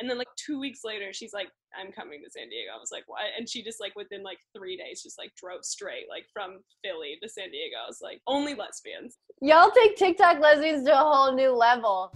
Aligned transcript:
And 0.00 0.08
then 0.08 0.16
like 0.16 0.28
two 0.36 0.60
weeks 0.60 0.80
later, 0.84 1.12
she's 1.12 1.32
like, 1.32 1.48
I'm 1.76 1.90
coming 1.90 2.22
to 2.24 2.30
San 2.30 2.48
Diego. 2.48 2.70
I 2.72 2.78
was 2.78 2.90
like, 2.92 3.02
what? 3.08 3.22
And 3.36 3.48
she 3.48 3.64
just 3.64 3.80
like 3.80 3.96
within 3.96 4.22
like 4.22 4.38
three 4.56 4.76
days, 4.76 5.02
just 5.02 5.18
like 5.18 5.32
drove 5.34 5.64
straight 5.64 6.06
like 6.08 6.24
from 6.32 6.60
Philly 6.84 7.18
to 7.20 7.28
San 7.28 7.50
Diego. 7.50 7.74
I 7.84 7.88
was 7.88 7.98
like, 8.00 8.20
only 8.28 8.54
lesbians. 8.54 9.16
Y'all 9.42 9.72
take 9.72 9.96
TikTok 9.96 10.38
lesbians 10.38 10.86
to 10.86 10.92
a 10.92 11.02
whole 11.02 11.34
new 11.34 11.50
level. 11.50 12.12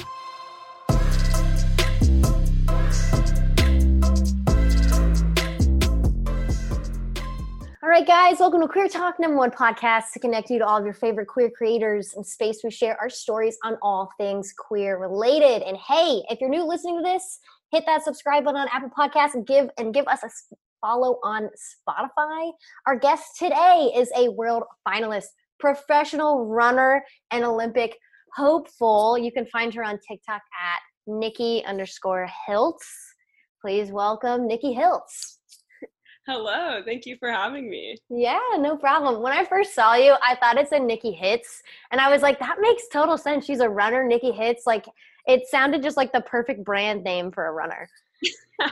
All 7.83 7.89
right, 7.89 8.07
guys, 8.07 8.39
welcome 8.39 8.61
to 8.61 8.69
Queer 8.69 8.89
Talk, 8.89 9.19
number 9.19 9.37
one 9.37 9.51
podcast 9.51 10.13
to 10.13 10.21
connect 10.21 10.51
you 10.51 10.61
to 10.61 10.65
all 10.65 10.79
of 10.79 10.85
your 10.85 10.95
favorite 10.95 11.27
queer 11.27 11.51
creators 11.51 12.15
and 12.15 12.25
space. 12.25 12.61
We 12.63 12.71
share 12.71 12.97
our 13.01 13.11
stories 13.11 13.59
on 13.65 13.77
all 13.83 14.09
things 14.19 14.55
queer 14.57 14.99
related. 14.99 15.63
And 15.63 15.77
hey, 15.77 16.23
if 16.31 16.41
you're 16.41 16.49
new 16.49 16.65
listening 16.65 16.99
to 16.99 17.03
this, 17.03 17.41
hit 17.73 17.85
that 17.87 18.05
subscribe 18.05 18.45
button 18.45 18.61
on 18.61 18.69
Apple 18.71 18.91
Podcasts 18.97 19.35
and 19.35 19.47
give 19.47 19.71
and 19.79 19.95
give 19.95 20.07
us 20.07 20.23
a 20.23 20.31
follow 20.81 21.19
on 21.25 21.49
Spotify. 21.89 22.53
Our 22.87 22.97
guest 22.97 23.39
today 23.39 23.91
is 23.97 24.11
a 24.17 24.29
world 24.29 24.65
finalist, 24.87 25.29
professional 25.59 26.47
runner, 26.47 27.03
and 27.31 27.45
Olympic 27.45 27.97
hopeful. 28.37 29.17
You 29.17 29.33
can 29.33 29.47
find 29.47 29.73
her 29.75 29.83
on 29.83 29.99
TikTok 30.07 30.43
at 30.63 30.81
Nikki 31.07 31.65
underscore 31.65 32.29
Hiltz. 32.47 32.85
Please 33.63 33.91
welcome 33.91 34.47
Nikki 34.47 34.75
Hiltz. 34.75 35.39
Hello, 36.27 36.83
thank 36.85 37.05
you 37.05 37.17
for 37.19 37.31
having 37.31 37.69
me. 37.69 37.97
Yeah, 38.09 38.39
no 38.59 38.77
problem. 38.77 39.23
When 39.23 39.33
I 39.33 39.45
first 39.45 39.75
saw 39.75 39.95
you, 39.95 40.15
I 40.23 40.37
thought 40.37 40.57
it 40.57 40.69
said 40.69 40.83
Nikki 40.83 41.11
Hits, 41.11 41.63
and 41.91 42.01
I 42.01 42.13
was 42.13 42.23
like, 42.23 42.39
that 42.39 42.59
makes 42.61 42.87
total 42.93 43.19
sense. 43.19 43.45
She's 43.45 43.59
a 43.59 43.69
runner, 43.69 44.05
Nikki 44.05 44.31
Hits. 44.31 44.65
Like, 44.65 44.85
it 45.27 45.47
sounded 45.49 45.83
just 45.83 45.97
like 45.97 46.13
the 46.13 46.21
perfect 46.21 46.65
brand 46.65 47.05
name 47.05 47.31
for 47.31 47.47
a 47.47 47.53
runner. 47.53 47.89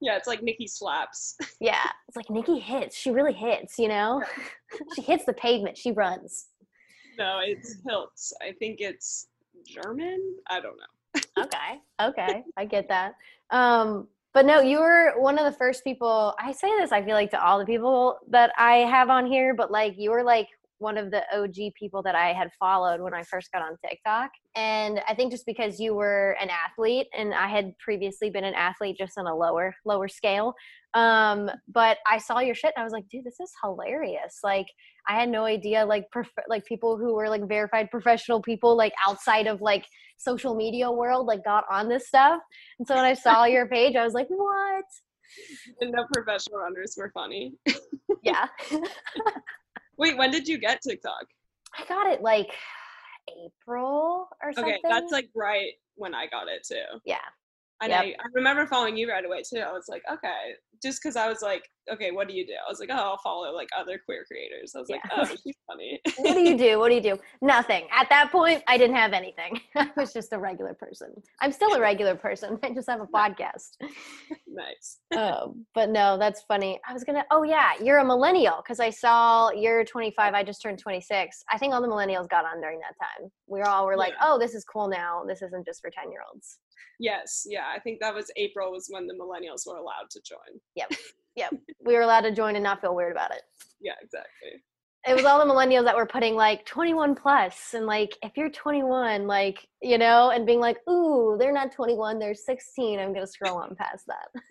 yeah, 0.00 0.16
it's 0.16 0.26
like 0.26 0.42
Nikki 0.42 0.66
slaps. 0.66 1.36
yeah, 1.60 1.90
it's 2.06 2.16
like 2.16 2.30
Nikki 2.30 2.58
hits. 2.58 2.96
She 2.96 3.10
really 3.10 3.32
hits, 3.32 3.78
you 3.78 3.88
know? 3.88 4.22
she 4.94 5.02
hits 5.02 5.24
the 5.24 5.32
pavement, 5.32 5.76
she 5.76 5.92
runs. 5.92 6.46
No, 7.18 7.40
it's 7.42 7.76
Hiltz. 7.86 8.32
I 8.42 8.52
think 8.52 8.80
it's 8.80 9.26
German. 9.66 10.36
I 10.48 10.60
don't 10.60 10.76
know. 10.76 11.44
okay, 11.44 11.80
okay, 12.00 12.44
I 12.56 12.64
get 12.64 12.88
that. 12.88 13.14
Um, 13.50 14.06
but 14.34 14.46
no, 14.46 14.60
you 14.60 14.78
were 14.78 15.14
one 15.16 15.38
of 15.38 15.44
the 15.44 15.58
first 15.58 15.82
people. 15.82 16.34
I 16.38 16.52
say 16.52 16.68
this, 16.78 16.92
I 16.92 17.02
feel 17.02 17.14
like 17.14 17.30
to 17.30 17.44
all 17.44 17.58
the 17.58 17.64
people 17.64 18.18
that 18.28 18.52
I 18.56 18.76
have 18.78 19.08
on 19.08 19.26
here, 19.26 19.54
but 19.54 19.70
like 19.70 19.94
you 19.98 20.10
were 20.10 20.22
like 20.22 20.48
one 20.78 20.96
of 20.96 21.10
the 21.10 21.22
OG 21.34 21.74
people 21.78 22.02
that 22.02 22.14
I 22.14 22.32
had 22.32 22.50
followed 22.58 23.00
when 23.00 23.14
I 23.14 23.22
first 23.22 23.50
got 23.52 23.62
on 23.62 23.76
TikTok. 23.84 24.30
And 24.56 25.00
I 25.08 25.14
think 25.14 25.32
just 25.32 25.46
because 25.46 25.78
you 25.78 25.94
were 25.94 26.36
an 26.40 26.48
athlete 26.50 27.06
and 27.16 27.34
I 27.34 27.48
had 27.48 27.76
previously 27.78 28.30
been 28.30 28.44
an 28.44 28.54
athlete 28.54 28.96
just 28.98 29.18
on 29.18 29.26
a 29.26 29.34
lower 29.34 29.74
lower 29.84 30.08
scale. 30.08 30.54
Um, 30.94 31.50
but 31.68 31.98
I 32.10 32.18
saw 32.18 32.40
your 32.40 32.54
shit 32.54 32.72
and 32.76 32.82
I 32.82 32.84
was 32.84 32.92
like, 32.92 33.08
dude, 33.08 33.24
this 33.24 33.40
is 33.40 33.52
hilarious. 33.62 34.38
Like 34.42 34.66
I 35.08 35.14
had 35.14 35.28
no 35.28 35.44
idea 35.44 35.84
like 35.84 36.10
prof- 36.10 36.32
like 36.48 36.64
people 36.64 36.96
who 36.96 37.14
were 37.14 37.28
like 37.28 37.46
verified 37.48 37.90
professional 37.90 38.40
people 38.40 38.76
like 38.76 38.92
outside 39.06 39.46
of 39.46 39.60
like 39.60 39.86
social 40.16 40.54
media 40.54 40.90
world 40.90 41.26
like 41.26 41.44
got 41.44 41.64
on 41.70 41.88
this 41.88 42.08
stuff. 42.08 42.40
And 42.78 42.88
so 42.88 42.94
when 42.94 43.04
I 43.04 43.14
saw 43.14 43.44
your 43.44 43.66
page, 43.68 43.96
I 43.96 44.04
was 44.04 44.14
like, 44.14 44.28
what? 44.28 44.84
And 45.80 45.92
no 45.92 46.06
professional 46.14 46.60
runners 46.60 46.94
were 46.96 47.10
funny. 47.14 47.52
yeah. 48.22 48.46
Wait, 49.98 50.16
when 50.16 50.30
did 50.30 50.46
you 50.46 50.58
get 50.58 50.80
TikTok? 50.80 51.26
I 51.76 51.84
got 51.86 52.06
it 52.10 52.22
like 52.22 52.48
April 53.28 54.28
or 54.42 54.52
something. 54.52 54.72
Okay, 54.72 54.80
that's 54.88 55.12
like 55.12 55.28
right 55.34 55.72
when 55.96 56.14
I 56.14 56.26
got 56.26 56.48
it 56.48 56.64
too. 56.64 57.00
Yeah. 57.04 57.16
And 57.80 57.90
yep. 57.90 58.00
I, 58.00 58.06
I 58.08 58.26
remember 58.34 58.66
following 58.66 58.96
you 58.96 59.08
right 59.08 59.24
away 59.24 59.42
too. 59.42 59.60
I 59.60 59.72
was 59.72 59.84
like, 59.88 60.02
okay, 60.12 60.54
just 60.82 61.02
because 61.02 61.16
I 61.16 61.28
was 61.28 61.42
like, 61.42 61.68
okay, 61.92 62.10
what 62.10 62.28
do 62.28 62.34
you 62.34 62.46
do? 62.46 62.52
I 62.52 62.70
was 62.70 62.80
like, 62.80 62.90
oh, 62.92 62.96
I'll 62.96 63.18
follow 63.18 63.52
like 63.52 63.68
other 63.76 64.00
queer 64.04 64.24
creators. 64.30 64.72
I 64.74 64.80
was 64.80 64.88
yeah. 64.88 64.96
like, 64.96 65.30
oh, 65.30 65.36
she's 65.44 65.56
funny. 65.66 66.00
what 66.18 66.34
do 66.34 66.40
you 66.40 66.56
do? 66.56 66.78
What 66.78 66.88
do 66.88 66.94
you 66.94 67.00
do? 67.00 67.18
Nothing. 67.42 67.86
At 67.96 68.08
that 68.10 68.30
point, 68.30 68.62
I 68.66 68.76
didn't 68.78 68.96
have 68.96 69.12
anything. 69.12 69.60
I 69.76 69.90
was 69.96 70.12
just 70.12 70.32
a 70.32 70.38
regular 70.38 70.74
person. 70.74 71.08
I'm 71.40 71.52
still 71.52 71.72
a 71.74 71.80
regular 71.80 72.14
person. 72.14 72.58
I 72.62 72.72
just 72.72 72.88
have 72.88 73.00
a 73.00 73.06
podcast. 73.06 73.76
nice. 74.46 74.98
oh, 75.14 75.54
but 75.74 75.90
no, 75.90 76.18
that's 76.18 76.42
funny. 76.42 76.80
I 76.88 76.92
was 76.92 77.04
gonna. 77.04 77.24
Oh 77.30 77.42
yeah, 77.42 77.72
you're 77.82 77.98
a 77.98 78.04
millennial 78.04 78.56
because 78.62 78.80
I 78.80 78.90
saw 78.90 79.50
you're 79.50 79.84
25. 79.84 80.34
I 80.34 80.42
just 80.42 80.62
turned 80.62 80.78
26. 80.78 81.44
I 81.50 81.58
think 81.58 81.74
all 81.74 81.82
the 81.82 81.88
millennials 81.88 82.28
got 82.28 82.44
on 82.44 82.60
during 82.60 82.80
that 82.80 82.94
time. 83.00 83.30
We 83.46 83.62
all 83.62 83.86
were 83.86 83.96
like, 83.96 84.14
yeah. 84.18 84.26
oh, 84.26 84.38
this 84.38 84.54
is 84.54 84.64
cool 84.64 84.88
now. 84.88 85.22
This 85.26 85.42
isn't 85.42 85.64
just 85.64 85.80
for 85.80 85.90
10 85.90 86.10
year 86.10 86.20
olds. 86.32 86.58
Yes, 87.00 87.46
yeah. 87.48 87.66
I 87.74 87.78
think 87.78 88.00
that 88.00 88.14
was 88.14 88.30
April 88.36 88.72
was 88.72 88.88
when 88.90 89.06
the 89.06 89.14
millennials 89.14 89.66
were 89.66 89.76
allowed 89.76 90.10
to 90.10 90.20
join. 90.22 90.60
Yep. 90.74 90.92
Yep. 91.36 91.54
we 91.84 91.94
were 91.94 92.02
allowed 92.02 92.22
to 92.22 92.32
join 92.32 92.56
and 92.56 92.64
not 92.64 92.80
feel 92.80 92.96
weird 92.96 93.12
about 93.12 93.30
it. 93.30 93.42
Yeah, 93.80 93.92
exactly. 94.02 94.62
It 95.06 95.14
was 95.14 95.24
all 95.24 95.38
the 95.38 95.50
millennials 95.50 95.84
that 95.84 95.96
were 95.96 96.04
putting 96.04 96.34
like 96.34 96.66
21 96.66 97.14
plus 97.14 97.74
and 97.74 97.86
like 97.86 98.16
if 98.22 98.36
you're 98.36 98.50
21, 98.50 99.26
like, 99.26 99.66
you 99.80 99.96
know, 99.96 100.30
and 100.30 100.44
being 100.44 100.58
like, 100.58 100.78
ooh, 100.88 101.36
they're 101.38 101.52
not 101.52 101.70
21, 101.70 102.18
they're 102.18 102.34
16. 102.34 102.98
I'm 102.98 103.14
gonna 103.14 103.26
scroll 103.26 103.58
on 103.58 103.76
past 103.76 104.04
that. 104.08 104.42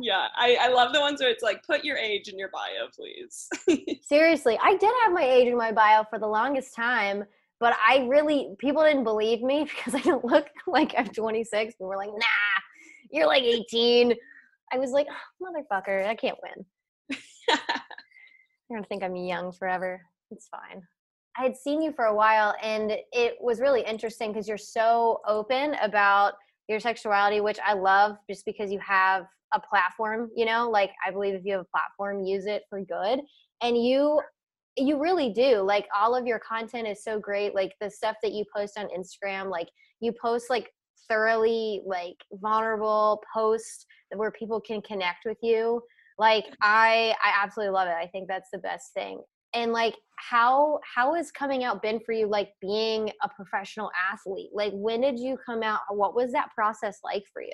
yeah, 0.00 0.28
I, 0.36 0.58
I 0.60 0.68
love 0.68 0.92
the 0.92 1.00
ones 1.00 1.20
where 1.20 1.30
it's 1.30 1.42
like 1.42 1.64
put 1.64 1.84
your 1.84 1.96
age 1.96 2.28
in 2.28 2.38
your 2.38 2.50
bio, 2.50 2.88
please. 2.94 3.48
Seriously, 4.02 4.58
I 4.62 4.76
did 4.76 4.92
have 5.02 5.12
my 5.12 5.24
age 5.24 5.48
in 5.48 5.56
my 5.56 5.72
bio 5.72 6.04
for 6.08 6.18
the 6.18 6.28
longest 6.28 6.74
time 6.74 7.24
but 7.62 7.76
I 7.88 8.08
really, 8.08 8.56
people 8.58 8.82
didn't 8.82 9.04
believe 9.04 9.40
me 9.40 9.64
because 9.76 9.94
I 9.94 10.00
don't 10.00 10.24
look 10.24 10.48
like 10.66 10.94
I'm 10.98 11.06
26. 11.06 11.74
And 11.78 11.88
we're 11.88 11.96
like, 11.96 12.10
nah, 12.10 12.60
you're 13.12 13.28
like 13.28 13.44
18. 13.44 14.12
I 14.72 14.78
was 14.78 14.90
like, 14.90 15.06
oh, 15.08 15.46
motherfucker, 15.46 16.04
I 16.04 16.16
can't 16.16 16.38
win. 16.42 17.18
You're 17.48 18.78
gonna 18.78 18.86
think 18.86 19.02
I'm 19.02 19.14
young 19.14 19.52
forever. 19.52 20.00
It's 20.30 20.48
fine. 20.48 20.82
I 21.36 21.42
had 21.42 21.56
seen 21.56 21.82
you 21.82 21.92
for 21.92 22.06
a 22.06 22.14
while, 22.14 22.54
and 22.62 22.92
it 23.12 23.36
was 23.38 23.60
really 23.60 23.84
interesting 23.84 24.32
because 24.32 24.48
you're 24.48 24.56
so 24.56 25.20
open 25.28 25.74
about 25.82 26.34
your 26.68 26.80
sexuality, 26.80 27.42
which 27.42 27.58
I 27.64 27.74
love 27.74 28.16
just 28.30 28.46
because 28.46 28.72
you 28.72 28.78
have 28.78 29.26
a 29.52 29.60
platform, 29.60 30.30
you 30.34 30.46
know, 30.46 30.70
like 30.70 30.90
I 31.06 31.10
believe 31.10 31.34
if 31.34 31.44
you 31.44 31.52
have 31.52 31.62
a 31.62 31.76
platform, 31.76 32.24
use 32.24 32.46
it 32.46 32.62
for 32.70 32.80
good. 32.80 33.20
And 33.60 33.76
you 33.76 34.20
you 34.76 35.00
really 35.00 35.30
do 35.30 35.60
like 35.60 35.86
all 35.94 36.14
of 36.14 36.26
your 36.26 36.38
content 36.38 36.88
is 36.88 37.04
so 37.04 37.18
great 37.18 37.54
like 37.54 37.72
the 37.80 37.90
stuff 37.90 38.16
that 38.22 38.32
you 38.32 38.44
post 38.54 38.78
on 38.78 38.88
instagram 38.88 39.50
like 39.50 39.68
you 40.00 40.12
post 40.20 40.48
like 40.48 40.70
thoroughly 41.08 41.82
like 41.84 42.16
vulnerable 42.34 43.22
posts 43.34 43.84
where 44.14 44.30
people 44.30 44.60
can 44.60 44.80
connect 44.82 45.24
with 45.26 45.38
you 45.42 45.80
like 46.18 46.44
i 46.62 47.14
i 47.22 47.32
absolutely 47.42 47.72
love 47.72 47.88
it 47.88 47.94
i 47.94 48.06
think 48.06 48.28
that's 48.28 48.50
the 48.52 48.58
best 48.58 48.92
thing. 48.94 49.20
And 49.54 49.72
like 49.72 49.94
how 50.16 50.78
how 50.94 51.14
has 51.14 51.30
coming 51.30 51.64
out 51.64 51.82
been 51.82 52.00
for 52.00 52.12
you 52.12 52.26
like 52.26 52.50
being 52.60 53.10
a 53.22 53.28
professional 53.28 53.90
athlete? 54.10 54.50
Like 54.52 54.72
when 54.74 55.02
did 55.02 55.18
you 55.18 55.36
come 55.44 55.62
out 55.62 55.80
what 55.90 56.14
was 56.14 56.32
that 56.32 56.50
process 56.54 56.98
like 57.04 57.24
for 57.32 57.42
you 57.42 57.50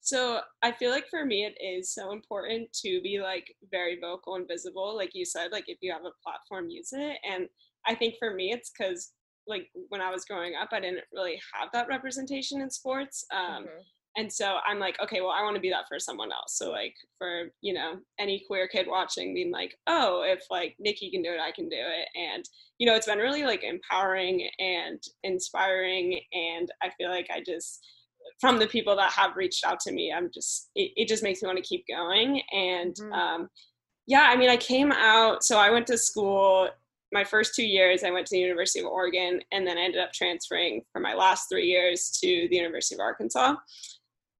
so 0.00 0.40
I 0.62 0.72
feel 0.72 0.90
like 0.90 1.08
for 1.08 1.24
me, 1.24 1.44
it 1.44 1.62
is 1.62 1.92
so 1.92 2.12
important 2.12 2.72
to 2.84 3.00
be 3.02 3.20
like 3.20 3.54
very 3.70 3.98
vocal 4.00 4.36
and 4.36 4.48
visible. 4.48 4.96
Like 4.96 5.10
you 5.14 5.24
said, 5.24 5.52
like 5.52 5.64
if 5.68 5.78
you 5.82 5.92
have 5.92 6.04
a 6.04 6.22
platform, 6.24 6.70
use 6.70 6.90
it. 6.92 7.18
And 7.28 7.48
I 7.86 7.94
think 7.94 8.14
for 8.18 8.34
me, 8.34 8.50
it's 8.52 8.70
because 8.70 9.12
like 9.46 9.68
when 9.88 10.00
I 10.00 10.10
was 10.10 10.24
growing 10.24 10.54
up, 10.60 10.70
I 10.72 10.80
didn't 10.80 11.04
really 11.12 11.40
have 11.54 11.68
that 11.72 11.88
representation 11.88 12.60
in 12.60 12.70
sports. 12.70 13.24
Um, 13.32 13.64
mm-hmm. 13.64 13.80
And 14.16 14.32
so 14.32 14.56
I'm 14.66 14.80
like, 14.80 14.98
okay, 15.00 15.20
well, 15.20 15.30
I 15.30 15.42
want 15.42 15.54
to 15.54 15.60
be 15.60 15.70
that 15.70 15.86
for 15.88 16.00
someone 16.00 16.32
else. 16.32 16.58
So 16.58 16.70
like 16.70 16.94
for 17.16 17.44
you 17.60 17.72
know 17.72 17.98
any 18.18 18.42
queer 18.46 18.66
kid 18.66 18.86
watching, 18.88 19.34
being 19.34 19.52
like, 19.52 19.76
oh, 19.86 20.22
if 20.26 20.42
like 20.50 20.74
Nikki 20.80 21.10
can 21.10 21.22
do 21.22 21.30
it, 21.30 21.40
I 21.40 21.52
can 21.52 21.68
do 21.68 21.76
it. 21.76 22.08
And 22.16 22.44
you 22.78 22.86
know, 22.86 22.96
it's 22.96 23.06
been 23.06 23.18
really 23.18 23.44
like 23.44 23.62
empowering 23.62 24.48
and 24.58 25.00
inspiring. 25.22 26.20
And 26.32 26.70
I 26.82 26.90
feel 26.98 27.10
like 27.10 27.28
I 27.30 27.40
just 27.46 27.86
from 28.40 28.58
the 28.58 28.66
people 28.66 28.96
that 28.96 29.12
have 29.12 29.36
reached 29.36 29.64
out 29.64 29.80
to 29.80 29.92
me 29.92 30.12
i'm 30.12 30.30
just 30.32 30.70
it, 30.74 30.92
it 30.96 31.08
just 31.08 31.22
makes 31.22 31.42
me 31.42 31.46
want 31.46 31.58
to 31.58 31.62
keep 31.64 31.84
going. 31.86 32.42
And 32.52 32.94
mm-hmm. 32.94 33.12
um, 33.12 33.48
yeah 34.06 34.28
i 34.30 34.36
mean 34.36 34.50
i 34.50 34.56
came 34.56 34.92
out 34.92 35.44
so 35.44 35.58
i 35.58 35.70
went 35.70 35.86
to 35.86 35.96
school 35.96 36.68
my 37.12 37.24
first 37.24 37.54
two 37.54 37.66
years 37.66 38.02
i 38.02 38.10
went 38.10 38.26
to 38.26 38.34
the 38.34 38.40
university 38.40 38.80
of 38.80 38.86
oregon 38.86 39.40
and 39.52 39.66
then 39.66 39.78
i 39.78 39.82
ended 39.82 40.00
up 40.00 40.12
transferring 40.12 40.82
for 40.92 41.00
my 41.00 41.14
last 41.14 41.48
three 41.48 41.66
years 41.66 42.10
to 42.20 42.48
the 42.50 42.56
university 42.56 42.96
of 42.96 43.00
arkansas. 43.00 43.54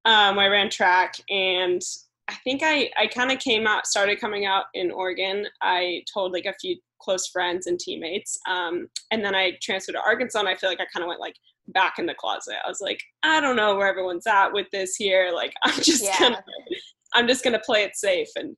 Um, 0.04 0.38
i 0.38 0.48
ran 0.48 0.70
track 0.70 1.14
and 1.28 1.82
i 2.28 2.34
think 2.44 2.62
i, 2.64 2.90
I 2.98 3.06
kind 3.06 3.30
of 3.30 3.38
came 3.38 3.66
out 3.66 3.86
started 3.86 4.20
coming 4.20 4.46
out 4.46 4.64
in 4.74 4.90
oregon. 4.90 5.46
I 5.62 6.04
told 6.12 6.32
like 6.32 6.46
a 6.46 6.54
few 6.54 6.76
close 7.00 7.28
friends 7.28 7.66
and 7.66 7.78
teammates 7.78 8.38
um, 8.48 8.88
and 9.10 9.24
then 9.24 9.34
i 9.34 9.52
transferred 9.62 9.92
to 9.92 10.02
arkansas 10.02 10.40
and 10.40 10.48
i 10.48 10.54
feel 10.54 10.70
like 10.70 10.80
i 10.80 10.86
kind 10.92 11.02
of 11.02 11.08
went 11.08 11.20
like 11.20 11.36
back 11.72 11.98
in 11.98 12.06
the 12.06 12.14
closet. 12.14 12.56
I 12.64 12.68
was 12.68 12.80
like, 12.80 13.00
I 13.22 13.40
don't 13.40 13.56
know 13.56 13.76
where 13.76 13.88
everyone's 13.88 14.26
at 14.26 14.52
with 14.52 14.66
this 14.72 14.96
here. 14.96 15.30
Like, 15.34 15.52
I'm 15.64 15.80
just 15.82 16.04
yeah. 16.04 16.18
gonna, 16.18 16.42
I'm 17.14 17.28
just 17.28 17.44
gonna 17.44 17.60
play 17.60 17.84
it 17.84 17.96
safe 17.96 18.28
and 18.36 18.56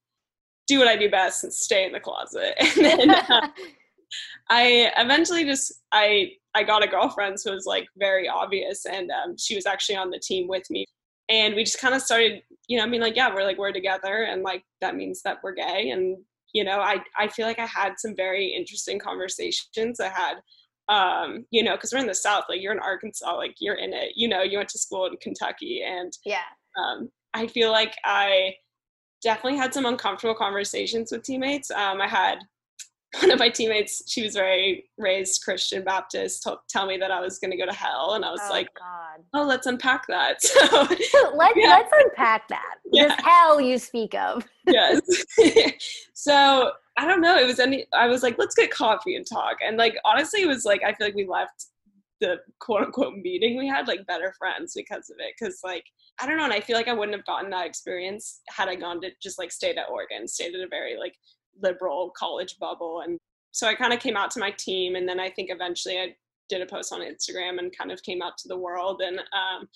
do 0.66 0.78
what 0.78 0.88
I 0.88 0.96
do 0.96 1.10
best 1.10 1.44
and 1.44 1.52
stay 1.52 1.84
in 1.84 1.92
the 1.92 2.00
closet. 2.00 2.54
And 2.60 2.84
then 2.84 3.10
uh, 3.10 3.48
I 4.50 4.92
eventually 4.96 5.44
just, 5.44 5.72
I, 5.92 6.32
I 6.54 6.62
got 6.62 6.84
a 6.84 6.88
girlfriend 6.88 7.38
who 7.42 7.52
was 7.52 7.66
like 7.66 7.86
very 7.96 8.28
obvious, 8.28 8.84
and 8.84 9.10
um, 9.10 9.36
she 9.38 9.54
was 9.54 9.66
actually 9.66 9.96
on 9.96 10.10
the 10.10 10.18
team 10.18 10.48
with 10.48 10.68
me. 10.70 10.84
and 11.28 11.54
we 11.54 11.64
just 11.64 11.80
kind 11.80 11.94
of 11.94 12.02
started, 12.02 12.42
you 12.68 12.76
know, 12.76 12.84
I 12.84 12.86
mean, 12.86 13.00
like, 13.00 13.16
yeah, 13.16 13.34
we're 13.34 13.44
like 13.44 13.58
we're 13.58 13.72
together, 13.72 14.24
and 14.24 14.42
like 14.42 14.62
that 14.80 14.96
means 14.96 15.22
that 15.22 15.38
we're 15.42 15.54
gay, 15.54 15.90
and 15.90 16.18
you 16.52 16.64
know, 16.64 16.80
I 16.80 16.98
I 17.18 17.28
feel 17.28 17.46
like 17.46 17.58
I 17.58 17.66
had 17.66 17.94
some 17.98 18.14
very 18.14 18.48
interesting 18.48 18.98
conversations. 18.98 20.00
I 20.00 20.08
had 20.08 20.34
um, 20.92 21.46
you 21.50 21.62
know, 21.62 21.72
because 21.72 21.90
we're 21.92 22.00
in 22.00 22.06
the 22.06 22.14
South, 22.14 22.44
like 22.50 22.60
you're 22.60 22.72
in 22.72 22.78
Arkansas, 22.78 23.34
like 23.34 23.56
you're 23.60 23.76
in 23.76 23.94
it, 23.94 24.12
you 24.14 24.28
know, 24.28 24.42
you 24.42 24.58
went 24.58 24.68
to 24.68 24.78
school 24.78 25.06
in 25.06 25.16
Kentucky. 25.16 25.82
And 25.82 26.12
yeah, 26.26 26.42
um, 26.78 27.10
I 27.32 27.46
feel 27.46 27.72
like 27.72 27.94
I 28.04 28.54
definitely 29.22 29.58
had 29.58 29.72
some 29.72 29.86
uncomfortable 29.86 30.34
conversations 30.34 31.10
with 31.10 31.22
teammates. 31.22 31.70
Um, 31.70 32.02
I 32.02 32.08
had 32.08 32.40
one 33.20 33.30
of 33.30 33.38
my 33.38 33.48
teammates, 33.48 34.02
she 34.06 34.22
was 34.22 34.34
very 34.34 34.84
raised 34.98 35.42
Christian 35.42 35.82
Baptist, 35.82 36.42
t- 36.42 36.52
tell 36.68 36.86
me 36.86 36.98
that 36.98 37.10
I 37.10 37.20
was 37.20 37.38
going 37.38 37.52
to 37.52 37.56
go 37.56 37.64
to 37.64 37.72
hell. 37.72 38.12
And 38.12 38.22
I 38.22 38.30
was 38.30 38.40
oh, 38.44 38.50
like, 38.50 38.68
God. 38.78 39.24
oh, 39.32 39.44
let's 39.44 39.66
unpack 39.66 40.06
that. 40.08 40.42
So 40.42 40.60
let's, 41.34 41.56
yeah. 41.56 41.68
let's 41.68 41.92
unpack 42.04 42.48
that. 42.48 42.74
Yeah. 42.92 43.08
This 43.08 43.16
hell 43.24 43.62
you 43.62 43.78
speak 43.78 44.14
of. 44.14 44.46
yes. 44.66 45.00
so 46.12 46.72
I 46.96 47.06
don't 47.06 47.20
know. 47.20 47.36
It 47.36 47.46
was 47.46 47.58
any, 47.58 47.86
I 47.94 48.06
was 48.06 48.22
like, 48.22 48.38
let's 48.38 48.54
get 48.54 48.70
coffee 48.70 49.16
and 49.16 49.26
talk. 49.26 49.58
And 49.64 49.76
like, 49.76 49.96
honestly, 50.04 50.42
it 50.42 50.48
was 50.48 50.64
like, 50.64 50.82
I 50.82 50.92
feel 50.92 51.06
like 51.06 51.14
we 51.14 51.26
left 51.26 51.66
the 52.20 52.36
quote 52.60 52.82
unquote 52.82 53.16
meeting 53.16 53.58
we 53.58 53.66
had 53.66 53.88
like 53.88 54.06
better 54.06 54.32
friends 54.38 54.74
because 54.74 55.10
of 55.10 55.16
it. 55.18 55.34
Cause 55.42 55.60
like, 55.64 55.84
I 56.20 56.26
don't 56.26 56.36
know. 56.36 56.44
And 56.44 56.52
I 56.52 56.60
feel 56.60 56.76
like 56.76 56.88
I 56.88 56.92
wouldn't 56.92 57.16
have 57.16 57.26
gotten 57.26 57.50
that 57.50 57.66
experience 57.66 58.42
had 58.48 58.68
I 58.68 58.76
gone 58.76 59.00
to 59.00 59.10
just 59.22 59.38
like 59.38 59.50
stayed 59.50 59.78
at 59.78 59.88
Oregon, 59.90 60.28
stayed 60.28 60.54
at 60.54 60.60
a 60.60 60.68
very 60.68 60.96
like 60.96 61.14
liberal 61.60 62.12
college 62.16 62.58
bubble. 62.58 63.02
And 63.04 63.18
so 63.50 63.66
I 63.66 63.74
kind 63.74 63.92
of 63.92 64.00
came 64.00 64.16
out 64.16 64.30
to 64.32 64.40
my 64.40 64.50
team. 64.52 64.94
And 64.94 65.08
then 65.08 65.18
I 65.18 65.30
think 65.30 65.50
eventually 65.50 65.98
I 65.98 66.14
did 66.48 66.62
a 66.62 66.66
post 66.66 66.92
on 66.92 67.00
Instagram 67.00 67.58
and 67.58 67.76
kind 67.76 67.90
of 67.90 68.02
came 68.02 68.22
out 68.22 68.38
to 68.38 68.48
the 68.48 68.56
world. 68.56 69.02
And, 69.04 69.18
um, 69.18 69.68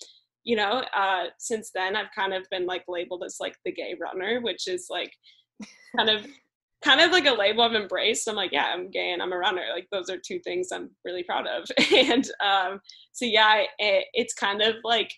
you 0.43 0.55
know, 0.55 0.83
uh, 0.95 1.25
since 1.39 1.71
then 1.73 1.95
I've 1.95 2.11
kind 2.15 2.33
of 2.33 2.47
been 2.49 2.65
like 2.65 2.85
labeled 2.87 3.23
as 3.25 3.37
like 3.39 3.55
the 3.65 3.71
gay 3.71 3.95
runner, 3.99 4.39
which 4.39 4.67
is 4.67 4.87
like 4.89 5.11
kind 5.97 6.09
of 6.09 6.25
kind 6.83 7.01
of 7.01 7.11
like 7.11 7.25
a 7.25 7.33
label 7.33 7.63
I've 7.63 7.73
embraced. 7.73 8.27
I'm 8.27 8.35
like, 8.35 8.51
yeah, 8.51 8.71
I'm 8.73 8.91
gay 8.91 9.11
and 9.11 9.21
I'm 9.21 9.33
a 9.33 9.37
runner. 9.37 9.63
Like 9.73 9.87
those 9.91 10.09
are 10.09 10.17
two 10.17 10.39
things 10.39 10.69
I'm 10.71 10.91
really 11.03 11.23
proud 11.23 11.47
of. 11.47 11.65
and 11.93 12.29
um, 12.43 12.79
so 13.13 13.25
yeah, 13.25 13.63
it, 13.79 14.05
it's 14.13 14.33
kind 14.33 14.61
of 14.61 14.75
like 14.83 15.11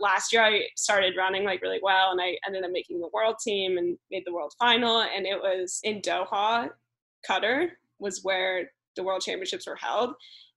last 0.00 0.32
year 0.32 0.42
I 0.42 0.62
started 0.76 1.16
running 1.16 1.44
like 1.44 1.62
really 1.62 1.80
well, 1.82 2.10
and 2.12 2.20
I 2.20 2.36
ended 2.46 2.64
up 2.64 2.70
making 2.72 3.00
the 3.00 3.10
world 3.12 3.36
team 3.42 3.78
and 3.78 3.98
made 4.10 4.22
the 4.26 4.32
world 4.32 4.54
final. 4.58 5.00
And 5.00 5.26
it 5.26 5.38
was 5.38 5.80
in 5.82 6.00
Doha, 6.00 6.70
Qatar 7.28 7.68
was 7.98 8.20
where 8.22 8.70
the 8.96 9.02
world 9.02 9.22
championships 9.22 9.66
were 9.66 9.76
held 9.76 10.14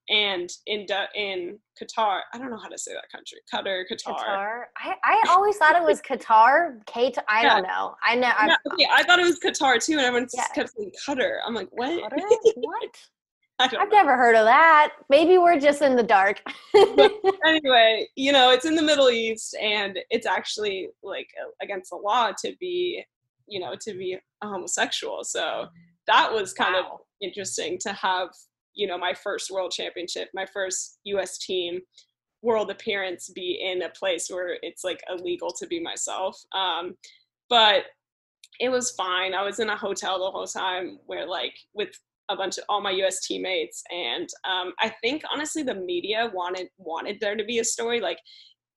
and 0.08 0.50
in 0.66 0.86
in 1.14 1.58
Qatar, 1.80 2.20
I 2.32 2.38
don't 2.38 2.50
know 2.50 2.58
how 2.58 2.68
to 2.68 2.78
say 2.78 2.92
that 2.92 3.10
country. 3.10 3.38
Qatar, 3.52 3.84
Qatar. 3.90 4.16
Qatar. 4.16 4.62
I, 4.76 4.94
I 5.02 5.24
always 5.28 5.56
thought 5.56 5.76
it 5.76 5.82
was 5.82 6.00
Qatar. 6.02 6.84
Kate, 6.86 7.16
I 7.28 7.42
yeah. 7.42 7.54
don't 7.54 7.62
know. 7.62 7.94
I 8.02 8.14
know. 8.14 8.32
Yeah, 8.46 8.56
okay, 8.72 8.86
I 8.92 9.02
thought 9.02 9.18
it 9.18 9.24
was 9.24 9.40
Qatar 9.40 9.82
too, 9.82 9.92
and 9.92 10.02
everyone 10.02 10.28
yeah. 10.34 10.46
kept 10.54 10.70
saying 10.76 10.92
Qatar. 11.06 11.38
I'm 11.46 11.54
like, 11.54 11.68
what? 11.70 12.12
Qatar? 12.12 12.52
What? 12.56 12.90
I've 13.60 13.72
know. 13.72 13.84
never 13.92 14.16
heard 14.16 14.34
of 14.34 14.44
that. 14.46 14.94
Maybe 15.08 15.38
we're 15.38 15.60
just 15.60 15.80
in 15.80 15.94
the 15.94 16.02
dark. 16.02 16.42
anyway, 17.46 18.08
you 18.16 18.32
know, 18.32 18.50
it's 18.50 18.64
in 18.64 18.74
the 18.74 18.82
Middle 18.82 19.10
East, 19.10 19.56
and 19.60 19.98
it's 20.10 20.26
actually 20.26 20.88
like 21.02 21.28
against 21.62 21.90
the 21.90 21.96
law 21.96 22.32
to 22.44 22.52
be, 22.58 23.04
you 23.46 23.60
know, 23.60 23.74
to 23.80 23.94
be 23.94 24.18
a 24.42 24.46
homosexual. 24.46 25.22
So 25.22 25.68
that 26.08 26.32
was 26.32 26.52
kind 26.52 26.74
wow. 26.74 26.94
of 26.94 27.00
interesting 27.20 27.78
to 27.82 27.92
have 27.92 28.30
you 28.74 28.86
know 28.86 28.98
my 28.98 29.14
first 29.14 29.50
world 29.50 29.70
championship 29.70 30.28
my 30.34 30.46
first 30.46 30.98
us 31.04 31.38
team 31.38 31.80
world 32.44 32.70
appearance 32.70 33.30
be 33.34 33.60
in 33.64 33.82
a 33.82 33.88
place 33.88 34.28
where 34.28 34.58
it's 34.62 34.84
like 34.84 35.02
illegal 35.08 35.50
to 35.50 35.66
be 35.66 35.80
myself. 35.80 36.40
Um, 36.54 36.94
but 37.48 37.84
it 38.60 38.68
was 38.68 38.92
fine. 38.92 39.34
I 39.34 39.42
was 39.42 39.58
in 39.58 39.70
a 39.70 39.76
hotel 39.76 40.18
the 40.18 40.30
whole 40.30 40.46
time 40.46 40.98
where 41.06 41.26
like 41.26 41.54
with 41.72 41.98
a 42.28 42.36
bunch 42.36 42.58
of 42.58 42.64
all 42.68 42.80
my 42.80 42.92
us 42.92 43.20
teammates 43.20 43.82
and 43.90 44.30
um, 44.48 44.72
i 44.78 44.88
think 45.02 45.20
honestly 45.30 45.62
the 45.62 45.74
media 45.74 46.30
wanted 46.32 46.68
wanted 46.78 47.18
there 47.20 47.36
to 47.36 47.44
be 47.44 47.58
a 47.58 47.64
story. 47.64 48.00
Like 48.00 48.16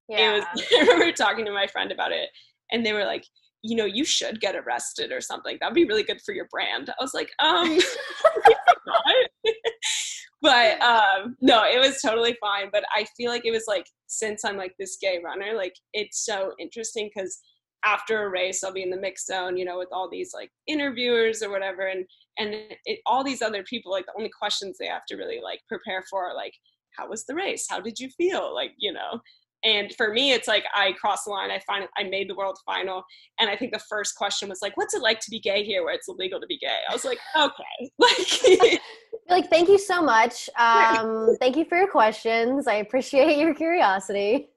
yeah. 0.09 0.35
it 0.35 0.45
was 0.55 0.65
i 0.73 0.79
remember 0.81 1.13
talking 1.13 1.45
to 1.45 1.51
my 1.51 1.65
friend 1.65 1.89
about 1.89 2.11
it 2.11 2.27
and 2.73 2.85
they 2.85 2.91
were 2.91 3.05
like 3.05 3.25
you 3.68 3.75
know, 3.75 3.86
you 3.86 4.06
should 4.06 4.40
get 4.40 4.56
arrested 4.56 5.12
or 5.12 5.22
something. 5.22 5.58
That'd 5.60 5.75
be 5.75 5.86
really 5.86 6.04
good 6.04 6.22
for 6.25 6.34
your 6.34 6.48
brand. 6.50 6.90
I 6.90 7.04
was 7.04 7.14
like, 7.14 7.30
um, 7.40 7.78
but 10.42 10.81
um, 10.81 11.36
no, 11.42 11.64
it 11.64 11.80
was 11.80 12.02
totally 12.02 12.38
fine. 12.40 12.69
But 12.72 12.86
I 12.96 13.06
feel 13.18 13.30
like 13.30 13.46
it 13.46 13.52
was 13.52 13.66
like 13.68 13.86
since 14.08 14.46
I'm 14.46 14.58
like 14.58 14.74
this 14.80 14.98
gay 15.02 15.19
runner, 15.24 15.54
like 15.56 15.74
it's 15.94 16.25
so 16.25 16.54
interesting 16.60 17.10
because 17.14 17.40
after 17.84 18.24
a 18.24 18.30
race, 18.30 18.64
I'll 18.64 18.74
be 18.74 18.84
in 18.84 18.90
the 18.90 19.00
mix 19.00 19.25
zone, 19.25 19.58
you 19.58 19.66
know, 19.66 19.78
with 19.78 19.90
all 19.92 20.10
these 20.10 20.31
like 20.34 20.50
interviewers 20.68 21.44
or 21.44 21.50
whatever, 21.50 21.88
and 21.88 22.06
and 22.40 22.56
it, 22.86 23.00
all 23.06 23.24
these 23.24 23.42
other 23.42 23.64
people, 23.64 23.92
like 23.92 24.06
the 24.06 24.14
only 24.18 24.31
questions 24.40 24.78
they 24.80 24.88
have 24.88 25.06
to 25.10 25.16
really 25.16 25.40
like 25.44 25.60
prepare 25.68 26.04
for 26.10 26.30
are 26.30 26.36
like, 26.36 26.54
how 26.98 27.10
was 27.10 27.25
the 27.25 27.36
race? 27.36 27.68
How 27.69 27.80
did 27.80 28.00
you 28.00 28.10
feel? 28.10 28.54
Like, 28.54 28.72
you 28.78 28.92
know, 28.92 29.22
and 29.63 29.94
for 29.95 30.13
me, 30.13 30.33
it's 30.33 30.48
like 30.48 30.65
I 30.75 30.94
crossed 30.94 31.25
the 31.25 31.31
line. 31.31 31.50
I 31.50 31.59
find 31.65 31.88
I 31.98 32.04
made 32.04 32.30
the 32.30 32.36
world 32.36 32.59
final, 32.65 33.04
and 33.39 33.50
I 33.50 33.56
think 33.56 33.74
the 33.74 33.81
first 33.89 34.15
question 34.15 34.50
was 34.50 34.59
like, 34.62 34.77
"What's 34.77 34.94
it 34.94 35.01
like 35.01 35.19
to 35.21 35.31
be 35.31 35.39
gay 35.39 35.63
here, 35.63 35.83
where 35.83 35.94
it's 35.94 36.07
illegal 36.07 36.39
to 36.39 36.48
be 36.48 36.57
gay?" 36.57 36.80
I 36.89 36.94
was 36.94 37.06
like, 37.06 37.19
"Okay." 37.36 37.92
Like, 38.00 38.81
like 39.30 39.50
thank 39.50 39.68
you 39.68 39.80
so 39.80 40.01
much. 40.01 40.50
Um, 40.59 41.36
thank 41.39 41.57
you 41.57 41.65
for 41.65 41.77
your 41.77 41.88
questions. 41.88 42.68
I 42.68 42.75
appreciate 42.75 43.38
your 43.38 43.54
curiosity. 43.54 44.50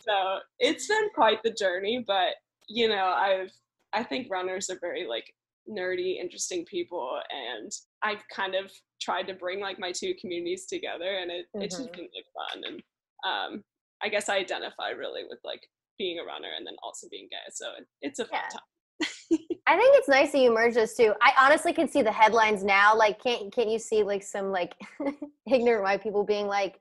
so 0.00 0.38
it's 0.58 0.88
been 0.88 1.08
quite 1.14 1.42
the 1.42 1.52
journey, 1.52 2.04
but 2.06 2.34
you 2.68 2.88
know, 2.88 3.14
I've 3.16 3.52
I 3.92 4.02
think 4.02 4.28
runners 4.30 4.68
are 4.70 4.78
very 4.80 5.06
like 5.06 5.32
nerdy, 5.68 6.18
interesting 6.18 6.64
people, 6.64 7.20
and 7.30 7.70
I've 8.02 8.24
kind 8.28 8.54
of 8.54 8.70
tried 9.00 9.28
to 9.28 9.34
bring 9.34 9.60
like 9.60 9.78
my 9.78 9.92
two 9.92 10.14
communities 10.20 10.66
together, 10.66 11.18
and 11.20 11.30
it, 11.30 11.46
mm-hmm. 11.54 11.62
it's 11.62 11.76
just 11.76 11.92
been 11.92 12.08
like 12.14 12.26
fun 12.34 12.62
and 12.64 12.82
um, 13.24 13.64
I 14.02 14.08
guess 14.08 14.28
I 14.28 14.36
identify 14.36 14.90
really 14.90 15.22
with 15.28 15.38
like 15.44 15.60
being 15.98 16.18
a 16.18 16.24
runner 16.24 16.48
and 16.56 16.66
then 16.66 16.74
also 16.82 17.06
being 17.10 17.28
gay. 17.30 17.36
So 17.52 17.66
it's 18.02 18.18
a 18.18 18.26
fun 18.26 18.40
yeah. 18.42 18.48
time. 18.48 18.60
I 19.68 19.76
think 19.76 19.96
it's 19.96 20.08
nice 20.08 20.32
that 20.32 20.38
you 20.38 20.54
merge 20.54 20.74
those 20.74 20.94
two. 20.94 21.12
I 21.20 21.32
honestly 21.38 21.72
can 21.72 21.88
see 21.88 22.02
the 22.02 22.12
headlines 22.12 22.62
now. 22.62 22.96
Like, 22.96 23.22
can't 23.22 23.52
can't 23.52 23.68
you 23.68 23.78
see 23.78 24.02
like 24.02 24.22
some 24.22 24.50
like 24.50 24.74
ignorant 25.50 25.82
white 25.82 26.02
people 26.02 26.24
being 26.24 26.46
like, 26.46 26.78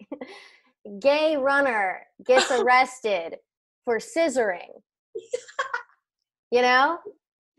"Gay 1.00 1.36
runner 1.36 2.02
gets 2.26 2.52
arrested 2.52 3.38
for 3.86 3.98
scissoring." 3.98 4.70
you 6.52 6.62
know? 6.62 7.00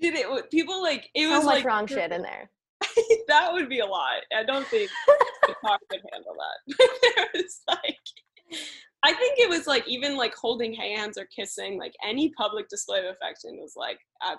Did 0.01 0.15
it? 0.15 0.51
People 0.51 0.81
like 0.81 1.09
it 1.15 1.27
so 1.27 1.37
was 1.37 1.45
much 1.45 1.55
like 1.57 1.65
wrong 1.65 1.87
shit 1.87 2.13
in 2.13 2.23
there. 2.23 2.51
that 3.29 3.53
would 3.53 3.69
be 3.69 3.81
a 3.81 3.87
lot. 3.87 4.21
I 4.35 4.45
don't 4.45 4.67
think 4.69 4.91
the 5.43 5.55
talk 5.67 5.81
could 5.91 6.03
handle 6.13 6.37
that. 6.39 6.89
there 7.03 7.27
was 7.35 7.61
like 7.69 7.99
I 9.03 9.13
think 9.13 9.39
it 9.39 9.49
was 9.49 9.67
like 9.67 9.87
even 9.87 10.17
like 10.17 10.35
holding 10.35 10.75
hands 10.75 11.17
or 11.17 11.27
kissing, 11.27 11.79
like 11.79 11.93
any 12.05 12.33
public 12.37 12.69
display 12.69 12.99
of 13.01 13.05
affection 13.07 13.57
was 13.61 13.75
like 13.77 13.99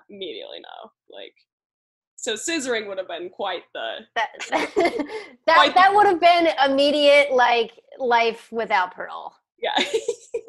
immediately 0.09 0.59
no. 0.61 0.91
Like 1.09 1.33
so 2.17 2.33
scissoring 2.33 2.87
would 2.87 2.97
have 2.97 3.07
been 3.07 3.29
quite 3.29 3.63
the 3.73 3.99
that 4.15 4.29
that, 4.49 5.55
quite 5.55 5.75
that 5.75 5.93
would 5.93 6.07
have 6.07 6.19
been 6.19 6.49
immediate 6.65 7.31
like 7.31 7.71
life 7.99 8.49
without 8.51 8.93
Pearl. 8.93 9.33
Yeah. 9.59 9.85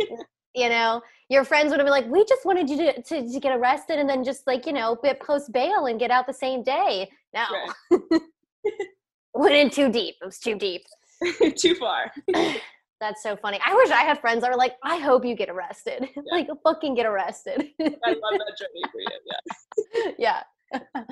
you 0.55 0.69
know, 0.69 1.03
your 1.29 1.45
friends 1.45 1.71
would 1.71 1.79
have 1.79 1.87
been 1.87 1.93
like, 1.93 2.09
"We 2.09 2.25
just 2.25 2.45
wanted 2.45 2.69
you 2.69 2.77
to, 2.79 3.03
to, 3.03 3.33
to 3.33 3.41
get 3.41 3.57
arrested 3.57 3.99
and 3.99 4.09
then 4.09 4.25
just 4.25 4.47
like 4.47 4.67
you 4.67 4.73
know 4.73 4.97
post 5.21 5.53
bail 5.53 5.87
and 5.87 6.01
get 6.01 6.11
out 6.11 6.27
the 6.27 6.33
same 6.33 6.63
day." 6.63 7.09
No, 7.35 7.45
right. 7.93 8.21
went 9.35 9.55
in 9.55 9.71
too 9.71 9.93
deep. 9.93 10.17
It 10.21 10.25
was 10.25 10.39
too 10.39 10.57
deep. 10.57 10.87
too 11.57 11.75
far. 11.75 12.11
That's 13.01 13.23
so 13.23 13.37
funny. 13.37 13.61
I 13.65 13.75
wish 13.75 13.91
I 13.91 14.03
had 14.03 14.21
friends 14.21 14.43
that 14.43 14.51
were 14.51 14.57
like, 14.57 14.75
I 14.83 14.97
hope 14.97 15.25
you 15.25 15.37
get 15.37 15.49
arrested. 15.49 16.09
Yeah. 16.17 16.23
like, 16.33 16.49
fucking 16.65 16.95
get 16.95 17.07
arrested. 17.07 17.65
I 17.81 17.85
love 17.85 17.95
that 18.05 18.57
journey 18.59 18.83
for 18.91 19.01
you. 19.01 20.15
Yeah. 20.19 20.43
yeah. 20.73 21.03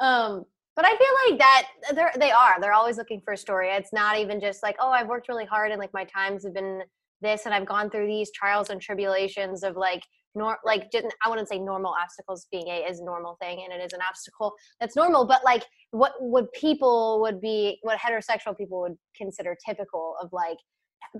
um, 0.00 0.44
but 0.76 0.84
I 0.84 0.90
feel 0.90 1.30
like 1.30 1.38
that 1.38 1.66
they're, 1.94 2.12
they 2.18 2.30
are. 2.30 2.60
They're 2.60 2.74
always 2.74 2.96
looking 2.96 3.20
for 3.24 3.32
a 3.32 3.36
story. 3.36 3.70
It's 3.70 3.92
not 3.92 4.18
even 4.18 4.40
just 4.40 4.62
like, 4.62 4.76
oh, 4.78 4.90
I've 4.90 5.08
worked 5.08 5.28
really 5.28 5.46
hard 5.46 5.72
and 5.72 5.80
like 5.80 5.92
my 5.92 6.04
times 6.04 6.44
have 6.44 6.54
been 6.54 6.82
this 7.22 7.46
and 7.46 7.54
I've 7.54 7.66
gone 7.66 7.90
through 7.90 8.06
these 8.06 8.30
trials 8.32 8.70
and 8.70 8.80
tribulations 8.80 9.62
of 9.62 9.76
like, 9.76 10.02
nor 10.34 10.58
like 10.64 10.90
didn't 10.90 11.14
I 11.24 11.30
wouldn't 11.30 11.48
say 11.48 11.58
normal 11.58 11.94
obstacles 12.00 12.46
being 12.52 12.68
a 12.68 12.86
is 12.88 13.00
a 13.00 13.04
normal 13.04 13.38
thing 13.40 13.64
and 13.64 13.72
it 13.72 13.82
is 13.82 13.94
an 13.94 14.00
obstacle 14.06 14.52
that's 14.78 14.94
normal, 14.94 15.26
but 15.26 15.42
like 15.44 15.64
what 15.92 16.12
would 16.20 16.52
people 16.52 17.20
would 17.22 17.40
be 17.40 17.78
what 17.82 17.98
heterosexual 17.98 18.56
people 18.56 18.82
would 18.82 18.96
consider 19.16 19.56
typical 19.66 20.14
of 20.22 20.28
like 20.32 20.58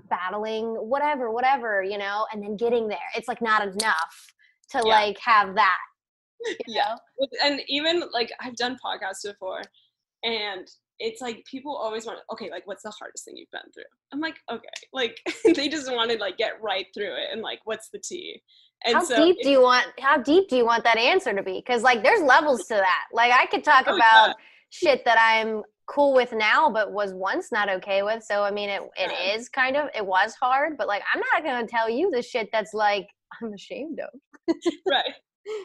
battling 0.09 0.65
whatever 0.65 1.31
whatever 1.31 1.83
you 1.83 1.97
know 1.97 2.25
and 2.31 2.43
then 2.43 2.55
getting 2.55 2.87
there. 2.87 2.99
It's 3.15 3.27
like 3.27 3.41
not 3.41 3.61
enough 3.61 4.33
to 4.71 4.81
yeah. 4.85 4.93
like 4.93 5.17
have 5.19 5.55
that 5.55 5.77
yeah. 6.67 6.95
know? 7.19 7.27
and 7.43 7.61
even 7.67 8.03
like 8.13 8.31
i've 8.41 8.55
done 8.57 8.77
podcasts 8.83 9.23
before 9.23 9.61
and 10.23 10.67
it's 10.99 11.21
like 11.21 11.43
people 11.45 11.75
always 11.75 12.05
want 12.05 12.19
okay 12.31 12.49
like 12.49 12.65
what's 12.65 12.83
the 12.83 12.91
hardest 12.91 13.25
thing 13.25 13.37
you've 13.37 13.51
been 13.51 13.61
through? 13.73 13.83
I'm 14.11 14.19
like 14.19 14.37
okay. 14.51 14.67
Like 14.93 15.19
they 15.55 15.69
just 15.69 15.91
want 15.91 16.11
to 16.11 16.17
like 16.17 16.37
get 16.37 16.61
right 16.61 16.85
through 16.93 17.13
it 17.13 17.29
and 17.31 17.41
like 17.41 17.59
what's 17.65 17.89
the 17.89 17.99
tea? 17.99 18.41
And 18.85 18.95
how 18.95 19.03
so 19.03 19.15
deep 19.15 19.37
do 19.41 19.49
you 19.49 19.61
want 19.61 19.87
how 19.99 20.17
deep 20.17 20.49
do 20.49 20.55
you 20.55 20.65
want 20.65 20.83
that 20.85 20.97
answer 20.97 21.33
to 21.33 21.43
be? 21.43 21.63
Because 21.65 21.83
like 21.83 22.03
there's 22.03 22.21
levels 22.21 22.61
to 22.67 22.75
that. 22.75 23.05
Like 23.13 23.31
i 23.31 23.45
could 23.45 23.63
talk 23.63 23.85
Oh, 23.87 23.95
about 23.95 24.27
yeah. 24.29 24.33
shit 24.69 25.05
that 25.05 25.17
i'm 25.19 25.61
cool 25.87 26.13
with 26.13 26.33
now 26.33 26.69
but 26.69 26.91
was 26.91 27.13
once 27.13 27.51
not 27.51 27.69
okay 27.69 28.03
with. 28.03 28.23
So 28.23 28.43
i 28.43 28.51
mean 28.51 28.69
it, 28.69 28.81
it 28.97 29.11
Yeah. 29.11 29.35
is 29.35 29.49
kind 29.49 29.75
of 29.77 29.89
it 29.95 30.05
was 30.05 30.33
hard 30.35 30.77
but 30.77 30.87
like 30.87 31.01
i'm 31.13 31.21
not 31.33 31.43
gonna 31.43 31.65
tell 31.67 31.89
you 31.89 32.11
the 32.11 32.21
shit 32.21 32.49
that's 32.51 32.73
like 32.73 33.07
i'm 33.41 33.53
ashamed 33.53 33.99
of. 33.99 34.55
Right. 34.87 35.13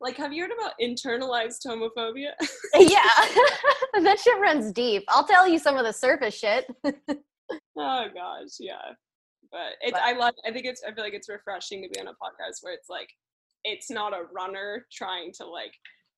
Like 0.00 0.16
have 0.16 0.32
you 0.32 0.42
heard 0.44 0.52
about 0.58 0.72
internalized 0.80 1.58
homophobia? 1.66 2.30
Yeah. 2.74 4.00
That 4.02 4.18
shit 4.18 4.40
runs 4.40 4.72
deep. 4.72 5.04
I'll 5.08 5.26
tell 5.26 5.46
you 5.46 5.58
some 5.58 5.76
of 5.76 5.84
the 5.84 5.92
surface 5.92 6.34
shit. 6.34 6.64
Oh 6.86 8.06
gosh 8.14 8.56
yeah. 8.58 8.76
But 9.52 9.72
it's 9.82 9.92
But- 9.92 10.02
i 10.02 10.12
love 10.16 10.34
i 10.46 10.50
think 10.52 10.64
it's 10.64 10.82
i 10.88 10.92
feel 10.94 11.04
like 11.04 11.12
it's 11.12 11.28
refreshing 11.28 11.82
to 11.82 11.88
be 11.90 12.00
on 12.00 12.06
a 12.06 12.12
podcast 12.12 12.62
where 12.62 12.72
it's 12.72 12.88
like 12.88 13.08
it's 13.64 13.90
not 13.90 14.14
a 14.14 14.22
runner 14.34 14.86
trying 14.90 15.32
to 15.34 15.44
like 15.46 15.74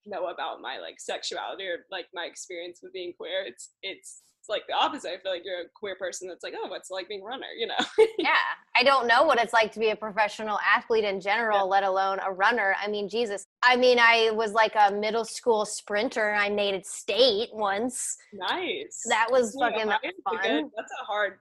know 0.07 0.27
about 0.29 0.61
my 0.61 0.79
like 0.79 0.99
sexuality 0.99 1.67
or 1.67 1.87
like 1.91 2.07
my 2.15 2.25
experience 2.25 2.81
with 2.83 2.93
being 2.93 3.13
queer 3.17 3.45
it's 3.47 3.71
it's 3.83 4.23
it's 4.41 4.49
like 4.49 4.63
the 4.67 4.75
opposite. 4.75 5.09
I 5.13 5.19
feel 5.23 5.31
like 5.31 5.43
you're 5.45 5.61
a 5.61 5.65
queer 5.73 5.95
person 5.95 6.27
that's 6.27 6.43
like 6.43 6.55
oh 6.61 6.67
what's 6.69 6.91
it 6.91 6.95
like 6.95 7.07
being 7.09 7.23
a 7.23 7.25
runner? 7.25 7.47
You 7.57 7.69
know? 7.69 7.77
Yeah. 8.19 8.31
I 8.75 8.83
don't 8.83 9.07
know 9.07 9.23
what 9.23 9.39
it's 9.41 9.53
like 9.53 9.71
to 9.73 9.79
be 9.79 9.91
a 9.91 9.97
professional 9.97 10.59
athlete 10.69 11.05
in 11.05 11.21
general 11.21 11.69
let 11.69 11.85
alone 11.85 12.19
a 12.27 12.33
runner. 12.33 12.75
I 12.83 12.89
mean 12.89 13.09
jesus. 13.09 13.45
I 13.63 13.77
mean 13.77 13.99
i 14.01 14.33
was 14.33 14.53
like 14.53 14.75
a 14.75 14.91
middle 14.93 15.25
school 15.25 15.65
sprinter. 15.65 16.35
I 16.35 16.49
made 16.49 16.75
it 16.75 16.87
state 16.87 17.51
once. 17.53 18.17
Nice. 18.33 19.03
That 19.09 19.29
was 19.31 19.55
Yeah, 19.57 19.69
fucking 19.71 19.89
fun. 20.25 20.39
good- 20.43 20.71
that's 20.77 20.93
a 21.01 21.05
hard 21.05 21.39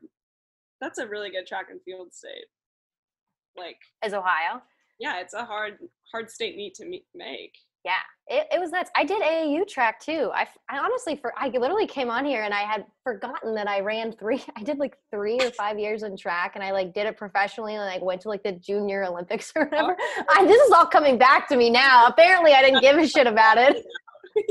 that's 0.79 0.99
a 0.99 1.07
really 1.07 1.31
good 1.31 1.47
track 1.47 1.67
and 1.71 1.79
field 1.83 2.13
state. 2.13 2.45
Like 3.57 3.77
as 4.03 4.13
ohio? 4.13 4.61
Yeah 4.99 5.19
it's 5.21 5.33
a 5.33 5.43
hard 5.43 5.79
hard 6.11 6.29
state 6.29 6.55
meet 6.55 6.75
to 6.75 6.85
meet, 6.85 7.05
make 7.15 7.55
yeah 7.85 8.01
it, 8.31 8.47
it 8.53 8.59
was 8.61 8.71
nuts. 8.71 8.89
I 8.95 9.03
did 9.03 9.21
aau 9.21 9.67
track 9.67 9.99
too. 9.99 10.31
I, 10.33 10.47
I 10.69 10.79
honestly 10.79 11.17
for 11.17 11.33
i 11.37 11.49
literally 11.49 11.85
came 11.85 12.09
on 12.09 12.25
here 12.25 12.43
and 12.43 12.53
i 12.53 12.61
had 12.61 12.85
forgotten 13.03 13.53
that 13.55 13.67
i 13.67 13.81
ran 13.81 14.13
three 14.13 14.41
i 14.57 14.63
did 14.63 14.79
like 14.79 14.97
three 15.11 15.37
or 15.39 15.51
five 15.51 15.77
years 15.77 16.03
in 16.03 16.15
track 16.15 16.53
and 16.55 16.63
i 16.63 16.71
like 16.71 16.93
did 16.93 17.05
it 17.07 17.17
professionally 17.17 17.75
and 17.75 17.83
like 17.83 18.01
went 18.01 18.21
to 18.21 18.29
like 18.29 18.43
the 18.43 18.53
junior 18.53 19.03
olympics 19.03 19.51
or 19.55 19.63
oh. 19.63 19.65
whatever. 19.65 19.97
I, 20.29 20.45
this 20.45 20.61
is 20.61 20.71
all 20.71 20.85
coming 20.85 21.17
back 21.17 21.49
to 21.49 21.57
me 21.57 21.69
now. 21.69 22.07
Apparently 22.07 22.53
i 22.53 22.61
didn't 22.61 22.81
give 22.81 22.97
a 22.97 23.07
shit 23.07 23.27
about 23.27 23.57
it. 23.57 23.83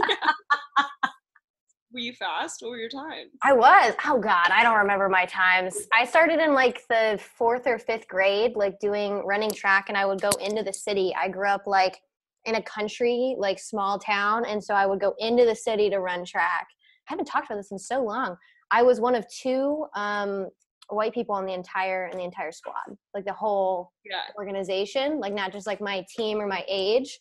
Were 1.92 1.98
you 1.98 2.12
fast? 2.12 2.62
What 2.62 2.70
were 2.70 2.76
your 2.76 2.88
times? 2.88 3.32
I 3.42 3.52
was. 3.52 3.94
Oh 4.06 4.20
God, 4.20 4.46
I 4.52 4.62
don't 4.62 4.78
remember 4.78 5.08
my 5.08 5.24
times. 5.24 5.76
I 5.92 6.04
started 6.04 6.38
in 6.38 6.54
like 6.54 6.86
the 6.88 7.18
fourth 7.36 7.66
or 7.66 7.80
fifth 7.80 8.06
grade, 8.06 8.54
like 8.54 8.78
doing 8.78 9.26
running 9.26 9.50
track, 9.50 9.86
and 9.88 9.98
I 9.98 10.06
would 10.06 10.20
go 10.20 10.30
into 10.40 10.62
the 10.62 10.72
city. 10.72 11.12
I 11.18 11.26
grew 11.26 11.48
up 11.48 11.66
like 11.66 12.00
in 12.44 12.54
a 12.56 12.62
country, 12.62 13.36
like 13.38 13.58
small 13.58 13.98
town, 13.98 14.44
and 14.46 14.62
so 14.62 14.74
I 14.74 14.86
would 14.86 15.00
go 15.00 15.14
into 15.18 15.44
the 15.44 15.54
city 15.54 15.90
to 15.90 15.98
run 16.00 16.24
track. 16.24 16.66
I 17.08 17.12
haven't 17.12 17.26
talked 17.26 17.46
about 17.46 17.56
this 17.56 17.70
in 17.72 17.78
so 17.78 18.02
long. 18.02 18.36
I 18.70 18.82
was 18.82 19.00
one 19.00 19.14
of 19.14 19.26
two 19.28 19.86
um, 19.94 20.48
white 20.88 21.12
people 21.12 21.34
on 21.34 21.44
the 21.46 21.52
entire 21.52 22.06
in 22.06 22.18
the 22.18 22.24
entire 22.24 22.52
squad, 22.52 22.96
like 23.14 23.24
the 23.24 23.32
whole 23.32 23.92
yeah 24.04 24.22
organization, 24.38 25.20
like 25.20 25.34
not 25.34 25.52
just 25.52 25.66
like 25.66 25.80
my 25.80 26.04
team 26.14 26.38
or 26.40 26.46
my 26.46 26.64
age. 26.68 27.18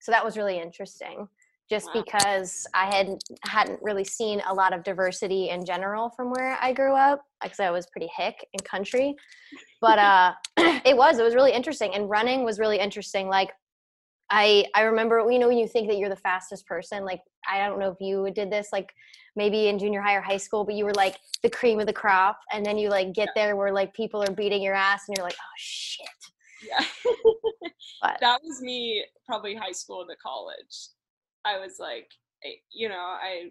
So 0.00 0.12
that 0.12 0.24
was 0.24 0.36
really 0.36 0.58
interesting, 0.58 1.26
just 1.70 1.86
Wow. 1.94 2.02
because 2.04 2.66
I 2.74 2.94
had 2.94 3.18
hadn't 3.44 3.80
really 3.82 4.04
seen 4.04 4.42
a 4.46 4.54
lot 4.54 4.72
of 4.72 4.84
diversity 4.84 5.50
in 5.50 5.64
general 5.64 6.10
from 6.10 6.30
where 6.30 6.58
I 6.60 6.72
grew 6.72 6.94
up, 6.94 7.22
because 7.42 7.60
I 7.60 7.70
was 7.70 7.86
pretty 7.86 8.08
hick 8.16 8.46
and 8.52 8.64
country. 8.64 9.14
But 9.80 9.98
uh, 9.98 10.32
it 10.84 10.96
was 10.96 11.18
it 11.18 11.22
was 11.22 11.34
really 11.34 11.52
interesting, 11.52 11.94
and 11.94 12.08
running 12.08 12.44
was 12.44 12.58
really 12.58 12.78
interesting. 12.78 13.28
Like 13.28 13.50
I 14.30 14.66
I 14.74 14.82
remember 14.82 15.24
you 15.30 15.38
know 15.38 15.48
when 15.48 15.58
you 15.58 15.68
think 15.68 15.88
that 15.88 15.98
you're 15.98 16.08
the 16.08 16.16
fastest 16.16 16.66
person, 16.66 17.04
like 17.04 17.20
I 17.48 17.66
don't 17.66 17.78
know 17.78 17.90
if 17.90 18.00
you 18.00 18.30
did 18.32 18.50
this 18.50 18.68
like 18.72 18.92
maybe 19.36 19.68
in 19.68 19.78
junior 19.78 20.00
high 20.00 20.14
or 20.16 20.20
high 20.20 20.36
school, 20.36 20.64
but 20.64 20.74
you 20.74 20.84
were 20.84 20.94
like 20.94 21.16
the 21.42 21.50
cream 21.50 21.78
of 21.80 21.86
the 21.86 21.92
crop, 21.92 22.40
and 22.52 22.64
then 22.64 22.78
you 22.78 22.88
like 22.88 23.12
get 23.12 23.28
there 23.34 23.56
where 23.56 23.72
like 23.72 23.94
people 23.94 24.22
are 24.22 24.32
beating 24.32 24.62
your 24.62 24.74
ass, 24.74 25.02
and 25.08 25.16
you're 25.16 25.26
like 25.26 25.36
oh 25.38 25.56
shit. 25.56 26.06
yeah. 26.68 26.84
But- 28.02 28.18
that 28.20 28.40
was 28.44 28.60
me 28.60 29.04
probably 29.26 29.54
high 29.54 29.72
school 29.72 30.06
to 30.06 30.16
college. 30.16 30.88
I 31.44 31.58
was 31.58 31.76
like 31.78 32.08
you 32.72 32.88
know 32.88 32.94
i 32.94 33.50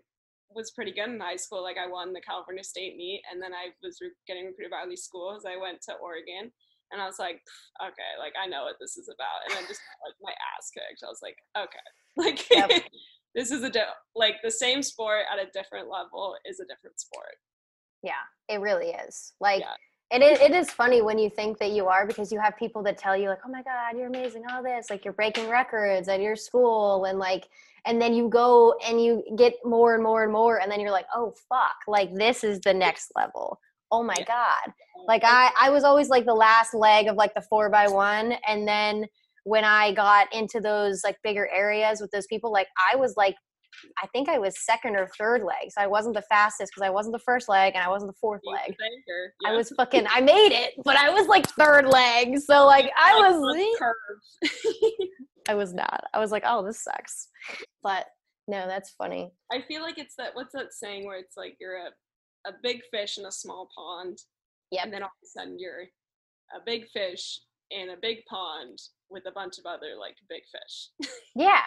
was 0.49 0.71
pretty 0.71 0.91
good 0.91 1.09
in 1.09 1.19
high 1.19 1.35
school 1.35 1.61
like 1.63 1.77
i 1.77 1.87
won 1.87 2.13
the 2.13 2.21
california 2.21 2.63
state 2.63 2.95
meet 2.97 3.21
and 3.31 3.41
then 3.41 3.53
i 3.53 3.67
was 3.83 3.97
re- 4.01 4.11
getting 4.27 4.45
recruited 4.45 4.71
by 4.71 4.79
all 4.79 4.89
these 4.89 5.03
schools. 5.03 5.43
I 5.45 5.57
went 5.59 5.81
to 5.83 5.93
oregon 5.95 6.51
and 6.95 7.01
i 7.01 7.05
was 7.05 7.19
like 7.19 7.41
okay 7.83 8.11
like 8.23 8.33
i 8.41 8.47
know 8.47 8.63
what 8.63 8.77
this 8.79 8.95
is 8.95 9.09
about 9.13 9.39
and 9.45 9.51
then 9.57 9.65
just 9.67 9.81
like 10.05 10.15
my 10.23 10.31
ass 10.55 10.71
kicked 10.73 11.03
i 11.03 11.09
was 11.11 11.19
like 11.21 11.37
okay 11.57 11.87
like 12.17 12.39
Yep. 12.49 12.83
this 13.35 13.51
is 13.51 13.61
a 13.63 13.69
di- 13.69 13.99
like 14.15 14.35
the 14.43 14.49
same 14.51 14.81
sport 14.81 15.23
at 15.31 15.37
a 15.45 15.51
different 15.51 15.89
level 15.89 16.35
is 16.49 16.59
a 16.61 16.65
different 16.71 16.97
sport 16.99 17.35
Yeah, 18.01 18.23
it 18.53 18.59
really 18.61 18.91
is. 19.07 19.33
Like 19.41 19.61
Yeah. 19.61 19.75
it 20.17 20.21
is 20.23 20.39
it 20.39 20.51
is 20.61 20.69
funny 20.71 21.01
when 21.01 21.17
you 21.23 21.29
think 21.29 21.57
that 21.59 21.71
you 21.77 21.87
are 21.87 22.05
because 22.05 22.31
you 22.31 22.39
have 22.39 22.55
people 22.63 22.81
that 22.83 22.97
tell 22.97 23.17
you 23.17 23.27
like, 23.29 23.39
"Oh 23.45 23.49
my 23.57 23.63
god, 23.63 23.97
you're 23.97 24.07
amazing. 24.15 24.43
All 24.51 24.61
this, 24.63 24.89
like 24.91 25.03
you're 25.03 25.19
breaking 25.21 25.49
records 25.49 26.07
at 26.07 26.21
your 26.21 26.35
school 26.47 27.05
and 27.05 27.17
like 27.19 27.43
and 27.87 27.99
then 28.01 28.13
you 28.13 28.29
go 28.29 28.75
and 28.87 28.95
you 29.03 29.23
get 29.43 29.53
more 29.63 29.95
and 29.95 30.03
more 30.03 30.23
and 30.23 30.31
more 30.31 30.55
and 30.61 30.71
then 30.71 30.79
you're 30.79 30.91
like, 30.99 31.07
"Oh 31.19 31.33
fuck, 31.49 31.77
like 31.87 32.13
this 32.13 32.43
is 32.43 32.59
the 32.61 32.73
next 32.73 33.11
level." 33.15 33.59
Oh 33.91 34.03
my 34.03 34.15
Yeah. 34.19 34.25
god. 34.25 34.73
Like 35.07 35.23
I 35.23 35.51
I 35.59 35.69
was 35.69 35.83
always 35.83 36.09
like 36.09 36.25
the 36.25 36.33
last 36.33 36.73
leg 36.73 37.07
of 37.07 37.15
like 37.15 37.33
the 37.33 37.41
4 37.41 37.69
by 37.69 37.87
1 37.87 38.33
and 38.47 38.67
then 38.67 39.05
when 39.43 39.63
I 39.63 39.93
got 39.93 40.33
into 40.33 40.59
those 40.59 41.03
like 41.03 41.17
bigger 41.23 41.47
areas 41.53 42.01
with 42.01 42.09
those 42.11 42.25
people 42.27 42.51
like 42.51 42.67
I 42.91 42.95
was 42.95 43.15
like 43.15 43.35
I 44.01 44.07
think 44.07 44.29
I 44.29 44.39
was 44.39 44.63
second 44.63 44.95
or 44.95 45.07
third 45.17 45.43
leg. 45.43 45.69
So 45.69 45.81
I 45.81 45.87
wasn't 45.87 46.15
the 46.15 46.21
fastest 46.23 46.71
because 46.73 46.87
I 46.87 46.89
wasn't 46.89 47.13
the 47.13 47.19
first 47.19 47.49
leg 47.49 47.73
and 47.75 47.83
I 47.83 47.89
wasn't 47.89 48.11
the 48.11 48.17
fourth 48.19 48.41
leg. 48.45 48.69
anchor, 48.69 49.33
I 49.45 49.53
was 49.53 49.69
fucking 49.71 50.07
I 50.09 50.21
made 50.21 50.53
it, 50.53 50.75
but 50.85 50.95
I 50.95 51.09
was 51.09 51.27
like 51.27 51.45
third 51.51 51.85
leg. 51.85 52.37
So 52.39 52.65
like 52.65 52.89
I 52.97 53.13
was. 53.15 53.91
I 55.49 55.53
was 55.55 55.73
not. 55.73 56.03
I 56.13 56.19
was 56.19 56.31
like, 56.31 56.43
oh, 56.45 56.65
this 56.65 56.83
sucks. 56.83 57.27
But 57.83 58.05
no, 58.47 58.65
that's 58.67 58.91
funny. 58.91 59.31
I 59.51 59.61
feel 59.67 59.81
like 59.81 59.97
it's 59.97 60.15
that 60.15 60.31
what's 60.35 60.53
that 60.53 60.73
saying 60.73 61.05
where 61.05 61.19
it's 61.19 61.37
like 61.37 61.57
you're 61.59 61.75
a, 61.77 61.89
a 62.47 62.53
big 62.63 62.81
fish 62.91 63.17
in 63.17 63.25
a 63.25 63.31
small 63.31 63.69
pond. 63.75 64.19
Yep. 64.71 64.83
And 64.85 64.93
then 64.93 65.03
all 65.03 65.07
of 65.09 65.23
a 65.23 65.27
sudden 65.27 65.59
you're 65.59 65.83
a 66.55 66.59
big 66.65 66.87
fish 66.89 67.39
in 67.71 67.89
a 67.91 67.97
big 68.01 68.23
pond 68.25 68.79
with 69.09 69.23
a 69.27 69.31
bunch 69.31 69.57
of 69.57 69.65
other 69.65 69.95
like 69.99 70.15
big 70.29 70.43
fish. 70.51 71.09
Yeah. 71.35 71.61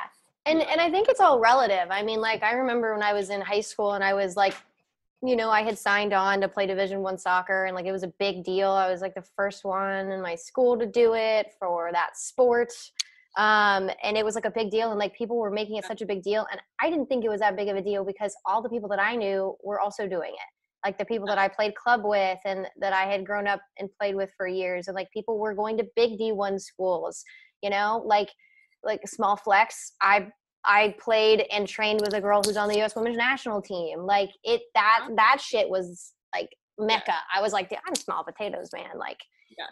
And 0.46 0.60
Yeah. 0.60 0.66
and 0.70 0.80
I 0.80 0.90
think 0.90 1.08
it's 1.08 1.20
all 1.20 1.38
relative. 1.40 1.88
I 1.90 2.02
mean, 2.02 2.20
like 2.20 2.42
I 2.42 2.52
remember 2.52 2.94
when 2.94 3.02
I 3.02 3.12
was 3.12 3.30
in 3.30 3.40
high 3.40 3.60
school 3.60 3.92
and 3.94 4.02
I 4.04 4.14
was 4.14 4.36
like, 4.36 4.54
you 5.22 5.34
know, 5.36 5.50
I 5.50 5.62
had 5.62 5.76
signed 5.76 6.12
on 6.12 6.40
to 6.40 6.48
play 6.48 6.66
Division 6.66 7.02
One 7.02 7.18
soccer 7.18 7.64
and 7.64 7.74
like 7.74 7.86
it 7.86 7.92
was 7.92 8.04
a 8.04 8.12
big 8.18 8.44
deal. 8.44 8.70
I 8.70 8.90
was 8.90 9.00
like 9.00 9.14
the 9.14 9.26
first 9.36 9.64
one 9.64 10.10
in 10.12 10.22
my 10.22 10.36
school 10.36 10.78
to 10.78 10.86
do 10.86 11.14
it 11.14 11.52
for 11.58 11.90
that 11.92 12.16
sport. 12.16 12.72
Um, 13.36 13.90
and 14.02 14.16
it 14.16 14.24
was 14.24 14.34
like 14.34 14.46
a 14.46 14.50
big 14.50 14.70
deal 14.70 14.90
and 14.90 14.98
like 14.98 15.14
people 15.14 15.36
were 15.36 15.50
making 15.50 15.76
it 15.76 15.84
such 15.84 16.02
a 16.02 16.06
big 16.06 16.22
deal. 16.22 16.46
And 16.50 16.60
I 16.80 16.88
didn't 16.88 17.06
think 17.06 17.24
it 17.24 17.28
was 17.28 17.40
that 17.40 17.56
big 17.56 17.68
of 17.68 17.76
a 17.76 17.82
deal 17.82 18.04
because 18.04 18.34
all 18.46 18.62
the 18.62 18.68
people 18.68 18.88
that 18.90 19.00
I 19.00 19.16
knew 19.16 19.56
were 19.62 19.80
also 19.80 20.08
doing 20.08 20.32
it. 20.32 20.50
Like 20.88 20.96
the 20.96 21.04
people 21.04 21.26
that 21.26 21.36
I 21.36 21.48
played 21.48 21.74
club 21.74 22.00
with 22.02 22.38
and 22.46 22.66
that 22.80 22.94
I 22.94 23.02
had 23.02 23.26
grown 23.26 23.46
up 23.46 23.60
and 23.78 23.90
played 24.00 24.14
with 24.14 24.30
for 24.38 24.46
years. 24.46 24.88
And 24.88 24.94
like 24.94 25.10
people 25.10 25.38
were 25.38 25.52
going 25.54 25.76
to 25.76 25.84
big 25.96 26.18
D1 26.18 26.58
schools, 26.62 27.22
you 27.62 27.68
know, 27.68 28.02
like 28.06 28.30
like 28.82 29.06
small 29.06 29.36
flex. 29.36 29.92
I 30.00 30.28
I 30.64 30.94
played 30.98 31.44
and 31.52 31.68
trained 31.68 32.00
with 32.00 32.14
a 32.14 32.22
girl 32.22 32.40
who's 32.42 32.56
on 32.56 32.70
the 32.70 32.78
U.S. 32.78 32.96
Women's 32.96 33.18
National 33.18 33.60
Team. 33.60 33.98
Like 33.98 34.30
it, 34.44 34.62
that 34.74 35.00
uh-huh. 35.02 35.14
that 35.16 35.42
shit 35.42 35.68
was 35.68 36.14
like 36.34 36.48
mecca. 36.78 37.16
I 37.34 37.42
was 37.42 37.52
like, 37.52 37.68
"Dude, 37.68 37.80
I'm 37.86 37.94
small 37.94 38.24
potatoes, 38.24 38.70
man. 38.72 38.98
Like, 38.98 39.18
Yeah. 39.58 39.66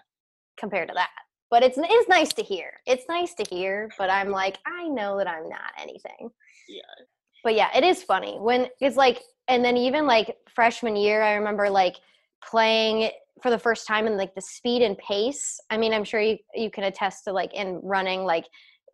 compared 0.59 0.89
to 0.89 0.95
that. 0.97 1.09
But 1.51 1.63
it's 1.63 1.79
it's 1.81 2.09
nice 2.11 2.35
to 2.35 2.43
hear. 2.43 2.75
It's 2.87 3.05
nice 3.09 3.33
to 3.37 3.45
hear. 3.49 3.89
But 3.97 4.11
I'm 4.11 4.29
like, 4.29 4.59
I 4.67 4.87
know 4.89 5.17
that 5.17 5.29
I'm 5.29 5.49
not 5.49 5.73
anything. 5.81 6.29
Yeah. 6.69 7.05
But 7.43 7.55
yeah, 7.55 7.69
it 7.77 7.85
is 7.85 8.03
funny 8.03 8.39
when 8.41 8.67
it's 8.81 8.97
like, 8.97 9.23
and 9.49 9.65
then 9.65 9.77
even 9.77 10.07
like 10.07 10.37
freshman 10.55 10.97
year, 10.97 11.23
I 11.23 11.35
remember 11.35 11.71
like 11.71 11.97
playing 12.45 13.11
for 13.43 13.51
the 13.51 13.59
first 13.59 13.87
time 13.87 14.07
and 14.07 14.17
like 14.17 14.35
the 14.35 14.41
speed 14.41 14.83
and 14.83 14.97
pace. 14.99 15.61
I 15.71 15.77
mean, 15.77 15.93
I'm 15.93 16.05
sure 16.05 16.21
you 16.21 16.39
you 16.55 16.71
can 16.71 16.85
attest 16.85 17.25
to 17.25 17.33
like 17.33 17.55
in 17.55 17.81
running, 17.83 18.25
like 18.25 18.47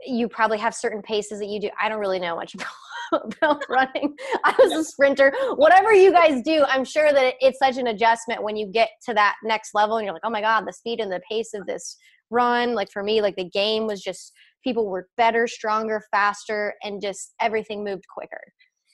you 0.05 0.29
probably 0.29 0.59
have 0.59 0.75
certain 0.75 1.03
paces 1.03 1.39
that 1.39 1.47
you 1.47 1.61
do. 1.61 1.71
I 1.81 1.89
don't 1.89 2.01
really 2.01 2.19
know 2.19 2.37
much 2.37 2.55
about, 3.13 3.35
about 3.37 3.65
running. 3.69 4.15
I 4.45 4.55
was 4.59 4.73
a 4.73 4.85
sprinter. 4.85 5.33
Whatever 5.55 5.93
you 5.93 6.13
guys 6.13 6.43
do, 6.43 6.65
I'm 6.69 6.85
sure 6.85 7.13
that 7.13 7.35
it's 7.41 7.59
such 7.59 7.77
an 7.79 7.87
adjustment 7.87 8.43
when 8.43 8.57
you 8.57 8.67
get 8.67 8.91
to 9.07 9.15
that 9.15 9.37
next 9.45 9.75
level 9.75 9.97
and 9.99 10.05
you're 10.05 10.15
like, 10.15 10.25
oh 10.25 10.31
my 10.31 10.41
God, 10.41 10.67
the 10.67 10.73
speed 10.73 11.01
and 11.01 11.11
the 11.11 11.21
pace 11.31 11.55
of 11.55 11.67
this 11.67 11.97
run. 12.31 12.75
Like 12.75 12.91
for 12.91 13.03
me, 13.03 13.23
like 13.23 13.37
the 13.37 13.49
game 13.49 13.87
was 13.87 14.03
just 14.03 14.33
people 14.65 14.89
were 14.89 15.09
better, 15.17 15.47
stronger, 15.47 16.03
faster, 16.11 16.75
and 16.83 17.01
just 17.01 17.35
everything 17.41 17.85
moved 17.85 18.05
quicker. 18.13 18.41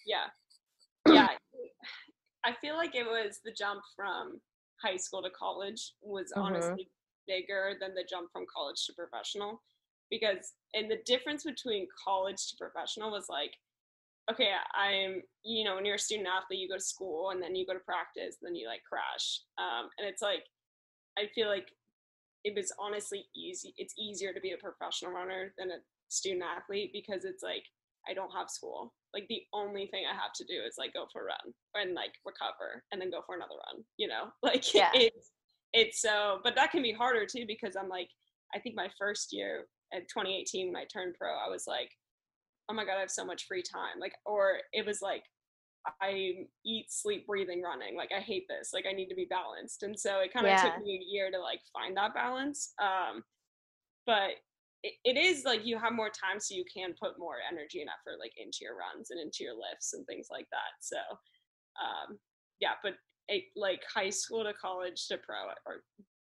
yeah. 0.07 0.27
Yeah. 1.07 1.29
I 2.49 2.55
feel 2.62 2.76
like 2.76 2.95
it 2.95 3.05
was 3.05 3.40
the 3.45 3.52
jump 3.52 3.83
from 3.95 4.40
high 4.83 4.97
school 4.97 5.23
to 5.23 5.31
college 5.31 5.93
was 6.00 6.33
Mhm. 6.33 6.47
honestly 6.47 6.90
bigger 7.26 7.76
than 7.78 7.95
the 7.95 8.05
jump 8.05 8.33
from 8.33 8.47
college 8.47 8.87
to 8.87 8.95
professional 8.95 9.62
because 10.09 10.55
and 10.73 10.90
the 10.90 11.02
difference 11.05 11.45
between 11.45 11.87
college 12.02 12.49
to 12.49 12.57
professional 12.57 13.11
was 13.11 13.28
like 13.28 13.55
okay 14.31 14.52
i'm 14.75 15.23
you 15.43 15.62
know 15.62 15.75
when 15.75 15.85
you're 15.85 15.97
a 15.97 15.99
student 15.99 16.26
athlete 16.26 16.61
you 16.61 16.69
go 16.69 16.76
to 16.76 16.81
school 16.81 17.31
and 17.31 17.43
then 17.43 17.55
you 17.55 17.67
go 17.67 17.75
to 17.75 17.81
practice 17.81 18.37
then 18.40 18.55
you 18.55 18.67
like 18.67 18.83
crash 18.88 19.43
um, 19.59 19.90
and 19.99 20.09
it's 20.09 20.23
like 20.23 20.45
i 21.19 21.26
feel 21.35 21.49
like 21.49 21.69
it 22.45 22.55
was 22.55 22.73
honestly 22.78 23.26
easy 23.37 23.75
it's 23.76 23.93
easier 23.99 24.33
to 24.33 24.40
be 24.40 24.52
a 24.52 24.57
professional 24.57 25.12
runner 25.12 25.52
than 25.59 25.71
a 25.71 25.78
student 26.09 26.43
athlete 26.43 26.90
because 26.95 27.26
it's 27.26 27.43
like 27.43 27.64
i 28.09 28.15
don't 28.15 28.33
have 28.33 28.50
school. 28.50 28.95
Like 29.15 29.27
the 29.29 29.43
only 29.53 29.87
thing 29.91 30.05
i 30.11 30.15
have 30.15 30.33
to 30.37 30.45
do 30.45 30.62
is 30.67 30.77
like 30.79 30.93
go 30.95 31.07
for 31.12 31.23
a 31.23 31.25
run 31.27 31.47
and 31.75 31.95
like 31.95 32.12
recover 32.27 32.83
and 32.93 33.00
then 33.00 33.11
go 33.11 33.23
for 33.27 33.35
another 33.37 33.55
run 33.67 33.85
you 33.97 34.09
know? 34.09 34.25
Like 34.43 34.73
Yeah. 34.75 34.91
it's 34.95 35.33
it's 35.73 36.00
so 36.00 36.41
but 36.45 36.55
that 36.55 36.71
can 36.71 36.83
be 36.83 36.93
harder 36.93 37.27
too 37.27 37.45
because 37.47 37.77
i'm 37.77 37.88
like 37.91 38.09
i 38.55 38.59
think 38.59 38.75
my 38.75 38.88
first 38.99 39.29
year 39.33 39.67
at 39.93 40.09
2018 40.09 40.69
when 40.69 40.77
i 40.77 40.85
turned 40.87 41.15
pro 41.19 41.29
i 41.31 41.49
was 41.49 41.65
like 41.67 41.91
oh 42.71 42.75
my 42.75 42.85
god 42.85 42.97
i 42.97 43.00
have 43.00 43.11
so 43.11 43.25
much 43.25 43.47
free 43.47 43.62
time. 43.62 43.99
Like 44.00 44.15
or 44.27 44.59
it 44.73 44.85
was 44.87 45.00
like 45.03 45.25
i 46.03 46.47
eat 46.67 46.87
sleep 46.91 47.27
breathing 47.27 47.62
running. 47.62 47.97
Like 47.97 48.11
i 48.17 48.21
hate 48.21 48.47
this. 48.49 48.71
Like 48.75 48.85
i 48.88 48.93
need 48.93 49.09
to 49.09 49.15
be 49.15 49.27
balanced. 49.31 49.83
And 49.85 49.99
so 49.99 50.21
it 50.21 50.33
kind 50.33 50.47
of 50.47 50.53
Yeah. 50.53 50.62
took 50.65 50.85
me 50.85 50.93
a 51.00 51.05
year 51.15 51.31
to 51.31 51.38
like 51.38 51.61
find 51.73 51.97
that 51.97 52.12
balance 52.15 52.73
um 52.83 53.23
but 54.07 54.33
it, 54.83 55.17
is 55.17 55.45
like 55.45 55.65
you 55.65 55.79
have 55.79 55.93
more 55.93 56.11
time 56.11 56.39
so 56.39 56.55
you 56.55 56.65
can 56.73 56.95
put 57.01 57.19
more 57.19 57.37
energy 57.51 57.81
and 57.81 57.91
effort 57.91 58.19
like 58.21 58.33
into 58.37 58.59
your 58.63 58.77
runs 58.77 59.11
and 59.11 59.21
into 59.21 59.43
your 59.43 59.55
lifts 59.55 59.95
and 59.95 60.07
things 60.07 60.29
like 60.31 60.47
that 60.51 60.79
so 60.81 60.97
um 61.83 62.19
yeah 62.61 62.73
but 62.83 62.95
it, 63.29 63.45
like 63.57 63.81
high 63.93 64.11
school 64.11 64.45
to 64.45 64.53
college 64.55 65.07
to 65.09 65.19
pro 65.19 65.37
are 65.67 65.83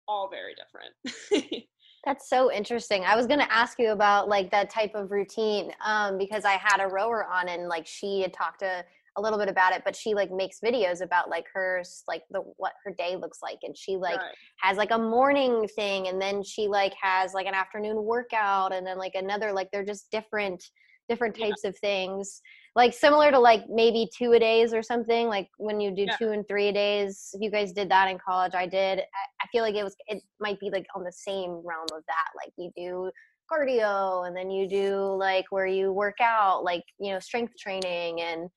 all 0.07 0.29
very 0.29 0.55
different 0.55 1.63
That's 2.05 2.29
so 2.29 2.51
interesting. 2.51 3.03
I 3.03 3.15
was 3.15 3.27
going 3.27 3.39
to 3.39 3.53
ask 3.53 3.77
you 3.77 3.91
about 3.91 4.29
like 4.29 4.51
that 4.51 4.69
type 4.69 4.95
of 4.95 5.11
routine 5.11 5.71
um, 5.85 6.17
because 6.17 6.45
I 6.45 6.53
had 6.53 6.79
a 6.79 6.87
rower 6.87 7.25
on 7.25 7.49
and 7.49 7.67
like 7.67 7.85
she 7.85 8.21
had 8.21 8.31
talked 8.31 8.59
to 8.59 8.85
a 9.17 9.21
little 9.21 9.39
bit 9.39 9.49
about 9.49 9.73
it, 9.73 9.81
but 9.85 9.95
she 9.95 10.13
like 10.13 10.31
makes 10.31 10.59
videos 10.63 11.01
about 11.01 11.29
like 11.29 11.45
her 11.53 11.83
like 12.07 12.23
the 12.31 12.41
what 12.57 12.73
her 12.85 12.93
day 12.97 13.15
looks 13.15 13.39
like, 13.41 13.59
and 13.63 13.77
she 13.77 13.97
like 13.97 14.19
Right. 14.21 14.35
has 14.61 14.77
like 14.77 14.91
a 14.91 14.97
morning 14.97 15.67
thing, 15.75 16.07
and 16.07 16.21
then 16.21 16.43
she 16.43 16.67
like 16.67 16.93
has 17.01 17.33
like 17.33 17.47
an 17.47 17.53
afternoon 17.53 18.03
workout, 18.03 18.73
and 18.73 18.85
then 18.85 18.97
like 18.97 19.15
another 19.15 19.51
like 19.53 19.69
they're 19.71 19.85
just 19.85 20.09
different 20.11 20.63
different 21.09 21.35
Yeah. 21.35 21.45
types 21.47 21.63
of 21.63 21.75
things 21.79 22.39
like 22.75 22.93
similar 22.93 23.31
to 23.31 23.39
like 23.39 23.63
maybe 23.67 24.07
two 24.15 24.33
a 24.33 24.39
days 24.39 24.73
or 24.73 24.83
something 24.83 25.27
like 25.27 25.49
when 25.57 25.81
you 25.81 25.89
do 25.93 26.05
Yeah. 26.05 26.15
two 26.17 26.29
and 26.29 26.47
three 26.47 26.67
a 26.67 26.71
days 26.71 27.31
if 27.33 27.41
you 27.41 27.49
guys 27.49 27.73
did 27.73 27.89
that 27.89 28.09
in 28.09 28.17
college 28.23 28.53
i 28.53 28.67
did 28.67 28.99
I, 28.99 29.03
I 29.43 29.47
feel 29.51 29.63
like 29.63 29.75
it 29.75 29.83
was 29.83 29.95
it 30.07 30.21
might 30.39 30.59
be 30.59 30.69
like 30.71 30.85
on 30.95 31.03
the 31.03 31.11
same 31.11 31.49
realm 31.65 31.87
of 31.91 32.03
that 32.07 32.29
like 32.37 32.53
you 32.57 32.71
do 32.77 33.11
cardio 33.51 34.27
and 34.27 34.35
then 34.35 34.49
you 34.51 34.67
do 34.67 34.95
like 35.17 35.45
where 35.49 35.65
you 35.67 35.91
work 35.91 36.17
out 36.21 36.63
like 36.63 36.83
you 36.99 37.11
know 37.11 37.19
strength 37.19 37.53
training 37.59 38.21
and 38.21 38.49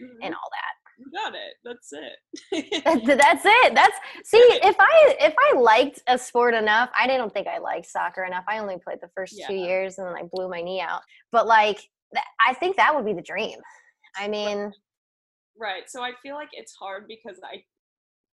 Mhm. 0.00 0.16
and 0.22 0.34
all 0.34 0.50
that. 0.50 0.74
You 0.98 1.10
got 1.12 1.34
it. 1.34 1.54
That's 1.64 1.92
it. 1.92 3.06
That's- 3.18 3.42
it. 3.44 3.74
That's 3.74 3.96
see 4.24 4.38
if 4.38 4.76
i 4.78 5.16
if 5.20 5.34
i 5.38 5.58
liked 5.58 6.02
a 6.06 6.16
sport 6.18 6.54
enough 6.54 6.90
i 6.98 7.06
didn't 7.06 7.30
think 7.34 7.46
i 7.46 7.58
liked 7.58 7.86
soccer 7.86 8.24
enough. 8.24 8.44
I 8.48 8.58
only 8.58 8.78
played 8.82 8.98
the 9.02 9.10
first 9.14 9.34
two 9.46 9.54
years 9.54 9.98
and 9.98 10.06
then 10.06 10.14
i 10.16 10.22
blew 10.32 10.48
my 10.48 10.60
knee 10.62 10.80
out. 10.80 11.02
But 11.32 11.46
like 11.46 11.76
th- 12.14 12.24
i 12.46 12.54
think 12.54 12.76
that 12.76 12.94
would 12.94 13.04
be 13.04 13.12
the 13.14 13.22
dream. 13.22 13.58
I 14.16 14.26
mean 14.28 14.72
right. 15.58 15.82
So 15.88 16.02
i 16.02 16.12
feel 16.22 16.34
like 16.34 16.48
it's 16.52 16.74
hard 16.74 17.06
because 17.08 17.38
i 17.44 17.62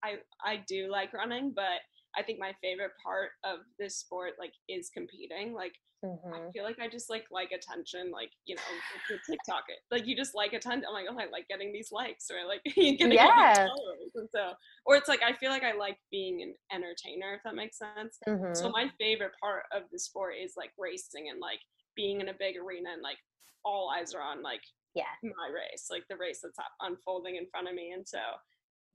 i 0.09 0.15
i 0.45 0.63
do 0.69 0.89
like 0.91 1.13
running 1.13 1.53
but 1.55 1.81
i 2.17 2.23
think 2.23 2.39
my 2.39 2.55
favorite 2.63 2.93
part 3.05 3.31
of 3.45 3.61
this 3.79 3.97
sport 3.99 4.33
like 4.39 4.53
is 4.69 4.91
competing 4.91 5.53
like 5.53 5.73
mhm. 6.05 6.21
I 6.33 6.51
feel 6.53 6.63
like 6.65 6.79
I 6.79 6.89
just 6.89 7.09
like 7.09 7.25
like 7.31 7.53
attention, 7.53 8.11
like 8.11 8.31
you 8.45 8.55
know, 8.55 8.63
with 9.11 9.21
TikTok 9.29 9.65
it. 9.69 9.79
Like 9.91 10.07
you 10.07 10.15
just 10.15 10.35
like 10.35 10.53
attention. 10.53 10.85
I'm 10.87 10.93
like, 10.93 11.07
oh, 11.11 11.19
I 11.19 11.31
like 11.31 11.49
getting 11.49 11.73
these 11.73 11.91
likes, 11.91 12.31
or 12.31 12.39
I 12.39 12.45
like 12.45 12.61
getting 12.65 13.19
all 13.19 13.33
these 13.35 13.57
Yeah. 13.57 13.65
followers. 13.65 14.13
And 14.15 14.29
so, 14.35 14.53
or 14.85 14.97
it's 14.97 15.09
like 15.09 15.23
I 15.23 15.33
feel 15.33 15.51
like 15.51 15.65
I 15.65 15.73
like 15.73 15.99
being 16.11 16.43
an 16.43 16.55
entertainer, 16.71 17.35
if 17.35 17.41
that 17.45 17.55
makes 17.55 17.79
sense. 17.79 18.19
Mhm. 18.29 18.55
So 18.55 18.69
my 18.69 18.91
favorite 19.01 19.33
part 19.41 19.65
of 19.73 19.85
the 19.91 19.99
sport 19.99 20.35
is 20.43 20.53
like 20.57 20.71
racing 20.77 21.31
and 21.31 21.41
like 21.41 21.61
being 21.97 22.21
in 22.21 22.29
a 22.29 22.35
big 22.39 22.57
arena 22.57 22.91
and 22.93 23.03
like 23.03 23.19
all 23.65 23.91
eyes 23.91 24.13
are 24.15 24.23
on 24.23 24.43
like 24.43 24.63
Yeah. 24.95 25.15
my 25.23 25.49
race, 25.53 25.87
like 25.91 26.05
the 26.11 26.17
race 26.17 26.41
that's 26.43 26.59
unfolding 26.81 27.37
in 27.37 27.47
front 27.51 27.69
of 27.69 27.75
me. 27.75 27.93
And 27.93 28.07
so 28.07 28.19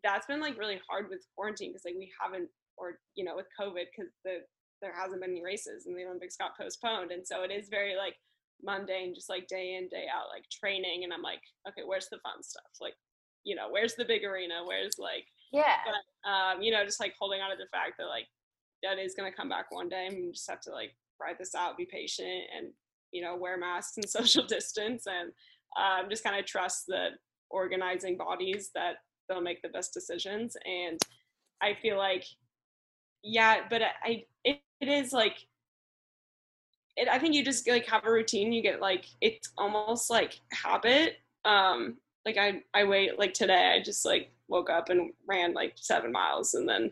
that's 0.04 0.28
been 0.28 0.40
like 0.40 0.58
really 0.58 0.80
hard 0.90 1.10
with 1.10 1.26
quarantine 1.36 1.72
because 1.72 1.86
like 1.86 1.96
we 1.98 2.12
haven't, 2.22 2.50
or 2.78 3.00
you 3.16 3.24
know, 3.24 3.36
with 3.36 3.48
COVID 3.60 3.86
because 3.96 4.12
the 4.24 4.40
there 4.82 4.94
hasn't 4.96 5.22
been 5.22 5.32
any 5.32 5.44
races 5.44 5.86
and 5.86 5.96
the 5.96 6.06
Olympics 6.06 6.36
got 6.36 6.58
postponed. 6.58 7.12
And 7.12 7.26
so 7.26 7.44
it 7.44 7.52
is 7.52 7.70
very 7.70 7.96
like 7.96 8.16
mundane, 8.64 9.14
just 9.14 9.30
like 9.30 9.48
day 9.48 9.76
in, 9.76 9.88
day 9.90 10.06
out, 10.14 10.30
like 10.34 10.44
training. 10.50 11.04
And 11.04 11.14
I'm 11.14 11.22
like, 11.22 11.42
okay, 11.70 11.84
where's 11.86 12.10
the 12.10 12.18
fun 12.24 12.42
stuff? 12.42 12.64
Like, 12.82 12.96
you 13.44 13.56
know, 13.56 13.68
where's 13.70 13.96
the 13.96 14.06
big 14.06 14.24
arena? 14.24 14.64
Where's 14.66 14.98
like, 14.98 15.26
yeah 15.54 15.78
um, 16.26 16.62
you 16.62 16.72
know, 16.72 16.84
just 16.86 17.00
like 17.00 17.14
holding 17.20 17.42
on 17.42 17.52
to 17.52 17.58
the 17.58 17.70
fact 17.72 17.94
that 18.00 18.08
like 18.08 18.28
that 18.84 18.98
is 18.98 19.14
gonna 19.16 19.32
come 19.32 19.50
back 19.50 19.66
one 19.70 19.90
day 19.90 20.08
and 20.08 20.34
just 20.34 20.50
have 20.50 20.62
to 20.62 20.72
like 20.72 20.96
ride 21.20 21.36
this 21.38 21.56
out, 21.56 21.78
be 21.78 21.86
patient 21.86 22.50
and, 22.58 22.72
you 23.12 23.22
know, 23.22 23.36
wear 23.36 23.58
masks 23.58 23.98
and 23.98 24.10
social 24.10 24.46
distance 24.46 25.06
and 25.06 25.32
um, 25.78 26.10
just 26.10 26.24
kind 26.24 26.40
of 26.40 26.46
trust 26.46 26.86
the 26.88 27.10
organizing 27.50 28.18
bodies 28.18 28.72
that 28.74 28.96
they'll 29.30 29.42
make 29.42 29.62
the 29.62 29.70
best 29.70 29.94
decisions. 29.94 30.58
And 30.66 31.00
I 31.62 31.76
feel 31.82 31.98
like, 31.98 32.26
yeah, 33.24 33.62
but 33.70 33.82
I, 33.82 34.26
it, 34.44 34.62
it 34.80 34.88
is 34.88 35.14
like 35.14 35.46
it, 36.98 37.08
I 37.08 37.20
think 37.20 37.34
you 37.34 37.44
just 37.44 37.68
like 37.68 37.88
have 37.88 38.06
a 38.06 38.12
routine. 38.12 38.52
You 38.52 38.62
get 38.62 38.82
like 38.82 39.06
it's 39.22 39.50
almost 39.58 40.10
like 40.10 40.40
habit. 40.52 41.18
Um, 41.46 41.98
like 42.26 42.38
I 42.38 42.64
I 42.74 42.84
wait 42.84 43.18
like 43.18 43.34
today. 43.34 43.74
I 43.76 43.84
just 43.84 44.06
like 44.06 44.32
woke 44.48 44.70
up 44.70 44.90
and 44.90 45.12
ran 45.28 45.54
like 45.54 45.74
seven 45.76 46.12
miles, 46.12 46.54
and 46.54 46.68
then 46.68 46.92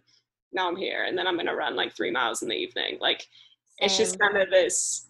now 0.53 0.67
I'm 0.67 0.75
here, 0.75 1.05
and 1.05 1.17
then 1.17 1.27
I'm 1.27 1.37
gonna 1.37 1.55
run 1.55 1.75
like 1.75 1.95
three 1.95 2.11
miles 2.11 2.41
in 2.41 2.49
the 2.49 2.55
evening. 2.55 2.97
Like 2.99 3.27
it's 3.79 3.97
just 3.97 4.19
kind 4.19 4.37
of 4.37 4.49
this 4.49 5.07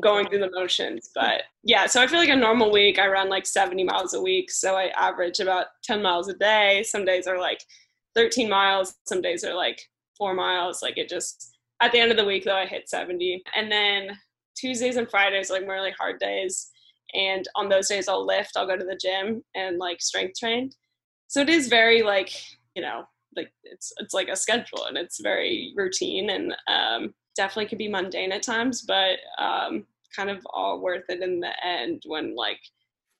going 0.00 0.28
through 0.28 0.40
the 0.40 0.50
motions. 0.50 1.10
But 1.14 1.42
yeah, 1.62 1.86
so 1.86 2.02
I 2.02 2.06
feel 2.06 2.18
like 2.18 2.28
a 2.28 2.36
normal 2.36 2.70
week 2.72 2.98
I 2.98 3.08
run 3.08 3.28
like 3.28 3.46
70 3.46 3.84
miles 3.84 4.14
a 4.14 4.20
week. 4.20 4.50
So 4.50 4.76
I 4.76 4.86
average 4.96 5.40
about 5.40 5.66
10 5.84 6.02
miles 6.02 6.28
a 6.28 6.34
day. 6.34 6.82
Some 6.84 7.04
days 7.04 7.26
are 7.26 7.38
like 7.38 7.64
13 8.14 8.48
miles. 8.48 8.94
Some 9.04 9.20
days 9.20 9.44
are 9.44 9.54
like 9.54 9.88
four 10.22 10.34
miles. 10.34 10.82
Like 10.82 10.98
it 10.98 11.08
just 11.08 11.56
at 11.80 11.90
the 11.90 11.98
end 11.98 12.12
of 12.12 12.16
the 12.16 12.24
week 12.24 12.44
though 12.44 12.54
I 12.54 12.64
hit 12.64 12.88
70. 12.88 13.42
And 13.56 13.72
then 13.72 14.16
Tuesdays 14.56 14.96
and 14.96 15.10
Fridays 15.10 15.50
like 15.50 15.66
really 15.66 15.90
hard 15.98 16.20
days. 16.20 16.70
And 17.12 17.48
on 17.56 17.68
those 17.68 17.88
days 17.88 18.06
I'll 18.06 18.24
lift, 18.24 18.52
I'll 18.56 18.68
go 18.68 18.76
to 18.76 18.84
the 18.84 19.00
gym 19.02 19.42
and 19.56 19.78
like 19.78 20.00
strength 20.00 20.38
train. 20.38 20.70
So 21.26 21.40
it 21.40 21.48
is 21.48 21.66
very 21.66 22.02
like, 22.02 22.30
you 22.76 22.82
know, 22.82 23.02
like 23.34 23.50
it's 23.64 23.92
it's 23.98 24.14
like 24.14 24.28
a 24.28 24.36
schedule 24.36 24.84
and 24.84 24.96
it's 24.96 25.20
very 25.20 25.72
routine 25.76 26.30
and 26.30 26.54
um 26.68 27.14
definitely 27.34 27.66
can 27.66 27.78
be 27.78 27.88
mundane 27.88 28.30
at 28.30 28.44
times, 28.44 28.82
but 28.82 29.18
um, 29.38 29.86
kind 30.14 30.30
of 30.30 30.46
all 30.52 30.80
worth 30.80 31.04
it 31.08 31.20
in 31.20 31.40
the 31.40 31.66
end 31.66 32.02
when 32.06 32.36
like 32.36 32.60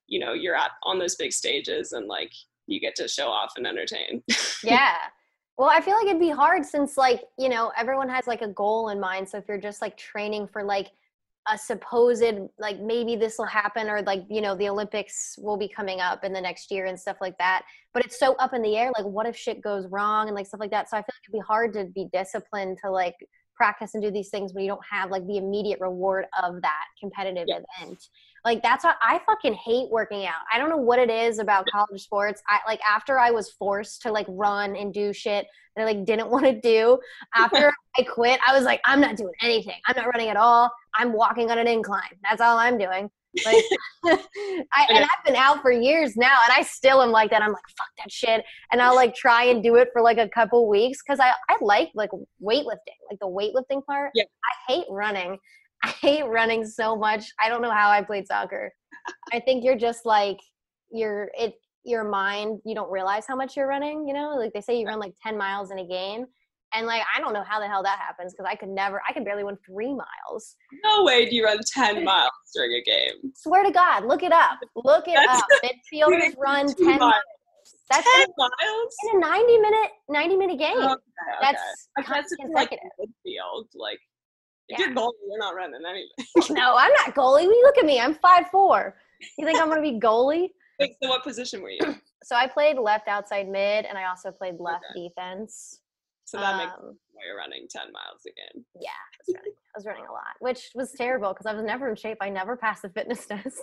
you 0.07 0.21
know 0.21 0.35
you're 0.35 0.55
at 0.55 0.73
on 0.85 1.01
those 1.01 1.17
big 1.17 1.33
stages 1.33 1.93
and 1.93 2.07
like 2.07 2.31
you 2.69 2.79
get 2.79 2.95
to 2.95 3.09
show 3.09 3.27
off 3.27 3.55
and 3.57 3.67
entertain. 3.67 4.23
yeah 4.63 4.99
well 5.59 5.69
i 5.71 5.81
feel 5.81 5.95
like 5.95 6.07
it'd 6.07 6.21
be 6.21 6.31
hard 6.31 6.65
since 6.65 6.97
like 6.97 7.23
you 7.39 7.49
know 7.49 7.71
everyone 7.77 8.09
has 8.09 8.27
like 8.27 8.43
a 8.43 8.49
goal 8.49 8.89
in 8.91 8.99
mind. 9.01 9.29
So 9.29 9.39
if 9.39 9.45
you're 9.49 9.59
just 9.59 9.83
like 9.83 9.97
training 9.97 10.49
for 10.53 10.63
like 10.65 10.89
a 11.49 11.59
supposed 11.59 12.23
like 12.59 12.79
maybe 12.81 13.17
this 13.17 13.37
will 13.37 13.47
happen 13.47 13.89
or 13.89 14.01
like 14.03 14.23
you 14.31 14.41
know 14.41 14.55
the 14.55 14.69
olympics 14.69 15.35
will 15.39 15.57
be 15.57 15.67
coming 15.67 16.01
up 16.01 16.23
in 16.23 16.33
the 16.33 16.41
next 16.41 16.71
year 16.71 16.87
and 16.87 16.99
stuff 16.99 17.17
like 17.21 17.37
that 17.39 17.63
but 17.93 18.05
it's 18.05 18.17
so 18.17 18.35
up 18.35 18.55
in 18.55 18.63
the 18.63 18.77
air 18.77 18.93
like 18.97 19.05
what 19.05 19.27
if 19.27 19.37
shit 19.37 19.61
goes 19.61 19.85
wrong 19.89 20.29
and 20.29 20.37
like 20.37 20.47
stuff 20.47 20.61
like 20.61 20.71
that? 20.71 20.89
So 20.89 20.97
i 20.97 21.01
feel 21.01 21.07
like 21.09 21.29
it'd 21.29 21.33
be 21.33 21.45
hard 21.47 21.73
to 21.75 21.87
be 21.87 22.07
disciplined 22.13 22.79
to 22.85 22.91
like 22.93 23.17
practice 23.57 23.95
and 23.95 24.03
do 24.03 24.11
these 24.11 24.29
things 24.31 24.55
when 24.55 24.63
you 24.65 24.71
don't 24.71 24.85
have 24.89 25.11
like 25.11 25.27
the 25.27 25.37
immediate 25.37 25.81
reward 25.81 26.27
of 26.43 26.63
that 26.63 26.85
competitive 27.01 27.47
Yeah. 27.49 27.61
event 27.81 27.99
like 28.45 28.63
that's 28.63 28.85
why 28.85 28.95
i 29.03 29.21
fucking 29.27 29.55
hate 29.55 29.91
working 29.91 30.27
out. 30.27 30.43
I 30.53 30.59
don't 30.59 30.69
know 30.69 30.77
what 30.77 30.99
it 30.99 31.11
is 31.11 31.39
about 31.39 31.67
college 31.71 32.03
sports. 32.03 32.43
I 32.49 32.59
like 32.67 32.81
after 32.89 33.19
i 33.19 33.31
was 33.31 33.51
forced 33.51 34.03
to 34.03 34.13
like 34.13 34.27
run 34.29 34.77
and 34.77 34.93
do 34.93 35.13
shit 35.13 35.47
that 35.77 35.83
i 35.83 35.85
like 35.85 36.05
didn't 36.05 36.31
want 36.31 36.45
to 36.45 36.61
do 36.61 36.99
after 37.35 37.73
i 37.99 38.03
quit 38.03 38.41
i 38.47 38.55
was 38.55 38.65
like 38.65 38.81
i'm 38.85 39.01
not 39.01 39.17
doing 39.17 39.35
anything. 39.43 39.77
I'm 39.87 39.97
not 39.97 40.07
running 40.07 40.29
at 40.29 40.37
all. 40.37 40.71
I'm 40.95 41.13
walking 41.13 41.51
on 41.51 41.59
an 41.59 41.67
incline. 41.67 42.03
That's 42.23 42.41
all 42.41 42.59
i'm 42.59 42.79
doing. 42.79 43.11
Like 43.47 43.65
I, 44.05 44.87
and 44.91 45.05
i've 45.05 45.25
been 45.25 45.37
out 45.37 45.63
for 45.63 45.71
years 45.71 46.17
now 46.17 46.41
and 46.45 46.53
i 46.57 46.63
still 46.63 47.03
am 47.03 47.11
like 47.11 47.31
that. 47.31 47.43
I'm 47.43 47.53
like 47.53 47.63
fuck 47.79 47.89
that 47.99 48.11
shit. 48.11 48.45
And 48.73 48.83
i'll 48.83 48.95
like 48.95 49.15
try 49.15 49.45
and 49.45 49.63
do 49.63 49.77
it 49.77 49.89
for 49.93 50.03
like 50.03 50.19
a 50.19 50.29
couple 50.29 50.69
weeks 50.69 50.99
because 51.05 51.21
i 51.21 51.33
i 51.49 51.57
like 51.61 51.91
like 51.95 52.11
weightlifting 52.43 52.99
like 53.11 53.19
the 53.21 53.27
weightlifting 53.29 53.85
part. 53.85 54.11
Yeah. 54.15 54.25
i 54.25 54.73
hate 54.73 54.87
running 54.91 55.39
i 55.85 55.89
hate 56.01 56.25
running 56.27 56.65
so 56.65 56.95
much 56.97 57.25
i 57.41 57.49
don't 57.49 57.63
know 57.63 57.71
how 57.71 57.91
i 57.91 58.03
played 58.03 58.27
soccer 58.27 58.73
i 59.33 59.41
think 59.41 59.65
you're 59.65 59.77
just 59.79 60.05
like 60.07 60.39
you're 60.91 61.31
it 61.39 61.55
your 61.85 62.05
mind 62.05 62.61
you 62.65 62.75
don't 62.75 62.91
realize 62.91 63.25
how 63.27 63.35
much 63.35 63.57
you're 63.57 63.67
running 63.67 64.07
you 64.07 64.15
know 64.15 64.35
like 64.37 64.53
they 64.53 64.61
say 64.61 64.79
you 64.79 64.87
run 64.87 65.01
like 65.01 65.15
10 65.23 65.37
miles 65.37 65.71
in 65.73 65.79
a 65.81 65.87
game 65.87 66.25
and 66.75 66.87
like 66.87 67.03
i 67.15 67.21
don't 67.21 67.33
know 67.33 67.43
how 67.43 67.59
the 67.59 67.67
hell 67.67 67.83
that 67.83 67.99
happens 67.99 68.33
because 68.33 68.47
i 68.49 68.55
could 68.55 68.69
never 68.69 69.03
i 69.09 69.13
could 69.13 69.25
barely 69.25 69.43
run 69.43 69.57
three 69.67 69.93
miles 69.93 70.55
No 70.85 71.03
way 71.03 71.29
do 71.29 71.35
you 71.35 71.45
run 71.45 71.59
10 71.75 72.05
miles 72.13 72.31
during 72.55 72.73
a 72.73 72.83
game. 72.83 73.33
swear 73.35 73.65
to 73.65 73.71
god 73.73 74.05
look 74.05 74.23
it 74.23 74.33
up 74.33 74.59
look 74.77 75.09
it 75.09 75.15
That's- 75.15 75.41
up 75.41 75.47
midfielders 75.65 76.35
run 76.39 76.67
10 76.73 76.87
miles 76.87 77.01
miles. 77.01 77.15
that's 77.91 78.09
10 78.19 78.21
in, 78.23 78.29
miles? 78.39 78.95
in 79.13 79.17
a 79.17 79.21
90 79.21 79.59
minute 79.59 79.91
90 80.09 80.37
minute 80.37 80.59
game 80.59 80.77
Okay, 80.77 80.85
okay. 80.85 80.97
that's 81.41 81.89
I 81.99 82.03
con- 82.03 82.23
guess 82.23 82.31
like 82.55 82.71
consecutive 82.71 82.91
midfield. 83.01 83.65
Like, 83.75 83.99
if 84.69 84.79
Yeah. 84.79 84.87
you're 84.87 84.95
goalie, 84.95 85.13
you're 85.29 85.39
not 85.39 85.55
running 85.55 85.81
anything. 85.89 86.55
no 86.57 86.75
i'm 86.77 86.93
not 86.93 87.15
goalie 87.15 87.47
look 87.47 87.79
at 87.79 87.85
me 87.85 88.01
i'm 88.01 88.15
five 88.15 88.49
four 88.51 88.97
you 89.39 89.45
think 89.47 89.61
i'm 89.61 89.69
gonna 89.69 89.83
be 89.83 89.99
goalie 89.99 90.51
Wait, 90.81 90.97
so 91.03 91.09
what 91.11 91.23
position 91.23 91.63
were 91.63 91.71
you? 91.71 91.81
so 92.25 92.35
i 92.35 92.47
played 92.47 92.79
left 92.79 93.09
outside 93.09 93.49
mid 93.49 93.85
and 93.85 93.97
i 93.99 94.05
also 94.09 94.31
played 94.33 94.55
left 94.59 94.85
defense 94.97 95.81
So 96.25 96.39
that 96.39 96.57
makes 96.57 96.73
Um, 96.79 96.97
why 97.13 97.23
you're 97.27 97.37
running 97.37 97.67
10 97.69 97.93
miles 97.93 98.23
again. 98.27 98.65
Yeah, 98.81 98.89
I 99.13 99.19
was 99.27 99.35
running. 99.37 99.53
I 99.53 99.79
was 99.79 99.87
running 99.87 100.07
a 100.09 100.13
lot, 100.13 100.35
which 100.41 100.71
was 100.75 100.93
terrible 100.93 101.33
because 101.33 101.47
I 101.47 101.53
was 101.55 101.63
never 101.65 101.91
in 101.91 101.97
shape. 101.97 102.19
I 102.21 102.31
never 102.31 102.57
passed 102.57 102.83
the 102.83 102.89
fitness 102.89 103.27
test. 103.27 103.61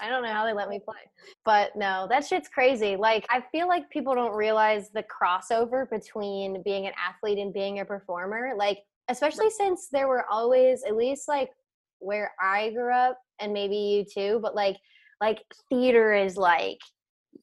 I 0.00 0.08
don't 0.08 0.22
know 0.24 0.32
how 0.32 0.44
they 0.44 0.52
let 0.52 0.68
me 0.68 0.80
play. 0.80 1.02
But 1.44 1.76
no, 1.76 2.06
that 2.10 2.26
shit's 2.26 2.48
crazy. 2.48 2.96
Like 2.96 3.24
I 3.30 3.40
feel 3.52 3.68
like 3.68 3.88
people 3.90 4.14
don't 4.16 4.34
realize 4.34 4.90
the 4.90 5.04
crossover 5.04 5.88
between 5.88 6.62
being 6.64 6.86
an 6.86 6.92
athlete 6.98 7.38
and 7.38 7.52
being 7.54 7.78
a 7.80 7.84
performer. 7.84 8.52
Like 8.56 8.78
especially 9.08 9.50
since 9.50 9.88
there 9.90 10.08
were 10.08 10.24
always 10.30 10.82
at 10.84 10.96
least 10.96 11.28
like 11.28 11.50
where 11.98 12.32
I 12.40 12.70
grew 12.70 12.92
up 12.92 13.18
and 13.40 13.52
maybe 13.52 13.76
you 13.76 14.04
too, 14.04 14.40
but 14.42 14.54
like 14.54 14.76
like 15.20 15.42
theater 15.70 16.12
is 16.14 16.36
like 16.36 16.78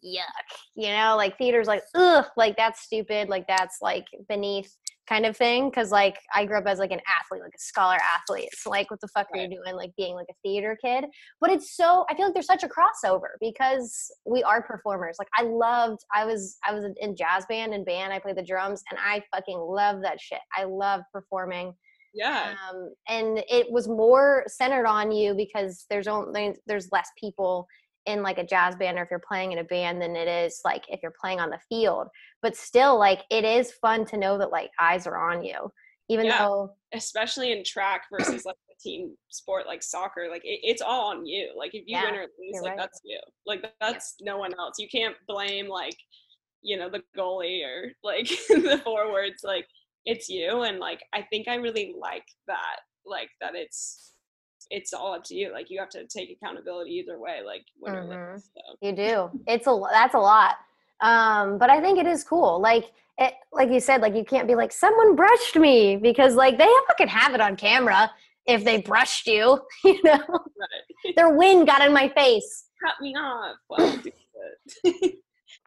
yuck, 0.04 0.26
you 0.76 0.89
know, 0.89 1.15
like 1.17 1.38
theater's 1.38 1.67
like 1.67 1.84
ugh, 1.95 2.26
like 2.38 2.58
that's 2.58 2.82
stupid, 2.82 3.30
like 3.30 3.47
that's 3.47 3.78
like 3.82 4.06
beneath 4.28 4.76
kind 5.07 5.25
of 5.25 5.35
thing 5.35 5.69
because 5.69 5.91
like 5.91 6.17
i 6.33 6.45
grew 6.45 6.57
up 6.57 6.65
as 6.67 6.79
like 6.79 6.91
an 6.91 7.01
athlete 7.07 7.41
like 7.41 7.53
a 7.55 7.59
scholar 7.59 7.97
athlete. 8.15 8.49
So 8.53 8.69
like 8.69 8.89
what 8.91 9.01
the 9.01 9.07
fuck 9.07 9.27
are 9.33 9.39
you 9.39 9.49
doing 9.49 9.75
like 9.75 9.91
being 9.97 10.15
like 10.15 10.27
a 10.29 10.33
theater 10.43 10.77
kid? 10.83 11.05
But 11.39 11.51
it's 11.51 11.75
so 11.75 12.05
i 12.09 12.15
feel 12.15 12.25
like 12.25 12.33
there's 12.33 12.45
such 12.45 12.63
a 12.63 12.69
crossover 12.69 13.29
because 13.39 14.11
we 14.25 14.43
are 14.43 14.61
performers. 14.61 15.17
Like 15.19 15.29
i 15.37 15.43
loved 15.43 16.01
i 16.13 16.25
was 16.25 16.57
i 16.67 16.73
was 16.73 16.85
in 16.99 17.15
jazz 17.15 17.45
band 17.47 17.73
and 17.73 17.85
band 17.85 18.13
i 18.13 18.19
played 18.19 18.37
the 18.37 18.43
drums 18.43 18.83
and 18.89 18.99
i 19.03 19.23
fucking 19.33 19.57
love 19.57 20.01
that 20.01 20.21
shit. 20.21 20.39
I 20.55 20.63
love 20.65 21.01
performing. 21.11 21.73
Yeah. 22.13 22.55
um, 22.69 22.93
and 23.07 23.41
it 23.49 23.71
was 23.71 23.87
more 23.87 24.43
centered 24.47 24.85
on 24.85 25.11
you 25.11 25.33
because 25.33 25.85
there's 25.89 26.07
only 26.07 26.55
there's 26.67 26.89
less 26.91 27.09
people 27.19 27.67
in 28.05 28.23
like 28.23 28.37
a 28.37 28.45
jazz 28.45 28.75
band 28.75 28.97
or 28.97 29.03
if 29.03 29.09
you're 29.11 29.21
playing 29.27 29.51
in 29.51 29.59
a 29.59 29.63
band 29.63 30.01
than 30.01 30.15
it 30.15 30.27
is 30.27 30.59
like 30.65 30.83
if 30.89 30.99
you're 31.03 31.13
playing 31.19 31.39
on 31.39 31.49
the 31.49 31.59
field 31.69 32.07
but 32.41 32.55
still 32.55 32.97
like 32.97 33.19
it 33.29 33.43
is 33.43 33.71
fun 33.73 34.05
to 34.05 34.17
know 34.17 34.37
that 34.37 34.51
like 34.51 34.71
eyes 34.79 35.05
are 35.05 35.31
on 35.31 35.43
you 35.43 35.71
even 36.09 36.25
Yeah. 36.25 36.39
though 36.39 36.75
Especially 36.93 37.51
in 37.53 37.63
track 37.63 38.03
versus 38.11 38.43
like 38.43 38.57
a 38.69 38.75
team 38.81 39.15
sport 39.29 39.65
like 39.65 39.81
soccer. 39.81 40.27
Like, 40.29 40.43
it, 40.43 40.59
it's 40.61 40.81
all 40.81 41.11
on 41.11 41.25
you. 41.25 41.53
Like, 41.55 41.69
if 41.73 41.83
you 41.87 41.95
Yeah, 41.95 42.11
win 42.11 42.15
or 42.19 42.23
lose, 42.23 42.61
like, 42.61 42.71
right. 42.71 42.77
that's 42.77 42.99
you. 43.05 43.19
Like, 43.45 43.63
that's 43.79 44.15
no 44.19 44.37
one 44.37 44.53
else. 44.59 44.75
You 44.77 44.89
can't 44.89 45.15
blame, 45.25 45.69
like, 45.69 45.95
you 46.61 46.77
know, 46.77 46.89
the 46.89 47.01
goalie 47.17 47.63
or 47.65 47.91
like 48.03 48.27
the 48.49 48.81
forwards. 48.83 49.43
Like, 49.43 49.65
it's 50.05 50.27
you. 50.27 50.63
And 50.63 50.79
like, 50.79 51.01
I 51.13 51.21
think 51.31 51.47
I 51.47 51.55
really 51.55 51.95
like 51.97 52.25
that. 52.47 52.79
Like, 53.05 53.29
that 53.39 53.55
it's, 53.55 54.11
it's 54.71 54.93
all 54.93 55.13
up 55.13 55.23
to 55.25 55.36
you. 55.36 55.51
Like, 55.51 55.69
you 55.69 55.79
have 55.79 55.89
to 55.89 56.05
take 56.07 56.31
accountability 56.31 56.91
either 56.91 57.19
way. 57.19 57.41
Like, 57.45 57.65
Mhm. 57.86 58.10
lose. 58.34 58.49
So. 58.55 58.62
You 58.81 58.91
do. 58.93 59.41
It's 59.47 59.67
a 59.67 59.81
that's 59.91 60.15
a 60.15 60.19
lot. 60.19 60.55
Um, 61.01 61.57
but 61.57 61.69
I 61.69 61.81
think 61.81 61.99
it 61.99 62.07
is 62.07 62.23
cool. 62.23 62.60
Like 62.60 62.91
it, 63.17 63.34
like 63.51 63.69
you 63.69 63.79
said, 63.79 64.01
like 64.01 64.15
you 64.15 64.23
can't 64.23 64.47
be 64.47 64.55
like 64.55 64.71
someone 64.71 65.15
brushed 65.15 65.55
me 65.55 65.97
because 65.97 66.36
like 66.36 66.57
they 66.57 66.69
fucking 66.88 67.07
have 67.10 67.34
it 67.36 67.41
on 67.41 67.55
camera 67.55 68.10
if 68.47 68.63
they 68.63 68.81
brushed 68.81 69.27
you. 69.27 69.60
You 69.84 69.99
know, 70.03 70.19
Right. 70.63 71.15
their 71.15 71.29
wind 71.36 71.67
got 71.67 71.81
in 71.86 71.93
my 71.93 72.07
face. 72.10 72.65
Cut 72.84 72.95
me 73.01 73.13
off. 73.15 73.57
Well. 73.69 73.99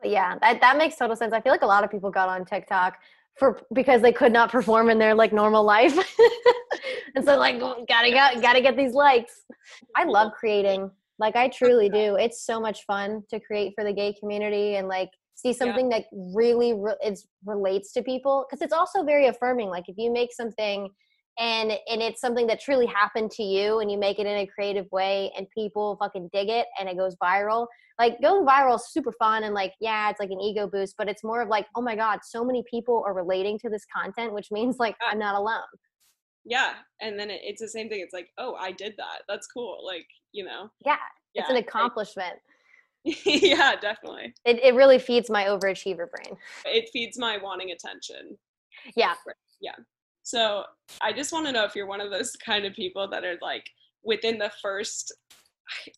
Yeah, 0.02 0.36
that 0.40 0.60
that 0.60 0.76
makes 0.76 0.96
total 0.96 1.16
sense. 1.16 1.32
I 1.32 1.40
feel 1.40 1.52
like 1.52 1.62
a 1.62 1.66
lot 1.66 1.84
of 1.84 1.90
people 1.90 2.10
got 2.10 2.28
on 2.28 2.44
TikTok 2.44 2.98
for 3.38 3.60
because 3.72 4.02
they 4.02 4.12
could 4.12 4.32
not 4.32 4.50
perform 4.50 4.90
in 4.90 4.98
their 4.98 5.14
like 5.14 5.32
normal 5.32 5.64
life, 5.64 5.96
and 7.14 7.24
so 7.24 7.36
like 7.36 7.60
gotta 7.88 8.10
get 8.10 8.40
gotta 8.40 8.60
get 8.60 8.76
these 8.76 8.92
likes. 8.92 9.42
I 9.96 10.04
love 10.04 10.32
creating. 10.32 10.90
Like 11.18 11.36
I 11.36 11.48
truly 11.48 11.88
do. 11.88 12.16
It's 12.16 12.44
so 12.44 12.60
much 12.60 12.84
fun 12.86 13.22
to 13.30 13.38
create 13.38 13.72
for 13.74 13.84
the 13.84 13.92
gay 13.92 14.14
community 14.18 14.76
and 14.76 14.88
like 14.88 15.10
see 15.34 15.52
something 15.52 15.88
that 15.90 16.04
really 16.34 16.72
re- 16.74 16.96
it's 17.02 17.26
relates 17.44 17.92
to 17.92 18.02
people 18.02 18.46
because 18.48 18.62
it's 18.62 18.72
also 18.72 19.04
very 19.04 19.26
affirming. 19.26 19.68
Like 19.68 19.84
if 19.88 19.96
you 19.98 20.12
make 20.12 20.32
something 20.32 20.88
and 21.38 21.72
and 21.88 22.00
it's 22.00 22.20
something 22.20 22.46
that 22.46 22.60
truly 22.60 22.86
happened 22.86 23.30
to 23.32 23.42
you 23.42 23.80
and 23.80 23.90
you 23.90 23.98
make 23.98 24.18
it 24.18 24.26
in 24.26 24.38
a 24.38 24.46
creative 24.46 24.86
way 24.92 25.32
and 25.36 25.48
people 25.50 25.96
fucking 26.00 26.30
dig 26.32 26.48
it 26.48 26.66
and 26.78 26.88
it 26.88 26.96
goes 26.96 27.16
viral. 27.16 27.66
Like 27.98 28.20
going 28.20 28.46
viral 28.46 28.76
is 28.76 28.88
super 28.90 29.12
fun 29.12 29.44
and 29.44 29.54
like 29.54 29.72
yeah 29.80 30.10
it's 30.10 30.20
like 30.20 30.30
an 30.30 30.40
ego 30.40 30.66
boost 30.66 30.94
but 30.98 31.08
it's 31.08 31.24
more 31.24 31.40
of 31.40 31.48
like 31.48 31.66
oh 31.76 31.82
my 31.82 31.94
god 31.94 32.20
so 32.24 32.44
many 32.44 32.64
people 32.68 33.02
are 33.06 33.14
relating 33.14 33.58
to 33.60 33.68
this 33.68 33.84
content 33.94 34.32
which 34.32 34.50
means 34.50 34.76
like 34.78 34.96
i'm 35.08 35.18
not 35.18 35.34
alone. 35.34 35.62
Yeah 36.44 36.74
and 37.00 37.18
then 37.18 37.30
it, 37.30 37.40
it's 37.44 37.60
the 37.60 37.68
same 37.68 37.88
thing 37.88 38.00
it's 38.00 38.12
like 38.12 38.28
oh 38.38 38.54
i 38.56 38.72
did 38.72 38.94
that 38.96 39.22
that's 39.28 39.46
cool 39.46 39.78
like 39.84 40.06
you 40.32 40.44
know? 40.44 40.68
Yeah, 40.84 40.96
yeah 41.34 41.42
it's 41.42 41.50
an 41.50 41.56
accomplishment. 41.56 42.34
Yeah 43.04 43.76
definitely. 43.76 44.34
It, 44.46 44.64
it 44.64 44.74
really 44.74 44.98
feeds 44.98 45.28
my 45.28 45.44
overachiever 45.44 46.06
brain. 46.10 46.38
It 46.64 46.88
feeds 46.90 47.18
my 47.18 47.36
wanting 47.36 47.70
attention. 47.70 48.38
Yeah. 48.96 49.12
yeah 49.60 49.74
so 50.24 50.64
i 51.00 51.12
just 51.12 51.32
want 51.32 51.46
to 51.46 51.52
know 51.52 51.64
if 51.64 51.76
you're 51.76 51.86
one 51.86 52.00
of 52.00 52.10
those 52.10 52.32
kind 52.44 52.64
of 52.64 52.74
people 52.74 53.08
that 53.08 53.24
are 53.24 53.38
like 53.40 53.64
within 54.02 54.38
the 54.38 54.50
first 54.60 55.14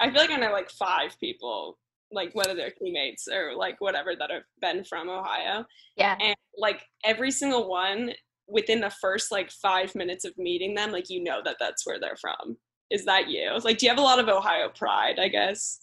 i 0.01 0.11
feel 0.11 0.21
like 0.21 0.31
i 0.31 0.37
know 0.37 0.53
like 0.53 0.71
five 0.71 1.19
people 1.19 1.79
like 2.13 2.31
whether 2.35 2.55
they're 2.55 2.71
teammates 2.71 3.29
or 3.29 3.55
like 3.57 3.81
whatever 3.81 4.15
that 4.19 4.31
have 4.31 4.43
been 4.61 4.85
from 4.85 5.09
ohio. 5.09 5.65
Yeah. 5.97 6.17
And 6.21 6.37
like 6.57 6.83
every 7.05 7.31
single 7.31 7.69
one 7.69 8.13
within 8.49 8.81
the 8.81 8.91
first 8.91 9.33
like 9.33 9.51
five 9.51 9.95
minutes 9.95 10.25
of 10.25 10.33
meeting 10.39 10.75
them 10.75 10.93
like 10.93 11.11
you 11.11 11.23
know 11.23 11.41
that 11.45 11.57
that's 11.59 11.87
where 11.87 11.99
they're 11.99 12.17
from. 12.17 12.57
Is 12.91 13.05
that 13.07 13.29
you? 13.29 13.59
Like 13.63 13.79
do 13.79 13.87
you 13.87 13.91
have 13.91 13.99
a 13.99 14.03
lot 14.03 14.19
of 14.19 14.29
ohio 14.29 14.69
pride 14.69 15.19
i 15.19 15.29
guess? 15.29 15.81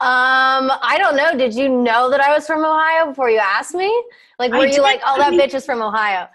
Um 0.00 0.70
i 0.82 0.96
don't 0.98 1.16
know. 1.16 1.36
Did 1.36 1.54
you 1.54 1.68
know 1.68 2.10
that 2.10 2.20
i 2.20 2.32
was 2.32 2.46
from 2.46 2.64
ohio 2.64 3.06
before 3.08 3.30
you 3.30 3.38
asked 3.38 3.74
me? 3.74 3.90
Like 4.38 4.52
I 4.52 4.58
were 4.58 4.66
you 4.66 4.74
did. 4.74 4.82
like 4.82 5.00
oh 5.06 5.18
that 5.18 5.32
bitch 5.32 5.54
is 5.54 5.66
from 5.66 5.82
ohio 5.82 6.28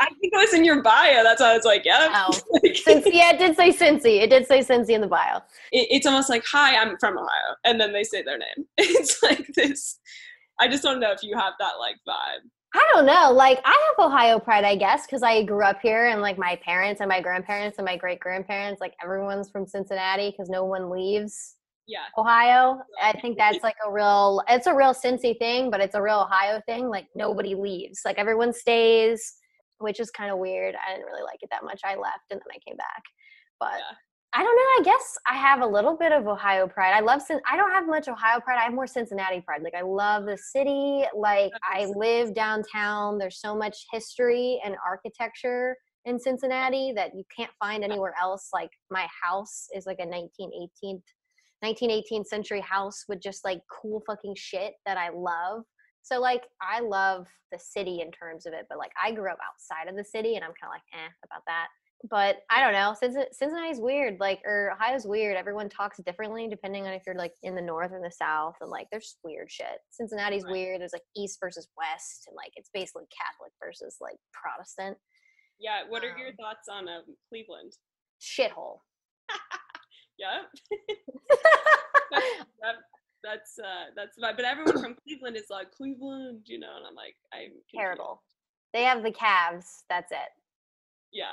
i 0.00 0.06
think 0.06 0.32
it 0.32 0.36
was 0.36 0.54
in 0.54 0.64
your 0.64 0.82
bio. 0.82 1.22
That's 1.22 1.40
why 1.40 1.52
i 1.52 1.56
was 1.56 1.64
like 1.64 1.84
yeah. 1.84 2.08
Oh. 2.12 2.32
Since 2.74 3.06
yeah 3.06 3.32
it 3.32 3.38
did 3.38 3.56
say 3.56 3.70
cincy. 3.70 4.22
It 4.22 4.30
did 4.30 4.46
say 4.46 4.60
cincy 4.60 4.90
in 4.90 5.00
the 5.00 5.06
bio. 5.06 5.38
It, 5.72 5.88
it's 5.90 6.06
almost 6.06 6.28
like 6.28 6.44
hi 6.50 6.76
i'm 6.76 6.96
from 6.98 7.18
ohio 7.18 7.56
and 7.64 7.80
then 7.80 7.92
they 7.92 8.04
say 8.04 8.22
their 8.22 8.38
name. 8.38 8.66
It's 8.78 9.22
like 9.22 9.46
this. 9.54 9.98
I 10.60 10.68
just 10.68 10.82
don't 10.82 11.00
know 11.00 11.10
if 11.10 11.22
you 11.22 11.36
have 11.36 11.54
that 11.58 11.72
like 11.80 11.96
vibe. 12.08 12.48
I 12.74 12.90
don't 12.92 13.06
know. 13.06 13.30
Like 13.32 13.60
I 13.64 13.70
have 13.70 14.06
Ohio 14.06 14.40
pride, 14.40 14.64
I 14.64 14.74
guess, 14.74 15.06
because 15.06 15.22
I 15.22 15.44
grew 15.44 15.62
up 15.62 15.78
here, 15.80 16.08
and 16.08 16.20
like 16.20 16.38
my 16.38 16.58
parents 16.64 17.00
and 17.00 17.08
my 17.08 17.20
grandparents 17.20 17.78
and 17.78 17.84
my 17.84 17.96
great 17.96 18.18
grandparents, 18.18 18.80
like 18.80 18.94
everyone's 19.02 19.48
from 19.48 19.66
Cincinnati 19.66 20.30
because 20.30 20.48
no 20.48 20.64
one 20.64 20.90
leaves 20.90 21.54
yeah 21.86 22.04
Ohio. 22.16 22.80
I 23.02 23.12
think 23.20 23.38
that's 23.38 23.62
like 23.62 23.76
a 23.86 23.90
real. 23.90 24.42
It's 24.48 24.66
a 24.66 24.74
real 24.74 24.94
Cincy 24.94 25.38
thing, 25.38 25.70
but 25.70 25.80
it's 25.80 25.94
a 25.94 26.02
real 26.02 26.20
Ohio 26.20 26.60
thing. 26.66 26.88
Like 26.88 27.06
nobody 27.14 27.54
leaves. 27.54 28.00
Like 28.04 28.18
everyone 28.18 28.52
stays, 28.52 29.34
which 29.78 30.00
is 30.00 30.10
kind 30.10 30.30
of 30.30 30.38
weird. 30.38 30.74
I 30.74 30.92
didn't 30.92 31.06
really 31.06 31.22
like 31.22 31.38
it 31.42 31.50
that 31.50 31.64
much. 31.64 31.80
I 31.84 31.96
left 31.96 32.30
and 32.30 32.40
then 32.40 32.54
I 32.54 32.58
came 32.66 32.76
back, 32.76 33.02
but. 33.60 33.74
Yeah. 33.74 33.96
I 34.36 34.42
don't 34.42 34.56
know. 34.56 34.90
I 34.90 34.96
guess 34.96 35.16
I 35.30 35.36
have 35.36 35.60
a 35.60 35.66
little 35.66 35.96
bit 35.96 36.10
of 36.10 36.26
Ohio 36.26 36.66
pride. 36.66 36.92
I 36.92 36.98
love. 36.98 37.22
Cin- 37.22 37.40
I 37.48 37.56
don't 37.56 37.70
have 37.70 37.86
much 37.86 38.08
Ohio 38.08 38.40
pride. 38.40 38.58
I 38.58 38.64
have 38.64 38.74
more 38.74 38.88
Cincinnati 38.88 39.40
pride. 39.40 39.62
Like 39.62 39.76
I 39.76 39.82
love 39.82 40.24
the 40.24 40.36
city. 40.36 41.04
Like 41.16 41.52
I 41.62 41.86
live 41.94 42.34
downtown. 42.34 43.16
There's 43.16 43.40
so 43.40 43.54
much 43.54 43.86
history 43.92 44.60
and 44.64 44.74
architecture 44.84 45.76
in 46.04 46.18
Cincinnati 46.18 46.92
that 46.96 47.12
you 47.14 47.22
can't 47.34 47.52
find 47.60 47.84
anywhere 47.84 48.14
else. 48.20 48.48
Like 48.52 48.70
my 48.90 49.06
house 49.22 49.68
is 49.72 49.86
like 49.86 50.00
a 50.00 50.06
1918th 50.06 51.02
1918th 51.62 52.26
century 52.26 52.60
house 52.60 53.04
with 53.08 53.20
just 53.20 53.44
like 53.44 53.60
cool 53.70 54.02
fucking 54.06 54.34
shit 54.36 54.74
that 54.86 54.96
I 54.96 55.10
love. 55.10 55.62
So 56.02 56.20
like 56.20 56.42
I 56.62 56.80
love 56.80 57.26
the 57.52 57.58
city 57.58 58.00
in 58.00 58.10
terms 58.10 58.46
of 58.46 58.52
it, 58.52 58.66
but 58.68 58.78
like 58.78 58.92
I 59.02 59.12
grew 59.12 59.30
up 59.30 59.38
outside 59.46 59.88
of 59.90 59.96
the 59.96 60.04
city 60.04 60.34
and 60.36 60.44
I'm 60.44 60.52
kind 60.60 60.70
of 60.70 60.74
like 60.74 60.82
eh 60.92 61.08
about 61.24 61.42
that. 61.46 61.68
But 62.10 62.40
I 62.50 62.60
don't 62.62 62.74
know. 62.74 62.94
Cincin- 63.02 63.32
Cincinnati's 63.32 63.80
weird, 63.80 64.20
like 64.20 64.40
or 64.44 64.72
Ohio's 64.72 65.06
weird. 65.06 65.36
Everyone 65.38 65.70
talks 65.70 65.98
differently 66.04 66.48
depending 66.48 66.86
on 66.86 66.92
if 66.92 67.02
you're 67.06 67.14
like 67.14 67.32
in 67.42 67.54
the 67.54 67.62
north 67.62 67.92
or 67.92 68.00
the 68.02 68.10
south, 68.10 68.56
and 68.60 68.68
like 68.68 68.88
there's 68.92 69.16
weird 69.24 69.50
shit. 69.50 69.78
Cincinnati's 69.90 70.44
Right. 70.44 70.52
weird. 70.52 70.80
There's 70.82 70.92
like 70.92 71.02
east 71.16 71.38
versus 71.40 71.66
west, 71.78 72.24
and 72.26 72.36
like 72.36 72.50
it's 72.56 72.68
basically 72.74 73.04
Catholic 73.16 73.52
versus 73.62 73.96
like 74.00 74.16
Protestant 74.32 74.98
yeah 75.60 75.82
what 75.88 76.02
are 76.02 76.14
your 76.18 76.30
Um, 76.30 76.34
thoughts 76.34 76.68
on 76.68 76.88
um, 76.88 77.04
cleveland 77.30 77.72
shithole. 78.20 78.80
yeah 80.18 80.42
That- 82.62 82.76
that's 83.22 83.58
uh 83.58 83.86
that's 83.96 84.18
my 84.18 84.34
but 84.34 84.44
everyone 84.44 84.82
from 84.82 84.94
Cleveland 85.02 85.34
is 85.36 85.46
like 85.48 85.72
Cleveland, 85.72 86.42
you 86.44 86.58
know, 86.58 86.76
and 86.76 86.86
I'm 86.86 86.94
like 86.94 87.16
I'm 87.32 87.48
confused. 87.52 87.64
Terrible. 87.74 88.22
They 88.74 88.82
have 88.82 89.02
the 89.02 89.10
Cavs. 89.10 89.84
That's 89.88 90.12
it. 90.12 90.28
Yeah, 91.10 91.32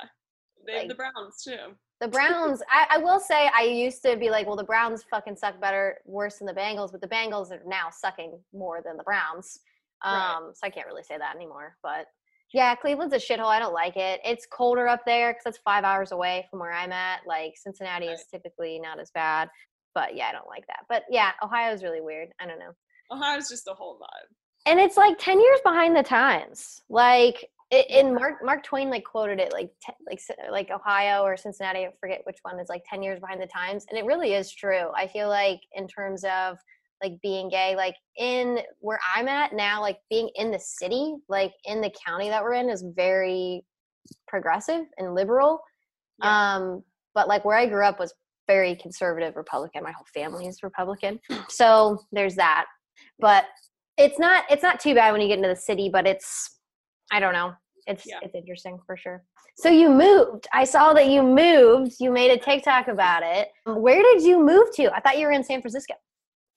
they 0.66 0.78
have 0.78 0.88
the 0.88 0.94
Browns 0.94 1.42
too. 1.44 1.74
The 2.00 2.08
Browns, 2.08 2.62
I, 2.70 2.86
I 2.92 2.98
will 2.98 3.20
say, 3.20 3.50
I 3.54 3.62
used 3.64 4.02
to 4.04 4.16
be 4.16 4.30
like, 4.30 4.46
well, 4.46 4.56
the 4.56 4.64
Browns 4.64 5.04
fucking 5.10 5.36
suck 5.36 5.60
better, 5.60 5.98
worse 6.06 6.38
than 6.38 6.46
the 6.46 6.54
Bengals, 6.54 6.90
but 6.92 7.00
the 7.02 7.08
Bengals 7.08 7.50
are 7.52 7.60
now 7.66 7.90
sucking 7.90 8.38
more 8.54 8.80
than 8.84 8.96
the 8.96 9.04
Browns. 9.04 9.60
Um, 10.02 10.14
Right. 10.14 10.40
so 10.54 10.60
I 10.66 10.70
can't 10.70 10.86
really 10.86 11.02
say 11.04 11.18
that 11.18 11.36
anymore. 11.36 11.76
But 11.82 12.06
yeah, 12.52 12.74
Cleveland's 12.74 13.14
a 13.14 13.18
shithole. 13.18 13.46
I 13.46 13.58
don't 13.58 13.72
like 13.74 13.96
it. 13.96 14.20
It's 14.24 14.46
colder 14.46 14.86
up 14.88 15.04
there 15.06 15.30
because 15.32 15.44
that's 15.44 15.58
five 15.58 15.84
hours 15.84 16.12
away 16.12 16.46
from 16.50 16.60
where 16.60 16.72
I'm 16.72 16.92
at. 16.92 17.20
Like 17.26 17.54
Cincinnati 17.56 18.06
is 18.06 18.24
typically 18.30 18.78
not 18.78 19.00
as 19.00 19.10
bad, 19.12 19.48
but 19.94 20.16
yeah, 20.16 20.28
I 20.28 20.32
don't 20.32 20.48
like 20.48 20.66
that. 20.66 20.80
But 20.88 21.04
yeah, 21.10 21.32
Ohio's 21.42 21.82
really 21.82 22.00
weird. 22.00 22.28
I 22.40 22.46
don't 22.46 22.58
know. 22.58 22.72
Ohio's 23.10 23.48
just 23.48 23.68
a 23.68 23.74
whole 23.74 23.98
vibe. 23.98 24.34
and 24.66 24.78
it's 24.80 24.96
like 24.96 25.16
10 25.18 25.40
years 25.40 25.60
behind 25.64 25.96
the 25.96 26.02
times 26.02 26.80
like 26.88 27.48
in 27.70 28.14
mark 28.14 28.34
mark 28.44 28.62
twain 28.62 28.90
like 28.90 29.02
quoted 29.04 29.38
it 29.40 29.52
like 29.52 29.70
te- 29.84 29.92
like 30.06 30.20
like 30.50 30.70
ohio 30.70 31.22
or 31.22 31.36
cincinnati 31.36 31.80
i 31.86 31.90
forget 32.00 32.20
which 32.24 32.38
one 32.42 32.60
is 32.60 32.68
like 32.68 32.82
10 32.88 33.02
years 33.02 33.18
behind 33.18 33.40
the 33.40 33.46
times 33.46 33.86
and 33.88 33.98
it 33.98 34.04
really 34.04 34.34
is 34.34 34.52
true 34.52 34.88
i 34.96 35.06
feel 35.06 35.28
like 35.28 35.60
in 35.74 35.88
terms 35.88 36.22
of 36.24 36.58
like 37.02 37.12
being 37.22 37.48
gay 37.48 37.74
like 37.76 37.94
in 38.16 38.60
where 38.80 39.00
i'm 39.16 39.28
at 39.28 39.52
now 39.52 39.80
like 39.80 39.98
being 40.10 40.30
in 40.36 40.50
the 40.50 40.58
city 40.58 41.14
like 41.28 41.52
in 41.64 41.80
the 41.80 41.90
county 42.06 42.28
that 42.28 42.42
we're 42.42 42.52
in 42.54 42.68
is 42.70 42.84
very 42.94 43.64
progressive 44.28 44.84
and 44.98 45.14
liberal 45.14 45.60
Yeah. 46.22 46.54
um 46.56 46.82
but 47.14 47.28
like 47.28 47.44
where 47.44 47.56
i 47.56 47.66
grew 47.66 47.84
up 47.84 47.98
was 47.98 48.12
very 48.48 48.74
conservative 48.76 49.36
republican. 49.36 49.82
My 49.84 49.92
whole 49.92 50.06
family 50.12 50.46
is 50.46 50.62
republican 50.62 51.20
so 51.48 51.98
there's 52.12 52.34
that 52.36 52.66
but 53.20 53.44
it's 53.98 54.18
not 54.18 54.44
it's 54.50 54.62
not 54.62 54.80
too 54.80 54.94
bad 54.94 55.12
when 55.12 55.20
you 55.20 55.28
get 55.28 55.38
into 55.38 55.48
the 55.48 55.56
city 55.56 55.88
but 55.92 56.06
it's 56.06 56.58
i 57.10 57.20
don't 57.20 57.32
know 57.34 57.52
it's 57.86 58.04
Yeah. 58.06 58.18
it's 58.22 58.34
interesting 58.34 58.78
for 58.86 58.96
sure. 58.96 59.24
So 59.56 59.68
you 59.68 59.90
moved 59.90 60.46
i 60.52 60.64
saw 60.64 60.92
that 60.94 61.08
you 61.08 61.22
moved 61.22 61.92
you 62.00 62.10
made 62.10 62.30
a 62.30 62.38
tiktok 62.38 62.88
about 62.88 63.22
it. 63.24 63.48
Where 63.66 64.02
did 64.02 64.22
you 64.22 64.42
move 64.44 64.68
to? 64.76 64.94
I 64.94 65.00
thought 65.00 65.18
you 65.18 65.26
were 65.26 65.32
in 65.32 65.44
san 65.44 65.60
francisco 65.60 65.94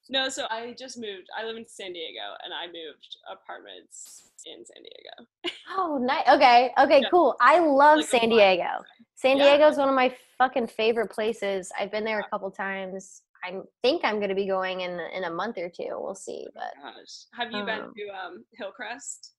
No, 0.10 0.30
so 0.30 0.46
I 0.50 0.76
just 0.78 0.98
moved. 0.98 1.28
I 1.38 1.46
live 1.46 1.58
in 1.58 1.66
San 1.68 1.94
Diego, 1.94 2.22
and 2.44 2.54
I 2.54 2.68
moved 2.68 3.18
apartments 3.32 4.32
in 4.46 4.64
San 4.66 4.84
Diego. 4.84 5.52
oh 5.76 5.98
nice 6.00 6.24
okay 6.30 6.72
okay 6.80 7.02
Yeah. 7.02 7.10
cool 7.10 7.36
i 7.42 7.58
love 7.58 7.98
Like 7.98 8.06
san 8.08 8.30
diego 8.30 8.84
san 9.16 9.38
Yeah. 9.38 9.44
diego 9.58 9.68
is 9.70 9.78
one 9.78 9.90
of 9.90 9.96
my 9.96 10.16
fucking 10.38 10.68
favorite 10.68 11.10
places 11.10 11.72
i've 11.80 11.90
been 11.92 12.04
there 12.04 12.20
a 12.20 12.30
couple 12.30 12.52
times 12.52 13.24
i 13.44 13.56
think 13.82 14.04
i'm 14.06 14.18
going 14.18 14.30
to 14.30 14.36
be 14.36 14.46
going 14.46 14.82
in 14.82 15.00
in 15.00 15.24
a 15.24 15.32
month 15.32 15.58
or 15.58 15.68
two 15.70 15.90
we'll 15.94 16.14
see 16.14 16.46
but 16.54 16.74
Gosh, 16.84 17.26
have 17.34 17.52
you 17.52 17.66
been 17.66 17.82
Um, 17.82 17.94
to 17.98 18.04
um, 18.28 18.46
Hillcrest? 18.54 19.32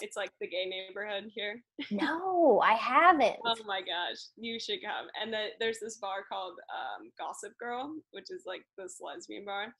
It's 0.00 0.16
like 0.16 0.30
the 0.40 0.46
gay 0.48 0.66
neighborhood 0.66 1.30
here. 1.34 1.60
no 1.90 2.60
i 2.64 2.74
haven't 2.74 3.36
Oh 3.44 3.54
my 3.66 3.80
gosh, 3.80 4.18
you 4.36 4.60
should 4.60 4.80
come. 4.84 5.06
And 5.20 5.32
the, 5.32 5.48
there's 5.60 5.78
this 5.80 5.96
bar 5.96 6.18
called 6.30 6.54
um, 6.78 7.10
Gossip 7.18 7.52
Grill, 7.58 7.94
which 8.12 8.30
is 8.30 8.42
like 8.46 8.62
this 8.78 8.98
lesbian 9.00 9.44
bar, 9.44 9.74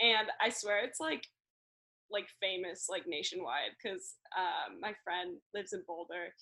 and 0.00 0.28
I 0.40 0.50
swear 0.50 0.84
it's 0.84 1.00
like 1.00 1.26
like 2.10 2.28
famous 2.40 2.86
like 2.88 3.04
nationwide 3.06 3.76
because 3.76 4.14
um, 4.36 4.80
my 4.80 4.94
friend 5.04 5.36
lives 5.54 5.72
in 5.72 5.82
Boulder, 5.86 6.32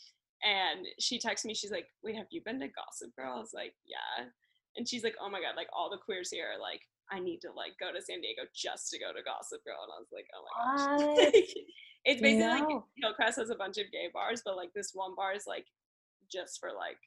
and 0.42 0.86
she 1.00 1.18
texted 1.18 1.46
me. 1.46 1.54
She's 1.54 1.72
like, 1.72 1.86
"Wait, 2.02 2.16
have 2.16 2.30
you 2.30 2.40
been 2.44 2.60
to 2.60 2.68
Gossip 2.68 3.14
Grill?" 3.16 3.34
I 3.34 3.38
was 3.38 3.54
like, 3.54 3.74
"Yeah," 3.84 4.26
and 4.76 4.88
she's 4.88 5.04
like, 5.04 5.16
"Oh 5.20 5.30
my 5.30 5.40
god, 5.40 5.56
like 5.56 5.68
all 5.72 5.90
the 5.90 6.02
queers 6.02 6.30
here 6.30 6.46
are 6.54 6.60
like." 6.60 6.80
I 7.08 7.20
need 7.20 7.38
to 7.42 7.52
like 7.52 7.78
go 7.78 7.92
to 7.92 8.02
San 8.02 8.20
Diego 8.20 8.42
just 8.52 8.90
to 8.90 8.98
go 8.98 9.12
to 9.12 9.22
Gossip 9.22 9.62
Grill, 9.62 9.78
and 9.78 9.94
I 9.94 10.00
was 10.02 10.10
like, 10.10 10.26
"Oh 10.34 10.42
my 10.42 11.30
gosh!" 11.30 11.54
It's 12.06 12.22
basically 12.22 12.48
like 12.48 12.68
No. 12.68 12.84
Hillcrest 13.02 13.38
has 13.38 13.50
a 13.50 13.56
bunch 13.56 13.78
of 13.78 13.90
gay 13.90 14.08
bars, 14.12 14.40
but 14.44 14.56
like 14.56 14.72
this 14.74 14.92
one 14.94 15.14
bar 15.16 15.34
is 15.34 15.44
like 15.46 15.66
just 16.30 16.60
for 16.60 16.70
like 16.72 16.98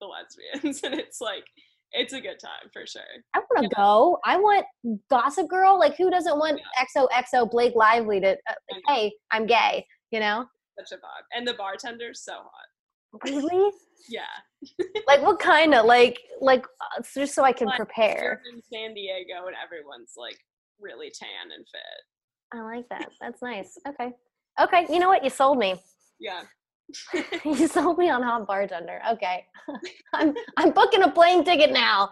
the 0.00 0.06
lesbians, 0.06 0.82
and 0.84 0.94
it's 0.94 1.20
like 1.20 1.44
it's 1.92 2.12
a 2.12 2.20
good 2.20 2.38
time 2.40 2.70
for 2.72 2.86
sure. 2.86 3.02
I 3.34 3.40
want 3.50 3.68
to 3.70 3.74
go. 3.76 4.18
I 4.24 4.36
want 4.38 4.64
Gossip 5.10 5.48
Girl. 5.48 5.78
Like, 5.78 5.96
who 5.96 6.10
doesn't 6.10 6.38
want 6.38 6.60
XOXO 6.78 7.50
Blake 7.50 7.74
Lively 7.74 8.20
to, 8.20 8.30
uh, 8.32 8.54
know. 8.70 8.78
hey, 8.88 9.12
I'm 9.30 9.46
gay, 9.46 9.86
you 10.10 10.20
know? 10.20 10.46
Such 10.78 10.92
a 10.92 11.00
vibe, 11.02 11.24
and 11.36 11.46
the 11.46 11.52
bartender's 11.54 12.24
so 12.24 12.32
hot. 12.32 13.22
Really? 13.24 13.70
Yeah, 14.08 14.22
like, 15.06 15.22
what 15.22 15.38
kind 15.52 15.74
of, 15.74 15.84
like, 15.84 16.18
like, 16.40 16.64
uh, 16.80 17.02
just 17.14 17.34
so 17.34 17.44
I 17.44 17.52
can 17.52 17.66
Like, 17.68 17.76
prepare. 17.76 18.40
in 18.52 18.60
San 18.72 18.94
Diego, 18.94 19.46
and 19.46 19.56
everyone's 19.62 20.12
like 20.16 20.38
really 20.80 21.12
tan 21.14 21.52
and 21.54 21.64
fit. 21.70 22.58
I 22.58 22.62
like 22.62 22.88
that. 22.88 23.10
That's 23.20 23.42
nice. 23.42 23.78
Okay. 23.88 24.12
Okay. 24.60 24.86
You 24.92 24.98
know 24.98 25.08
what? 25.08 25.22
You 25.24 25.30
sold 25.30 25.58
me. 25.58 25.74
Yeah, 26.18 26.42
you 27.44 27.68
sold 27.68 27.98
me 27.98 28.10
on 28.10 28.22
hot 28.22 28.46
bartender. 28.46 29.00
Okay. 29.12 29.46
I'm, 30.12 30.34
I'm 30.56 30.72
booking 30.72 31.02
a 31.02 31.10
plane 31.10 31.44
ticket 31.44 31.72
now. 31.72 32.10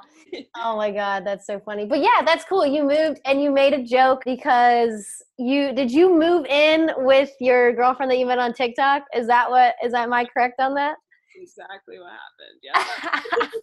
Oh 0.56 0.76
my 0.76 0.90
God. 0.90 1.26
That's 1.26 1.46
so 1.46 1.60
funny. 1.60 1.86
But 1.86 2.00
yeah, 2.00 2.22
that's 2.24 2.44
cool. 2.44 2.64
You 2.66 2.84
moved 2.84 3.20
and 3.24 3.42
you 3.42 3.50
made 3.50 3.72
a 3.72 3.82
joke 3.82 4.22
because 4.24 5.06
you, 5.38 5.72
did 5.72 5.90
you 5.90 6.18
move 6.18 6.46
in 6.46 6.90
with 6.98 7.30
your 7.40 7.74
girlfriend 7.74 8.10
that 8.12 8.18
you 8.18 8.26
met 8.26 8.38
on 8.38 8.52
TikTok? 8.52 9.02
Is 9.14 9.26
that 9.26 9.50
what, 9.50 9.74
is 9.84 9.92
that, 9.92 10.02
am 10.04 10.12
I 10.12 10.24
correct 10.24 10.60
on 10.60 10.74
that? 10.74 10.96
exactly 11.40 11.98
what 11.98 12.12
happened. 12.12 12.60
Yeah, 12.62 13.60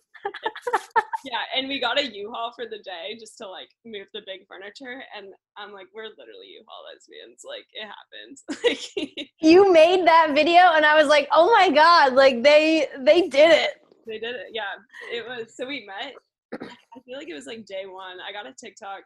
yeah, 1.25 1.41
and 1.55 1.67
we 1.67 1.79
got 1.79 1.99
a 1.99 2.05
U-Haul 2.05 2.53
for 2.55 2.65
the 2.65 2.79
day 2.79 3.17
just 3.19 3.37
to 3.39 3.47
like 3.47 3.69
move 3.85 4.07
the 4.13 4.21
big 4.25 4.41
furniture, 4.47 5.01
and 5.15 5.27
I'm 5.57 5.71
like, 5.73 5.87
we're 5.93 6.03
literally 6.03 6.47
U-Haul 6.59 6.83
lesbians. 6.93 7.41
Like 7.47 7.65
it 7.73 7.87
happens. 7.87 8.43
Like 8.63 9.29
you 9.41 9.71
made 9.71 10.05
that 10.07 10.31
video 10.33 10.61
and 10.75 10.85
I 10.85 10.95
was 10.95 11.07
like, 11.07 11.27
oh 11.31 11.51
my 11.51 11.69
God, 11.69 12.13
like 12.13 12.43
they, 12.43 12.87
they 12.99 13.27
did 13.29 13.51
it. 13.51 13.71
they 14.05 14.19
did 14.19 14.35
it. 14.35 14.47
Yeah, 14.51 14.73
it 15.11 15.25
was. 15.27 15.55
So 15.55 15.67
we 15.67 15.85
met. 15.85 16.13
I 16.53 16.99
feel 17.05 17.17
like 17.17 17.29
it 17.29 17.33
was 17.33 17.45
like 17.45 17.65
day 17.65 17.83
one. 17.85 18.17
I 18.27 18.31
got 18.31 18.47
a 18.49 18.53
TikTok 18.53 19.01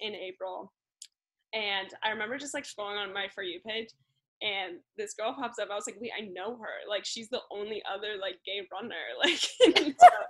in 0.00 0.14
April, 0.14 0.72
and 1.54 1.88
I 2.04 2.10
remember 2.10 2.38
just 2.38 2.54
like 2.54 2.64
scrolling 2.64 3.02
on 3.02 3.12
my 3.12 3.26
for 3.34 3.42
you 3.42 3.60
page, 3.66 3.88
and 4.42 4.76
this 4.96 5.14
girl 5.14 5.34
pops 5.34 5.58
up. 5.58 5.68
I 5.70 5.74
was 5.74 5.86
like, 5.86 5.96
wait, 6.00 6.12
I 6.16 6.26
know 6.32 6.56
her. 6.58 6.88
Like 6.88 7.04
she's 7.04 7.28
the 7.28 7.40
only 7.50 7.82
other 7.92 8.14
like 8.20 8.36
gay 8.46 8.66
runner. 8.72 8.94
Like 9.24 9.38
so- 9.38 10.26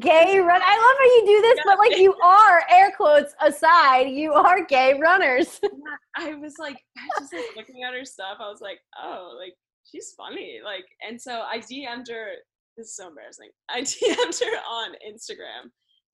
Gay 0.00 0.38
run. 0.38 0.60
I 0.62 0.76
love 0.76 0.98
how 0.98 1.04
you 1.04 1.22
do 1.26 1.40
this, 1.42 1.58
but 1.64 1.78
like 1.78 1.96
you 1.96 2.14
are, 2.22 2.62
air 2.70 2.92
quotes 2.96 3.34
aside, 3.40 4.08
you 4.10 4.32
are 4.32 4.64
gay 4.64 4.98
runners. 5.00 5.60
I 6.16 6.34
was 6.34 6.54
like, 6.58 6.76
I 6.98 7.20
was 7.20 7.30
just 7.30 7.32
like 7.32 7.56
looking 7.56 7.82
at 7.82 7.94
her 7.94 8.04
stuff. 8.04 8.38
I 8.40 8.48
was 8.48 8.60
like, 8.60 8.78
oh, 9.02 9.36
like 9.38 9.54
she's 9.84 10.14
funny. 10.16 10.60
Like, 10.64 10.84
and 11.06 11.20
so 11.20 11.42
I 11.42 11.58
DM'd 11.58 12.08
her. 12.10 12.32
This 12.76 12.88
is 12.88 12.96
so 12.96 13.08
embarrassing. 13.08 13.50
I 13.70 13.80
DM'd 13.82 14.40
her 14.40 14.56
on 14.68 14.92
Instagram, 15.06 15.70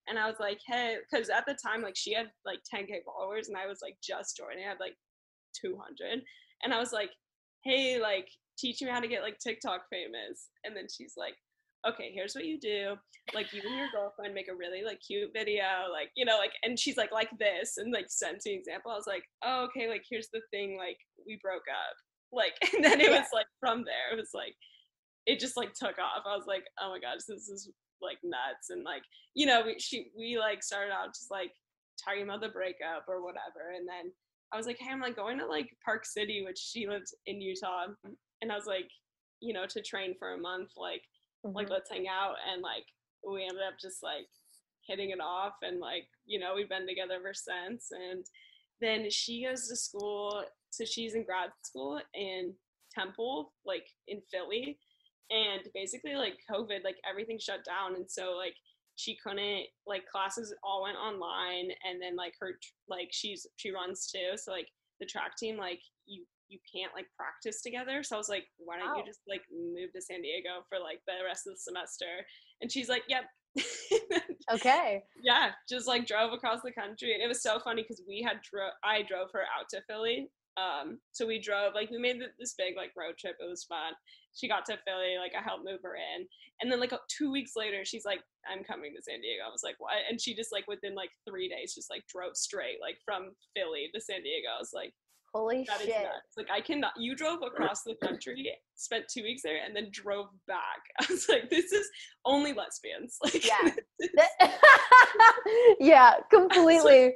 and 0.08 0.18
I 0.18 0.26
was 0.26 0.36
like, 0.40 0.60
hey, 0.66 0.96
because 1.10 1.28
at 1.28 1.44
the 1.46 1.54
time, 1.54 1.82
like 1.82 1.96
she 1.96 2.14
had 2.14 2.28
like 2.44 2.60
10k 2.72 3.04
followers, 3.04 3.48
and 3.48 3.56
I 3.56 3.66
was 3.66 3.80
like 3.82 3.96
just 4.02 4.36
joining. 4.36 4.64
I 4.64 4.68
had 4.68 4.80
like 4.80 4.96
200, 5.60 6.22
and 6.62 6.74
I 6.74 6.78
was 6.78 6.92
like, 6.92 7.10
hey, 7.64 7.98
like 8.00 8.28
teach 8.58 8.82
me 8.82 8.88
how 8.90 9.00
to 9.00 9.08
get 9.08 9.22
like 9.22 9.38
TikTok 9.38 9.82
famous. 9.90 10.48
And 10.64 10.76
then 10.76 10.86
she's 10.94 11.14
like, 11.16 11.34
okay, 11.86 12.10
here's 12.14 12.34
what 12.34 12.44
you 12.44 12.58
do. 12.58 12.96
Like 13.34 13.52
you 13.52 13.60
and 13.64 13.76
your 13.76 13.88
girlfriend 13.92 14.34
make 14.34 14.48
a 14.48 14.54
really 14.56 14.82
like 14.84 15.00
cute 15.06 15.30
video, 15.34 15.90
like, 15.92 16.10
you 16.16 16.24
know, 16.24 16.38
like 16.38 16.52
and 16.62 16.78
she's 16.78 16.96
like 16.96 17.12
like 17.12 17.30
this 17.38 17.76
and 17.76 17.92
like 17.92 18.06
sent 18.08 18.40
me 18.44 18.54
an 18.54 18.58
example. 18.58 18.90
I 18.90 18.96
was 18.96 19.06
like, 19.06 19.24
oh, 19.44 19.64
okay, 19.68 19.88
like 19.88 20.02
here's 20.08 20.28
the 20.32 20.40
thing, 20.50 20.76
like 20.78 20.96
we 21.26 21.38
broke 21.42 21.68
up. 21.70 21.96
Like 22.32 22.52
and 22.74 22.84
then 22.84 23.00
it 23.00 23.10
Yeah. 23.10 23.20
was 23.20 23.28
like 23.32 23.46
from 23.60 23.84
there, 23.84 24.12
it 24.12 24.16
was 24.20 24.30
like 24.34 24.54
it 25.26 25.38
just 25.38 25.56
like 25.56 25.72
took 25.74 25.98
off. 25.98 26.24
I 26.26 26.36
was 26.36 26.46
like, 26.46 26.64
oh 26.80 26.90
my 26.90 27.00
gosh, 27.00 27.24
this 27.28 27.48
is 27.48 27.70
like 28.00 28.18
nuts. 28.24 28.70
And 28.70 28.84
like, 28.84 29.02
you 29.34 29.46
know, 29.46 29.62
we 29.64 29.78
she 29.78 30.10
we 30.16 30.38
like 30.38 30.62
started 30.62 30.92
out 30.92 31.08
just 31.14 31.30
like 31.30 31.52
talking 32.02 32.22
about 32.22 32.40
the 32.40 32.48
breakup 32.48 33.04
or 33.08 33.22
whatever. 33.22 33.74
And 33.76 33.86
then 33.86 34.12
I 34.52 34.56
was 34.56 34.66
like, 34.66 34.78
hey, 34.80 34.90
I'm 34.90 35.00
like 35.00 35.16
going 35.16 35.38
to 35.38 35.46
like 35.46 35.68
Park 35.84 36.06
City, 36.06 36.42
which 36.44 36.58
she 36.58 36.88
lives 36.88 37.14
in 37.26 37.40
Utah. 37.40 37.86
And 38.40 38.50
I 38.52 38.54
was 38.56 38.66
like, 38.66 38.88
you 39.40 39.52
know, 39.52 39.66
to 39.68 39.82
train 39.82 40.14
for 40.18 40.32
a 40.34 40.38
month, 40.38 40.70
like 40.76 41.02
like 41.44 41.66
mm-hmm. 41.66 41.72
let's 41.72 41.90
hang 41.90 42.06
out 42.08 42.34
and 42.52 42.62
like 42.62 42.84
we 43.28 43.42
ended 43.42 43.62
up 43.66 43.78
just 43.80 44.02
like 44.02 44.26
hitting 44.86 45.10
it 45.10 45.20
off 45.20 45.54
and 45.62 45.80
like 45.80 46.06
you 46.26 46.38
know 46.38 46.54
we've 46.54 46.68
been 46.68 46.86
together 46.86 47.14
ever 47.14 47.34
since 47.34 47.88
and 47.90 48.24
then 48.80 49.10
she 49.10 49.44
goes 49.44 49.68
to 49.68 49.76
school 49.76 50.42
so 50.70 50.84
she's 50.84 51.14
in 51.14 51.24
grad 51.24 51.50
school 51.62 52.00
in 52.14 52.52
temple 52.92 53.52
like 53.66 53.86
in 54.06 54.20
philly 54.30 54.78
and 55.30 55.62
basically 55.74 56.14
like 56.14 56.34
covid 56.50 56.82
like 56.84 56.96
everything 57.08 57.38
shut 57.38 57.64
down 57.64 57.94
and 57.96 58.10
so 58.10 58.34
like 58.36 58.54
she 58.96 59.16
couldn't 59.22 59.64
like 59.86 60.08
classes 60.10 60.54
all 60.64 60.82
went 60.82 60.96
online 60.96 61.68
and 61.88 62.00
then 62.00 62.16
like 62.16 62.34
her 62.40 62.58
like 62.88 63.08
she's 63.12 63.46
she 63.56 63.70
runs 63.70 64.10
too 64.10 64.36
so 64.36 64.50
like 64.50 64.68
the 65.00 65.06
track 65.06 65.36
team 65.36 65.56
like 65.56 65.80
you 66.06 66.24
you 66.48 66.58
can't 66.70 66.92
like 66.94 67.06
practice 67.16 67.60
together 67.62 68.02
so 68.02 68.16
i 68.16 68.18
was 68.18 68.28
like 68.28 68.44
why 68.58 68.78
don't 68.78 68.88
Wow. 68.88 68.96
you 68.98 69.04
just 69.06 69.20
like 69.28 69.42
move 69.52 69.92
to 69.94 70.00
san 70.00 70.22
diego 70.22 70.64
for 70.68 70.78
like 70.78 71.00
the 71.06 71.24
rest 71.24 71.46
of 71.46 71.54
the 71.54 71.58
semester 71.60 72.24
and 72.60 72.70
she's 72.72 72.88
like 72.88 73.02
yep 73.08 73.24
okay. 74.52 75.02
Yeah, 75.22 75.50
just 75.68 75.88
like 75.88 76.06
drove 76.06 76.32
across 76.32 76.60
the 76.62 76.70
country, 76.72 77.14
and 77.14 77.22
it 77.22 77.26
was 77.28 77.42
so 77.42 77.58
funny 77.58 77.82
because 77.82 78.02
we 78.06 78.22
had 78.22 78.40
drove. 78.42 78.72
I 78.84 79.02
drove 79.02 79.28
her 79.32 79.42
out 79.42 79.68
to 79.70 79.82
Philly. 79.88 80.28
Um, 80.56 80.98
so 81.12 81.26
we 81.26 81.40
drove 81.40 81.74
like 81.74 81.90
we 81.90 81.98
made 81.98 82.18
this 82.38 82.54
big 82.58 82.76
like 82.76 82.92
road 82.96 83.14
trip. 83.18 83.36
It 83.40 83.48
was 83.48 83.64
fun. 83.64 83.94
She 84.34 84.48
got 84.48 84.64
to 84.66 84.78
Philly, 84.86 85.16
like 85.18 85.32
I 85.38 85.42
helped 85.42 85.64
move 85.64 85.80
her 85.82 85.96
in, 85.96 86.26
and 86.60 86.70
then 86.70 86.80
like 86.80 86.92
two 87.08 87.30
weeks 87.30 87.52
later, 87.56 87.84
she's 87.84 88.04
like, 88.04 88.20
"I'm 88.50 88.64
coming 88.64 88.92
to 88.94 89.02
San 89.02 89.20
Diego." 89.20 89.42
I 89.46 89.50
was 89.50 89.62
like, 89.64 89.76
"What?" 89.78 89.94
And 90.08 90.20
she 90.20 90.34
just 90.34 90.52
like 90.52 90.68
within 90.68 90.94
like 90.94 91.10
three 91.28 91.48
days, 91.48 91.74
just 91.74 91.90
like 91.90 92.04
drove 92.06 92.36
straight 92.36 92.78
like 92.80 92.98
from 93.04 93.30
Philly 93.56 93.90
to 93.94 94.00
San 94.00 94.22
Diego. 94.22 94.48
I 94.54 94.60
was 94.60 94.72
like, 94.74 94.92
Holy 95.34 95.64
that 95.68 95.80
shit. 95.80 95.88
is 95.88 95.94
nuts. 95.94 96.36
Like 96.36 96.48
I 96.52 96.60
cannot 96.60 96.92
you 96.98 97.14
drove 97.14 97.40
across 97.42 97.82
the 97.82 97.94
country, 98.02 98.50
spent 98.74 99.04
two 99.12 99.22
weeks 99.22 99.42
there, 99.42 99.58
and 99.64 99.74
then 99.74 99.88
drove 99.92 100.26
back. 100.46 100.80
I 101.00 101.06
was 101.10 101.28
like, 101.28 101.50
this 101.50 101.72
is 101.72 101.88
only 102.24 102.52
lesbians. 102.52 103.16
Like 103.24 103.46
Yeah. 103.46 104.48
yeah, 105.80 106.14
completely. 106.30 107.14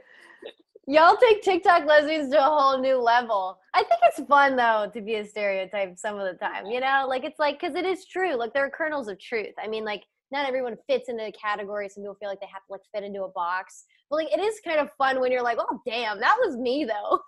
Y'all 0.89 1.17
take 1.17 1.43
TikTok 1.43 1.87
lesbians 1.87 2.31
to 2.33 2.39
a 2.39 2.43
whole 2.43 2.81
new 2.81 2.97
level. 2.97 3.59
I 3.73 3.85
think 3.85 4.01
it's 4.03 4.29
fun 4.29 4.57
though 4.57 4.91
to 4.93 5.01
be 5.01 5.15
a 5.15 5.25
stereotype 5.25 5.97
some 5.97 6.19
of 6.19 6.27
the 6.31 6.39
time, 6.39 6.67
you 6.67 6.81
know? 6.81 7.07
Like 7.09 7.25
it's 7.25 7.39
like 7.39 7.61
cuz 7.61 7.75
it 7.75 7.87
is 7.87 8.05
true. 8.05 8.35
Like 8.35 8.53
there 8.53 8.67
are 8.67 8.71
kernels 8.71 9.09
of 9.09 9.19
truth. 9.21 9.55
I 9.63 9.69
mean 9.69 9.85
like 9.85 10.03
not 10.33 10.49
everyone 10.49 10.77
fits 10.89 11.09
into 11.09 11.27
a 11.27 11.33
category. 11.33 11.89
Some 11.89 12.03
people 12.03 12.17
feel 12.17 12.29
like 12.29 12.41
they 12.41 12.47
have 12.47 12.65
to 12.67 12.73
like 12.73 12.81
fit 12.93 13.05
into 13.05 13.23
a 13.23 13.29
box. 13.29 13.85
But 14.11 14.17
like 14.17 14.33
it 14.33 14.41
is 14.41 14.61
kind 14.65 14.81
of 14.81 14.89
fun 14.99 15.21
when 15.21 15.31
you're 15.31 15.43
like, 15.43 15.59
"Oh, 15.61 15.81
damn, 15.87 16.19
that 16.21 16.37
was 16.45 16.57
me 16.57 16.85
though." 16.85 17.21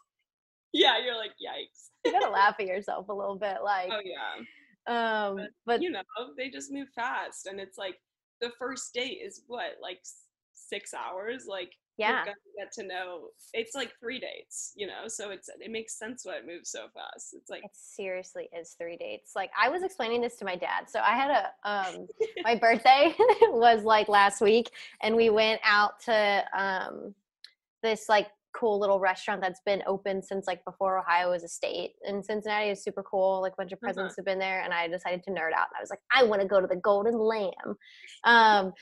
Yeah, 0.75 0.99
you're 1.03 1.17
like, 1.17 1.33
"Yikes." 1.33 1.91
you 2.05 2.13
got 2.13 2.21
to 2.21 2.31
laugh 2.31 2.57
at 2.59 2.67
yourself 2.67 3.09
a 3.09 3.13
little 3.13 3.37
bit 3.37 3.59
like 3.65 3.91
Oh 3.91 4.01
yeah. 4.05 5.29
um 5.31 5.37
But, 5.37 5.51
but 5.65 5.83
you 5.83 5.91
know, 5.91 6.03
they 6.37 6.51
just 6.51 6.71
move 6.71 6.89
fast 6.95 7.47
and 7.47 7.59
it's 7.59 7.79
like 7.79 7.97
the 8.41 8.51
first 8.59 8.93
date 8.93 9.21
is 9.25 9.43
what, 9.47 9.77
like 9.81 10.01
6 10.53 10.93
hours? 10.93 11.47
Like 11.49 11.73
yeah. 11.97 12.25
get 12.59 12.73
to 12.73 12.83
know 12.83 13.29
it's 13.53 13.75
like 13.75 13.93
three 14.01 14.19
dates, 14.19 14.73
you 14.75 14.87
know, 14.87 15.07
so 15.07 15.31
it's 15.31 15.49
it 15.61 15.71
makes 15.71 15.97
sense 15.97 16.25
why 16.25 16.37
it 16.37 16.47
moves 16.47 16.71
so 16.71 16.87
fast. 16.93 17.35
It's 17.35 17.49
like 17.49 17.65
It 17.65 17.71
seriously 17.73 18.49
is 18.59 18.75
three 18.79 18.97
dates. 18.97 19.33
Like 19.37 19.51
I 19.61 19.69
was 19.69 19.83
explaining 19.83 20.21
this 20.21 20.37
to 20.37 20.45
my 20.45 20.57
dad. 20.57 20.91
So 20.91 21.01
I 21.01 21.15
had 21.17 21.31
a 21.31 21.69
um 21.69 22.09
my 22.43 22.57
birthday 22.57 23.15
was 23.43 23.85
like 23.85 24.09
last 24.09 24.41
week 24.41 24.71
and 25.03 25.15
we 25.15 25.31
went 25.31 25.61
out 25.65 26.01
to 26.01 26.45
um 26.57 27.15
this 27.83 28.09
like 28.09 28.29
cool 28.55 28.79
little 28.79 29.01
restaurant 29.01 29.41
that's 29.41 29.61
been 29.67 29.83
open 29.87 30.23
since 30.23 30.47
like 30.47 30.65
before 30.65 30.99
Ohio 30.99 31.31
was 31.31 31.43
a 31.45 31.49
state. 31.49 31.93
And 32.07 32.25
Cincinnati 32.25 32.71
is 32.71 32.83
super 32.83 33.03
cool. 33.03 33.41
Like 33.43 33.53
a 33.53 33.57
bunch 33.57 33.73
of 33.73 33.77
Uh-huh. 33.79 33.87
presidents 33.87 34.17
have 34.17 34.25
been 34.25 34.39
there 34.39 34.63
and 34.63 34.73
I 34.73 34.87
decided 34.89 35.23
to 35.25 35.31
nerd 35.31 35.53
out. 35.53 35.69
And 35.71 35.77
I 35.77 35.81
was 35.81 35.91
like, 35.91 36.01
I 36.15 36.23
want 36.23 36.41
to 36.43 36.47
go 36.49 36.61
to 36.61 36.67
the 36.67 36.77
Golden 36.77 37.19
Lamb. 37.19 37.77
Um 38.25 38.73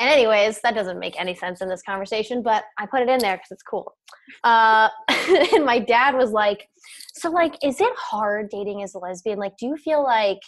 and 0.00 0.08
anyways, 0.08 0.60
that 0.62 0.74
doesn't 0.74 0.98
make 0.98 1.20
any 1.20 1.34
sense 1.34 1.60
in 1.60 1.68
this 1.68 1.82
conversation, 1.82 2.42
but 2.42 2.64
I 2.78 2.86
put 2.86 3.02
it 3.02 3.08
in 3.08 3.18
there 3.18 3.36
because 3.36 3.50
it's 3.50 3.62
cool. 3.64 3.96
Uh, 4.44 4.88
and 5.54 5.64
my 5.64 5.80
dad 5.80 6.14
was 6.14 6.30
like, 6.30 6.68
"So, 7.14 7.30
like, 7.30 7.56
is 7.64 7.80
it 7.80 7.92
hard 7.96 8.48
dating 8.48 8.84
as 8.84 8.94
a 8.94 8.98
lesbian? 8.98 9.40
Like, 9.40 9.56
do 9.56 9.66
you 9.66 9.76
feel 9.76 10.04
like 10.04 10.38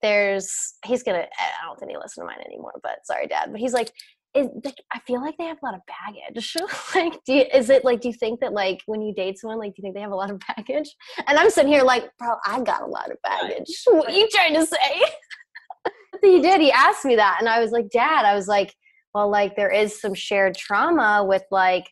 there's?" 0.00 0.74
He's 0.84 1.02
gonna. 1.02 1.26
I 1.40 1.66
don't 1.66 1.76
think 1.78 1.90
he 1.90 1.96
listens 1.96 2.14
to 2.22 2.24
mine 2.24 2.38
anymore, 2.46 2.74
but 2.84 3.04
sorry, 3.04 3.26
dad. 3.26 3.48
But 3.50 3.60
he's 3.60 3.72
like, 3.72 3.90
is, 4.34 4.48
like, 4.64 4.74
I 4.92 4.98
feel 5.00 5.20
like 5.20 5.36
they 5.38 5.44
have 5.44 5.58
a 5.62 5.66
lot 5.66 5.74
of 5.74 5.80
baggage. 5.86 6.56
like, 6.94 7.22
do 7.24 7.34
you, 7.34 7.44
is 7.52 7.70
it 7.70 7.84
like? 7.84 8.00
Do 8.00 8.08
you 8.08 8.14
think 8.14 8.40
that 8.40 8.52
like 8.52 8.80
when 8.86 9.02
you 9.02 9.14
date 9.14 9.38
someone, 9.38 9.58
like, 9.58 9.74
do 9.74 9.74
you 9.78 9.82
think 9.82 9.94
they 9.94 10.00
have 10.00 10.12
a 10.12 10.16
lot 10.16 10.30
of 10.30 10.40
baggage? 10.56 10.94
And 11.26 11.38
I'm 11.38 11.50
sitting 11.50 11.72
here 11.72 11.82
like, 11.82 12.10
bro, 12.18 12.36
I 12.44 12.60
got 12.60 12.82
a 12.82 12.86
lot 12.86 13.10
of 13.10 13.18
baggage. 13.22 13.68
What 13.86 14.08
are 14.08 14.12
you 14.12 14.28
trying 14.30 14.54
to 14.54 14.66
say? 14.66 15.04
he 16.22 16.40
did. 16.40 16.60
He 16.60 16.72
asked 16.72 17.04
me 17.04 17.16
that, 17.16 17.36
and 17.40 17.48
I 17.48 17.60
was 17.60 17.70
like, 17.70 17.90
Dad. 17.90 18.24
I 18.24 18.34
was 18.34 18.48
like, 18.48 18.74
well, 19.14 19.30
like 19.30 19.56
there 19.56 19.70
is 19.70 20.00
some 20.00 20.14
shared 20.14 20.56
trauma 20.56 21.24
with 21.24 21.44
like 21.50 21.88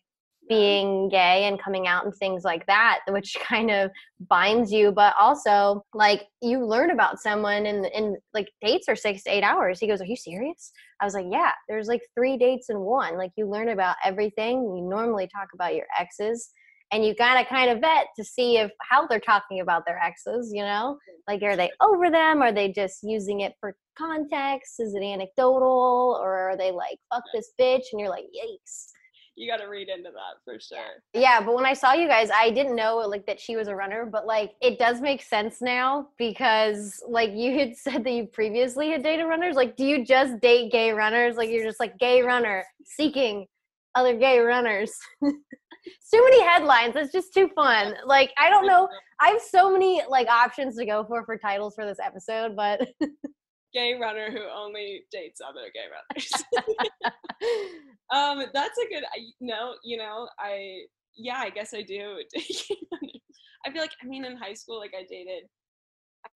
being 0.48 1.08
gay 1.08 1.44
and 1.44 1.60
coming 1.60 1.86
out 1.86 2.04
and 2.04 2.14
things 2.14 2.44
like 2.44 2.66
that, 2.66 3.00
which 3.08 3.36
kind 3.42 3.70
of 3.70 3.90
binds 4.28 4.72
you. 4.72 4.92
But 4.92 5.14
also, 5.18 5.84
like 5.94 6.24
you 6.40 6.64
learn 6.64 6.90
about 6.90 7.20
someone, 7.20 7.66
and 7.66 7.86
and 7.86 8.16
like 8.34 8.48
dates 8.60 8.88
are 8.88 8.96
six 8.96 9.22
to 9.24 9.30
eight 9.30 9.44
hours. 9.44 9.78
He 9.78 9.86
goes, 9.86 10.00
"Are 10.00 10.06
you 10.06 10.16
serious?" 10.16 10.72
I 11.00 11.04
was 11.04 11.14
like, 11.14 11.26
"Yeah." 11.30 11.52
There's 11.68 11.88
like 11.88 12.02
three 12.16 12.36
dates 12.36 12.70
in 12.70 12.80
one. 12.80 13.16
Like 13.16 13.32
you 13.36 13.48
learn 13.48 13.68
about 13.68 13.96
everything. 14.04 14.76
You 14.76 14.82
normally 14.88 15.28
talk 15.28 15.48
about 15.54 15.74
your 15.74 15.86
exes. 15.98 16.50
And 16.92 17.06
you 17.06 17.14
gotta 17.14 17.42
kind 17.46 17.70
of 17.70 17.80
vet 17.80 18.08
to 18.16 18.24
see 18.24 18.58
if 18.58 18.70
how 18.82 19.06
they're 19.06 19.18
talking 19.18 19.60
about 19.60 19.86
their 19.86 19.98
exes, 19.98 20.50
you 20.52 20.62
know? 20.62 20.98
Like, 21.26 21.42
are 21.42 21.56
they 21.56 21.70
over 21.80 22.10
them? 22.10 22.42
Are 22.42 22.52
they 22.52 22.70
just 22.70 22.98
using 23.02 23.40
it 23.40 23.54
for 23.60 23.74
context? 23.96 24.74
Is 24.78 24.94
it 24.94 25.02
anecdotal? 25.02 26.18
Or 26.20 26.50
are 26.50 26.56
they 26.56 26.70
like, 26.70 26.98
fuck 27.10 27.22
this 27.32 27.52
bitch? 27.58 27.84
And 27.92 28.00
you're 28.00 28.10
like, 28.10 28.26
yikes. 28.26 28.91
You 29.36 29.50
got 29.50 29.62
to 29.62 29.68
read 29.68 29.88
into 29.88 30.10
that 30.10 30.42
for 30.44 30.60
sure. 30.60 31.02
Yeah, 31.14 31.40
but 31.40 31.54
when 31.54 31.64
I 31.64 31.72
saw 31.72 31.94
you 31.94 32.06
guys, 32.06 32.30
I 32.34 32.50
didn't 32.50 32.76
know 32.76 32.98
like 32.98 33.26
that 33.26 33.40
she 33.40 33.56
was 33.56 33.68
a 33.68 33.74
runner, 33.74 34.06
but 34.06 34.26
like 34.26 34.52
it 34.60 34.78
does 34.78 35.00
make 35.00 35.22
sense 35.22 35.62
now 35.62 36.08
because 36.18 37.02
like 37.08 37.30
you 37.32 37.58
had 37.58 37.76
said 37.76 38.04
that 38.04 38.12
you 38.12 38.26
previously 38.26 38.90
had 38.90 39.02
dated 39.02 39.26
runners. 39.26 39.56
Like, 39.56 39.76
do 39.76 39.84
you 39.84 40.04
just 40.04 40.40
date 40.40 40.70
gay 40.70 40.92
runners? 40.92 41.36
Like 41.36 41.50
you're 41.50 41.64
just 41.64 41.80
like 41.80 41.98
gay 41.98 42.22
runner 42.22 42.64
seeking 42.84 43.46
other 43.94 44.16
gay 44.16 44.38
runners. 44.38 44.92
too 45.22 46.22
many 46.22 46.42
headlines. 46.42 46.94
It's 46.96 47.12
just 47.12 47.32
too 47.32 47.48
fun. 47.54 47.94
Like 48.06 48.32
I 48.38 48.50
don't 48.50 48.66
know. 48.66 48.88
I 49.20 49.28
have 49.28 49.40
so 49.40 49.72
many 49.72 50.02
like 50.08 50.28
options 50.28 50.76
to 50.76 50.84
go 50.84 51.04
for 51.04 51.24
for 51.24 51.36
titles 51.38 51.74
for 51.74 51.86
this 51.86 51.98
episode, 51.98 52.54
but 52.54 52.86
Gay 53.74 53.94
runner 53.98 54.30
who 54.30 54.40
only 54.54 55.04
dates 55.10 55.40
other 55.40 55.70
gay 55.72 55.86
runners. 55.90 56.30
um, 58.12 58.44
that's 58.52 58.78
a 58.78 58.88
good. 58.88 59.04
I- 59.04 59.32
No, 59.40 59.74
you 59.84 59.96
know, 59.96 60.28
I 60.38 60.82
yeah, 61.16 61.38
I 61.38 61.50
guess 61.50 61.74
I 61.74 61.82
do. 61.82 62.16
date 62.34 62.64
gay 62.68 62.76
runners. 62.92 63.20
I 63.66 63.70
feel 63.72 63.80
like 63.82 63.92
I 64.02 64.06
mean 64.06 64.24
in 64.24 64.36
high 64.36 64.54
school, 64.54 64.78
like 64.78 64.92
I 64.98 65.04
dated, 65.08 65.44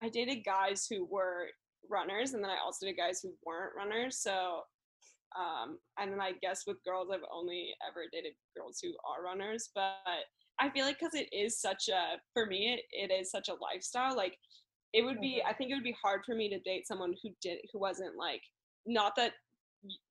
I 0.03 0.09
dated 0.09 0.43
guys 0.45 0.87
who 0.89 1.05
were 1.09 1.47
runners, 1.89 2.33
and 2.33 2.43
then 2.43 2.51
I 2.51 2.57
also 2.63 2.85
dated 2.85 2.97
guys 2.97 3.19
who 3.21 3.31
weren't 3.45 3.75
runners. 3.75 4.19
So, 4.21 4.61
um, 5.37 5.77
and 5.99 6.11
then 6.11 6.21
I 6.21 6.33
guess 6.41 6.63
with 6.65 6.83
girls, 6.85 7.09
I've 7.13 7.27
only 7.33 7.69
ever 7.87 8.05
dated 8.11 8.33
girls 8.55 8.79
who 8.81 8.89
are 9.05 9.23
runners. 9.23 9.69
But 9.75 9.93
I 10.59 10.69
feel 10.69 10.85
like 10.85 10.99
because 10.99 11.13
it 11.15 11.27
is 11.35 11.59
such 11.61 11.89
a 11.89 12.17
for 12.33 12.45
me, 12.45 12.73
it, 12.73 13.11
it 13.11 13.13
is 13.13 13.29
such 13.31 13.49
a 13.49 13.55
lifestyle. 13.61 14.15
Like 14.15 14.37
it 14.93 15.03
would 15.03 15.19
be 15.21 15.41
Mhm. 15.43 15.49
i 15.49 15.53
think 15.53 15.71
it 15.71 15.75
would 15.75 15.83
be 15.83 15.97
hard 16.01 16.23
for 16.25 16.33
me 16.35 16.49
to 16.49 16.59
date 16.59 16.87
someone 16.87 17.13
who 17.21 17.29
did 17.41 17.59
who 17.71 17.79
wasn't 17.79 18.15
like 18.15 18.41
not 18.85 19.15
that 19.15 19.33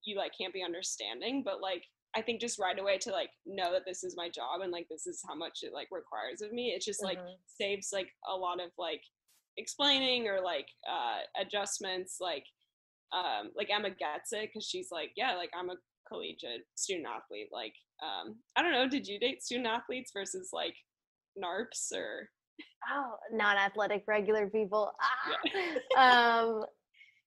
you 0.05 0.17
like 0.17 0.33
can't 0.39 0.55
be 0.55 0.62
understanding 0.62 1.43
but 1.43 1.61
like 1.61 1.85
i 2.15 2.23
think 2.23 2.41
just 2.41 2.59
right 2.59 2.79
away 2.79 2.99
to 2.99 3.11
like 3.11 3.31
know 3.47 3.73
that 3.73 3.85
this 3.87 4.05
is 4.05 4.17
my 4.17 4.29
job 4.29 4.61
and 4.61 4.71
like 4.73 4.87
this 4.89 5.07
is 5.07 5.23
how 5.27 5.35
much 5.35 5.61
it 5.62 5.73
like 5.73 5.89
requires 5.91 6.41
of 6.43 6.53
me 6.53 6.73
it 6.73 6.83
just 6.83 7.03
like 7.03 7.19
Mhm. 7.19 7.39
saves 7.47 7.93
like 7.93 8.15
a 8.29 8.35
lot 8.37 8.61
of 8.61 8.71
like 8.79 9.03
explaining 9.57 10.29
or 10.29 10.41
like 10.41 10.69
uh 10.89 11.21
adjustments 11.41 12.19
like 12.21 12.47
um 13.12 13.51
like 13.57 13.71
emma 13.71 13.91
gets 13.91 14.33
it 14.33 14.49
because 14.49 14.67
she's 14.67 14.91
like 14.91 15.12
yeah 15.17 15.35
like 15.35 15.51
i'm 15.55 15.71
a 15.71 15.77
collegiate 16.09 16.67
student 16.77 17.07
athlete 17.07 17.49
like 17.53 17.75
um 18.03 18.41
i 18.57 18.62
don't 18.62 18.73
know 18.73 18.87
did 18.89 19.07
you 19.09 19.19
date 19.19 19.43
student 19.43 19.67
athletes 19.67 20.12
versus 20.12 20.51
like 20.53 20.77
narps 21.43 21.93
or 21.93 22.31
oh, 22.90 23.14
non-athletic 23.33 24.05
regular 24.07 24.49
people. 24.49 24.92
Yeah. 25.27 25.53
Ah. 25.97 26.42
um, 26.45 26.64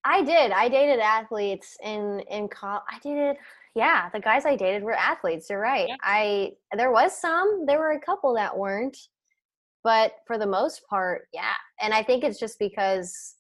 I 0.06 0.24
did. 0.24 0.52
I 0.52 0.70
dated 0.70 1.00
athletes 1.00 1.78
in 1.84 2.22
in 2.32 2.48
college. 2.48 2.84
I 2.90 3.00
dated. 3.00 3.38
Yeah, 3.76 4.10
the 4.10 4.20
guys 4.20 4.46
I 4.46 4.56
dated 4.56 4.84
were 4.84 4.94
athletes. 4.94 5.50
You're 5.50 5.60
right. 5.60 5.88
Yeah. 5.88 5.96
I 6.02 6.52
there 6.76 6.92
was 6.92 7.20
some. 7.20 7.66
There 7.66 7.80
were 7.80 7.92
a 7.92 8.00
couple 8.00 8.34
that 8.36 8.58
weren't, 8.58 8.98
but 9.84 10.14
for 10.26 10.38
the 10.38 10.48
most 10.48 10.82
part, 10.90 11.28
yeah. 11.34 11.54
And 11.82 11.94
I 11.94 12.04
think 12.04 12.24
it's 12.24 12.40
just 12.40 12.58
because, 12.60 13.36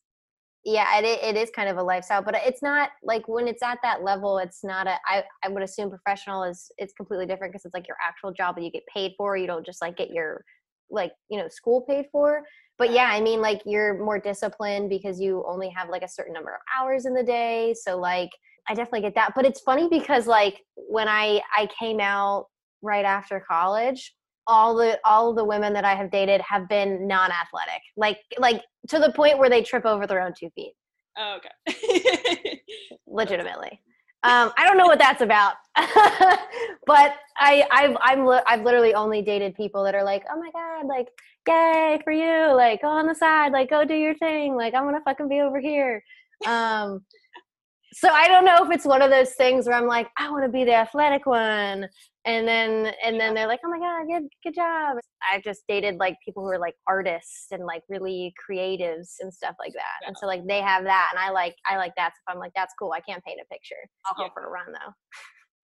yeah, 0.65 0.99
it 0.99 1.06
it 1.06 1.38
is 1.38 1.49
kind 1.49 1.69
of 1.69 1.78
a 1.78 1.84
lifestyle. 1.84 2.21
But 2.21 2.36
it's 2.45 2.62
not 2.62 2.89
like 3.04 3.28
when 3.28 3.47
it's 3.47 3.63
at 3.63 3.80
that 3.84 4.04
level. 4.04 4.38
It's 4.38 4.63
not 4.63 4.86
a. 4.86 4.97
I 5.08 5.23
I 5.43 5.49
would 5.49 5.63
assume 5.63 5.89
professional 5.89 6.43
is 6.43 6.71
it's 6.78 6.93
completely 6.93 7.25
different 7.25 7.54
because 7.54 7.65
it's 7.65 7.73
like 7.73 7.88
your 7.88 7.97
actual 8.06 8.34
job 8.34 8.56
that 8.56 8.63
you 8.63 8.71
get 8.71 8.84
paid 8.93 9.13
for. 9.17 9.38
You 9.38 9.47
don't 9.47 9.65
just 9.65 9.82
like 9.82 9.97
get 9.97 10.12
your 10.12 10.43
like 10.91 11.12
you 11.30 11.38
know 11.38 11.47
school 11.47 11.82
paid 11.82 12.06
for 12.12 12.43
but 12.78 12.91
yeah. 12.91 13.09
i 13.11 13.22
mean 13.22 13.41
like 13.41 13.61
you're 13.66 13.97
more 14.03 14.20
disciplined 14.20 14.89
because 14.89 15.20
you 15.20 15.43
only 15.47 15.70
have 15.70 15.89
like 15.89 16.03
a 16.03 16.07
certain 16.07 16.34
number 16.34 16.51
of 16.51 16.61
hours 16.78 17.05
in 17.05 17.14
the 17.14 17.24
day 17.24 17.74
so 17.80 17.97
like 17.97 18.30
i 18.68 18.74
definitely 18.74 19.01
get 19.01 19.16
that 19.16 19.34
but 19.36 19.45
it's 19.45 19.61
funny 19.61 19.88
because 19.89 20.28
like 20.28 20.61
when 20.76 21.07
i 21.07 21.41
i 21.55 21.68
came 21.80 21.99
out 21.99 22.45
right 22.82 23.05
after 23.05 23.43
college 23.49 24.16
all 24.47 24.76
the 24.76 24.99
all 25.05 25.34
the 25.34 25.43
women 25.43 25.74
that 25.74 25.86
i 25.86 25.93
have 25.93 26.09
dated 26.09 26.41
have 26.41 26.68
been 26.70 27.07
non-athletic 27.07 27.82
like 27.97 28.18
like 28.39 28.61
to 28.88 28.99
the 28.99 29.11
point 29.11 29.38
where 29.38 29.49
they 29.49 29.61
trip 29.61 29.86
over 29.86 30.05
their 30.07 30.22
own 30.22 30.34
two 30.38 30.49
feet. 30.55 30.74
Oh, 31.18 31.38
okay. 31.38 32.61
Legitimately 33.07 33.82
um 34.24 34.51
i 34.57 34.65
don't 34.65 34.78
know 34.78 34.86
what 34.86 34.99
that's 34.99 35.22
about. 35.22 35.55
But 36.86 37.15
i 37.38 37.65
i've 37.72 37.95
i'm 38.01 38.26
li- 38.26 38.41
i've 38.47 38.63
literally 38.63 38.95
only 38.95 39.22
dated 39.22 39.53
people 39.55 39.84
that 39.84 39.93
are 39.93 40.03
like 40.03 40.24
oh 40.32 40.39
my 40.39 40.49
god 40.51 40.88
like 40.88 41.07
yay 41.47 41.99
for 42.03 42.11
you 42.11 42.53
like 42.55 42.82
go 42.82 42.88
on 42.88 43.05
the 43.07 43.15
side 43.15 43.51
like 43.51 43.70
go 43.70 43.86
do 43.86 43.95
your 43.95 44.15
thing 44.15 44.55
like 44.55 44.74
i'm 44.74 44.86
gonna 44.86 45.01
fucking 45.05 45.28
be 45.30 45.41
over 45.41 45.59
here. 45.59 46.03
Um 46.47 47.01
so 47.93 48.09
I 48.09 48.28
don't 48.28 48.45
know 48.45 48.63
if 48.63 48.72
it's 48.72 48.86
one 48.86 49.01
of 49.01 49.09
those 49.09 49.34
things 49.34 49.65
where 49.65 49.76
I'm 49.76 49.88
like, 49.88 50.07
I 50.17 50.30
want 50.30 50.45
to 50.45 50.51
be 50.51 50.63
the 50.63 50.76
athletic 50.76 51.26
one, 51.26 51.89
and 52.30 52.47
then 52.47 52.93
and 53.03 53.19
then 53.19 53.34
they're 53.34 53.47
like, 53.47 53.59
oh 53.65 53.69
my 53.69 53.80
god, 53.80 54.05
good 54.07 54.30
good 54.43 54.55
job. 54.55 54.97
I've 55.32 55.43
just 55.43 55.63
dated 55.67 55.97
like 55.97 56.15
people 56.23 56.43
who 56.43 56.49
are 56.49 56.59
like 56.59 56.75
artists 56.88 57.47
and 57.51 57.65
like 57.65 57.84
really 57.89 58.34
creatives 58.39 59.15
and 59.19 59.34
stuff 59.34 59.55
like 59.59 59.73
that, 59.73 59.99
yeah. 60.01 60.07
and 60.07 60.17
so 60.17 60.27
like 60.27 60.45
they 60.47 60.61
have 60.61 60.84
that, 60.84 61.09
and 61.11 61.19
I 61.19 61.32
like 61.32 61.55
I 61.69 61.77
like 61.77 61.93
that. 61.97 62.13
So 62.15 62.34
I'm 62.34 62.39
like, 62.39 62.53
that's 62.55 62.73
cool. 62.77 62.91
I 62.91 63.01
can't 63.01 63.23
paint 63.23 63.39
a 63.43 63.53
picture. 63.53 63.75
I'll 64.05 64.23
yeah. 64.23 64.27
go 64.27 64.34
for 64.34 64.45
a 64.45 64.49
run 64.49 64.67
though. 64.67 64.93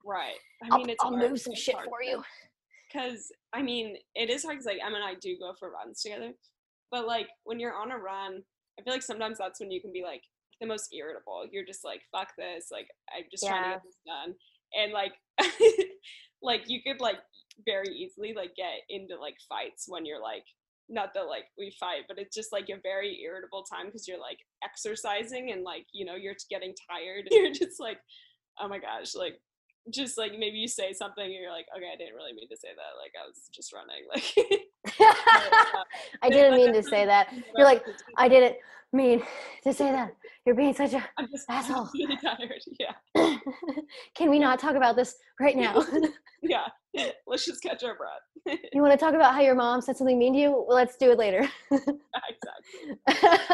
Right. 0.05 0.35
I 0.63 0.77
mean, 0.77 0.95
I'll, 0.99 1.13
I'll 1.13 1.17
move 1.17 1.39
some 1.39 1.55
shit 1.55 1.75
for 1.75 2.03
you. 2.03 2.23
Because 2.91 3.31
I 3.53 3.61
mean, 3.61 3.97
it 4.15 4.29
is 4.29 4.43
hard. 4.43 4.57
Cause 4.57 4.65
like 4.65 4.77
Emma 4.85 4.95
and 4.95 5.05
I 5.05 5.15
do 5.21 5.37
go 5.39 5.53
for 5.59 5.71
runs 5.71 6.01
together, 6.01 6.31
but 6.91 7.07
like 7.07 7.27
when 7.43 7.59
you're 7.59 7.75
on 7.75 7.91
a 7.91 7.97
run, 7.97 8.41
I 8.79 8.83
feel 8.83 8.93
like 8.93 9.03
sometimes 9.03 9.37
that's 9.37 9.59
when 9.59 9.71
you 9.71 9.81
can 9.81 9.91
be 9.91 10.03
like 10.03 10.21
the 10.61 10.67
most 10.67 10.93
irritable. 10.93 11.45
You're 11.51 11.65
just 11.65 11.83
like, 11.83 12.01
fuck 12.11 12.29
this. 12.37 12.67
Like, 12.71 12.87
I'm 13.15 13.23
just 13.31 13.43
yeah. 13.43 13.49
trying 13.49 13.63
to 13.63 13.69
get 13.69 13.83
this 13.83 13.97
done. 14.05 14.35
And 14.77 14.91
like, 14.93 15.13
like 16.41 16.63
you 16.67 16.81
could 16.85 16.99
like 16.99 17.19
very 17.65 17.89
easily 17.89 18.33
like 18.35 18.55
get 18.55 18.83
into 18.89 19.15
like 19.19 19.35
fights 19.47 19.85
when 19.87 20.05
you're 20.05 20.21
like, 20.21 20.43
not 20.87 21.13
that 21.13 21.27
like 21.27 21.45
we 21.57 21.75
fight, 21.79 22.03
but 22.07 22.19
it's 22.19 22.35
just 22.35 22.51
like 22.51 22.69
a 22.69 22.79
very 22.83 23.19
irritable 23.23 23.63
time 23.63 23.87
because 23.87 24.07
you're 24.07 24.19
like 24.19 24.37
exercising 24.63 25.51
and 25.51 25.63
like, 25.63 25.85
you 25.93 26.05
know, 26.05 26.15
you're 26.15 26.35
getting 26.49 26.73
tired. 26.89 27.27
You're 27.31 27.51
just 27.51 27.79
like, 27.79 27.97
oh 28.59 28.67
my 28.67 28.77
gosh, 28.77 29.15
like 29.15 29.39
just 29.93 30.17
like 30.17 30.31
maybe 30.37 30.57
you 30.57 30.67
say 30.67 30.93
something 30.93 31.23
and 31.23 31.33
you're 31.33 31.51
like, 31.51 31.65
okay, 31.75 31.89
I 31.93 31.97
didn't 31.97 32.15
really 32.15 32.33
mean 32.33 32.49
to 32.49 32.57
say 32.57 32.69
that. 32.69 32.97
Like 33.01 33.13
I 33.19 33.25
was 33.27 33.49
just 33.53 33.73
running. 33.73 34.05
Like 34.95 34.99
I 36.21 36.29
didn't 36.29 36.57
mean 36.57 36.71
to 36.73 36.83
say 36.83 37.05
that. 37.07 37.33
You're 37.55 37.65
like, 37.65 37.83
I 38.17 38.29
didn't 38.29 38.55
mean 38.95 39.23
to 39.63 39.73
say 39.73 39.91
that. 39.91 40.15
You're 40.45 40.55
being 40.55 40.75
such 40.75 40.93
a 40.93 41.03
I'm 41.17 41.27
just, 41.31 41.49
asshole. 41.49 41.85
I'm 41.85 41.89
really 41.95 42.17
tired. 42.17 42.61
Yeah. 42.79 42.93
Can 44.15 44.29
we 44.29 44.39
not 44.39 44.59
talk 44.59 44.75
about 44.75 44.95
this 44.95 45.15
right 45.39 45.55
now? 45.55 45.83
yeah. 46.41 46.67
Let's 47.27 47.45
just 47.45 47.61
catch 47.61 47.83
our 47.83 47.95
breath. 47.95 48.59
you 48.71 48.81
want 48.81 48.97
to 48.97 48.99
talk 49.03 49.15
about 49.15 49.33
how 49.33 49.41
your 49.41 49.55
mom 49.55 49.81
said 49.81 49.97
something 49.97 50.17
mean 50.17 50.33
to 50.33 50.39
you? 50.39 50.51
Well, 50.51 50.77
let's 50.77 50.95
do 50.95 51.11
it 51.11 51.17
later. 51.17 51.49
exactly. 51.71 53.49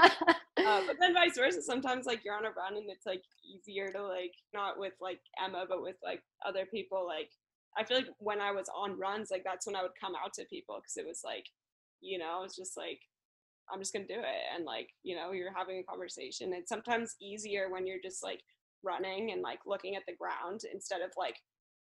Uh, 0.66 0.82
but 0.86 0.98
then 1.00 1.14
vice 1.14 1.38
versa. 1.38 1.62
Sometimes 1.62 2.06
like 2.06 2.24
you're 2.24 2.36
on 2.36 2.46
a 2.46 2.52
run 2.52 2.78
and 2.78 2.90
it's 2.90 3.06
like 3.06 3.24
easier 3.44 3.92
to 3.92 4.06
like 4.06 4.34
not 4.54 4.78
with 4.78 4.94
like 5.02 5.20
Emma, 5.44 5.66
but 5.68 5.82
with 5.82 5.96
like 6.04 6.22
other 6.46 6.66
people. 6.66 7.06
Like 7.06 7.30
I 7.78 7.84
feel 7.84 7.98
like 7.98 8.10
when 8.20 8.42
I 8.42 8.52
was 8.52 8.68
on 8.76 8.98
runs, 8.98 9.32
like 9.32 9.44
that's 9.44 9.66
when 9.66 9.76
I 9.76 9.82
would 9.82 9.92
come 10.00 10.14
out 10.24 10.34
to 10.34 10.46
people 10.46 10.78
because 10.78 10.98
it 10.98 11.08
was 11.08 11.22
like, 11.24 11.46
you 12.02 12.18
know, 12.18 12.44
it's 12.44 12.56
just 12.56 12.78
like 12.78 13.00
I'm 13.72 13.80
just 13.80 13.94
gonna 13.94 14.08
do 14.08 14.20
it. 14.20 14.44
And 14.56 14.66
like, 14.66 14.90
you 15.04 15.16
know, 15.16 15.32
you're 15.32 15.54
having 15.56 15.80
a 15.80 15.84
conversation. 15.84 16.54
It's 16.54 16.70
sometimes 16.70 17.16
easier 17.22 17.70
when 17.70 17.88
you're 17.88 18.02
just 18.04 18.24
like 18.24 18.42
running 18.84 19.32
and 19.32 19.42
like 19.42 19.60
looking 19.66 19.96
at 19.96 20.04
the 20.08 20.16
ground 20.16 20.62
instead 20.74 21.02
of 21.02 21.12
like 21.18 21.36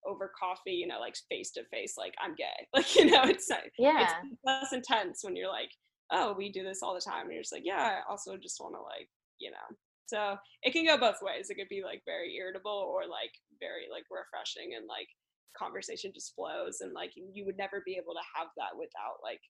over 0.06 0.30
coffee, 0.38 0.72
you 0.72 0.86
know, 0.86 1.00
like 1.00 1.14
face 1.28 1.50
to 1.52 1.64
face, 1.72 1.94
like 1.96 2.14
I'm 2.20 2.34
gay. 2.34 2.46
Like, 2.74 2.94
you 2.96 3.06
know, 3.06 3.22
it's 3.24 3.50
uh, 3.50 3.56
yeah, 3.78 4.02
it's 4.02 4.40
less 4.44 4.72
intense 4.72 5.20
when 5.22 5.36
you're 5.36 5.50
like, 5.50 5.70
oh, 6.12 6.34
we 6.36 6.50
do 6.50 6.62
this 6.62 6.82
all 6.82 6.94
the 6.94 7.00
time. 7.00 7.24
And 7.24 7.32
you're 7.32 7.42
just 7.42 7.52
like, 7.52 7.64
yeah, 7.64 8.00
I 8.00 8.10
also 8.10 8.36
just 8.36 8.60
wanna 8.60 8.80
like, 8.82 9.08
you 9.38 9.50
know. 9.50 9.76
So 10.06 10.36
it 10.62 10.72
can 10.72 10.86
go 10.86 10.96
both 10.96 11.20
ways. 11.20 11.50
It 11.50 11.56
could 11.56 11.68
be 11.68 11.82
like 11.84 12.02
very 12.06 12.34
irritable 12.36 12.70
or 12.72 13.02
like 13.02 13.32
very 13.60 13.88
like 13.92 14.04
refreshing 14.10 14.72
and 14.74 14.86
like 14.88 15.08
conversation 15.56 16.12
just 16.14 16.34
flows 16.34 16.80
and 16.80 16.92
like 16.92 17.12
you 17.16 17.44
would 17.44 17.58
never 17.58 17.82
be 17.84 17.98
able 18.00 18.14
to 18.14 18.30
have 18.34 18.48
that 18.56 18.72
without 18.78 19.20
like 19.22 19.40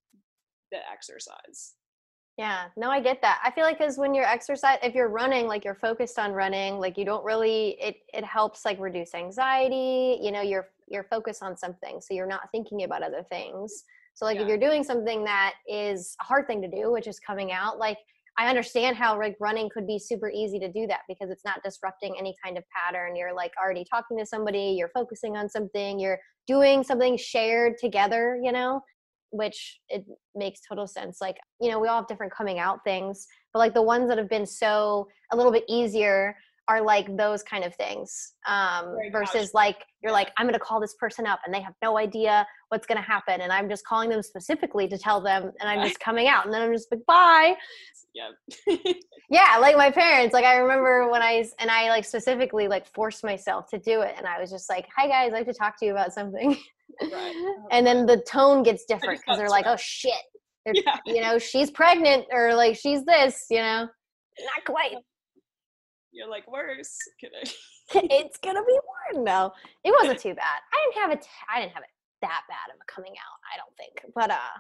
the 0.73 0.79
exercise. 0.91 1.75
Yeah, 2.39 2.67
no, 2.77 2.89
I 2.89 3.01
get 3.01 3.21
that. 3.23 3.41
I 3.45 3.51
feel 3.51 3.65
like 3.65 3.79
because 3.79 3.99
when 3.99 4.15
you're 4.15 4.25
exercise, 4.25 4.79
if 4.81 4.95
you're 4.95 5.09
running, 5.09 5.49
like 5.49 5.65
you're 5.65 5.75
focused 5.75 6.21
on 6.21 6.31
running, 6.33 6.79
like 6.79 6.97
you 6.97 7.05
don't 7.05 7.25
really, 7.25 7.77
it 7.81 7.97
it 8.15 8.25
helps 8.25 8.65
like 8.65 8.79
reduce 8.79 9.13
anxiety. 9.13 10.19
You 10.23 10.31
know, 10.31 10.41
you're 10.41 10.69
you're 10.87 11.03
focused 11.03 11.43
on 11.43 11.57
something, 11.57 12.01
so 12.01 12.15
you're 12.15 12.29
not 12.29 12.49
thinking 12.53 12.85
about 12.85 13.03
other 13.03 13.25
things. 13.29 13.83
So 14.15 14.25
like 14.25 14.37
yeah. 14.37 14.43
if 14.43 14.49
you're 14.49 14.59
doing 14.59 14.85
something 14.85 15.25
that 15.25 15.55
is 15.69 16.15
a 16.21 16.25
hard 16.25 16.47
thing 16.47 16.63
to 16.63 16.69
do, 16.69 16.93
which 16.93 17.09
is 17.09 17.19
coming 17.19 17.51
out, 17.51 17.79
like 17.81 17.99
I 18.39 18.49
understand 18.49 18.97
how 18.97 19.19
like 19.19 19.37
running 19.41 19.69
could 19.69 19.89
be 19.89 19.99
super 19.99 20.31
easy 20.31 20.61
to 20.61 20.71
do 20.71 20.87
that 20.87 21.01
because 21.09 21.31
it's 21.31 21.45
not 21.45 21.61
disrupting 21.65 22.15
any 22.17 22.37
kind 22.43 22.57
of 22.57 22.63
pattern. 22.71 23.17
You're 23.17 23.35
like 23.35 23.51
already 23.61 23.85
talking 23.85 24.17
to 24.17 24.25
somebody, 24.25 24.77
you're 24.79 24.91
focusing 24.95 25.37
on 25.37 25.49
something, 25.49 25.99
you're 25.99 26.21
doing 26.47 26.85
something 26.85 27.17
shared 27.17 27.79
together, 27.79 28.39
you 28.41 28.53
know? 28.53 28.81
Which 29.31 29.81
it 29.89 30.05
makes 30.35 30.61
total 30.69 30.87
sense. 30.87 31.19
Like, 31.21 31.39
you 31.61 31.71
know, 31.71 31.79
we 31.79 31.89
all 31.89 31.97
have 31.97 32.09
different 32.09 32.33
coming 32.33 32.59
out 32.59 32.85
things, 32.85 33.27
but 33.53 33.59
like 33.59 33.75
the 33.75 33.83
ones 33.83 34.09
that 34.09 34.19
have 34.19 34.29
been 34.29 34.47
so 34.47 35.09
a 35.33 35.37
little 35.37 35.53
bit 35.53 35.65
easier 35.69 36.37
are 36.69 36.83
like 36.83 37.17
those 37.17 37.43
kind 37.43 37.65
of 37.65 37.75
things 37.75 38.35
um, 38.47 38.95
versus 39.11 39.53
like 39.55 39.85
you're 40.03 40.13
like 40.13 40.31
i'm 40.37 40.47
going 40.47 40.53
to 40.53 40.61
call 40.61 40.81
this 40.81 40.95
person 40.95 41.27
up 41.27 41.41
and 41.45 41.53
they 41.53 41.61
have 41.61 41.73
no 41.83 41.99
idea 41.99 42.47
what's 42.69 42.87
going 42.87 42.99
to 42.99 43.03
happen 43.03 43.41
and 43.41 43.51
i'm 43.51 43.69
just 43.69 43.85
calling 43.85 44.11
them 44.11 44.23
specifically 44.23 44.87
to 44.87 44.99
tell 44.99 45.21
them 45.21 45.51
and 45.61 45.69
i'm 45.69 45.83
just 45.89 45.99
coming 45.99 46.29
out 46.29 46.45
and 46.45 46.55
then 46.55 46.63
i'm 46.63 46.73
just 46.73 46.89
like 46.93 47.05
bye. 47.07 47.55
Yeah 48.15 48.31
yeah 49.31 49.59
like 49.61 49.77
my 49.77 49.91
parents 49.91 50.33
like 50.33 50.45
i 50.45 50.57
remember 50.57 51.11
when 51.11 51.23
i 51.23 51.45
and 51.59 51.71
i 51.71 51.89
like 51.89 52.05
specifically 52.05 52.69
like 52.69 52.87
forced 52.87 53.25
myself 53.25 53.69
to 53.71 53.79
do 53.79 54.03
it 54.03 54.15
and 54.17 54.27
i 54.27 54.41
was 54.41 54.51
just 54.51 54.69
like 54.69 54.87
hi 54.95 55.09
guys 55.09 55.33
i 55.33 55.39
have 55.39 55.47
to 55.47 55.55
talk 55.55 55.79
to 55.81 55.87
you 55.87 55.93
about 55.93 56.13
something 56.13 56.57
right. 57.13 57.57
and 57.71 57.87
then 57.87 58.07
the 58.07 58.23
tone 58.29 58.63
gets 58.63 58.85
different 58.85 59.21
because 59.21 59.39
they're 59.39 59.49
like, 59.49 59.67
oh 59.67 59.77
shit, 59.79 60.13
yeah. 60.67 60.99
you 61.07 61.21
know, 61.21 61.39
she's 61.39 61.71
pregnant 61.71 62.27
or 62.33 62.55
like 62.55 62.77
she's 62.77 63.05
this, 63.05 63.47
you 63.51 63.59
know, 63.59 63.89
not 64.41 64.65
quite. 64.67 64.95
You're 66.13 66.29
like 66.29 66.51
worse. 66.51 66.97
it's 67.95 68.39
gonna 68.39 68.65
be 68.65 68.79
more. 69.15 69.25
No, 69.25 69.53
it 69.85 69.95
wasn't 70.01 70.19
too 70.19 70.35
bad. 70.35 70.61
I 70.73 70.85
didn't 70.85 71.03
have 71.03 71.13
it. 71.13 71.27
I 71.53 71.61
didn't 71.61 71.73
have 71.73 71.83
it 71.83 71.91
that 72.21 72.43
bad 72.49 72.75
of 72.75 72.81
a 72.81 72.93
coming 72.93 73.13
out. 73.13 73.39
I 73.53 73.57
don't 73.57 73.77
think, 73.77 74.13
but 74.15 74.31
uh. 74.31 74.59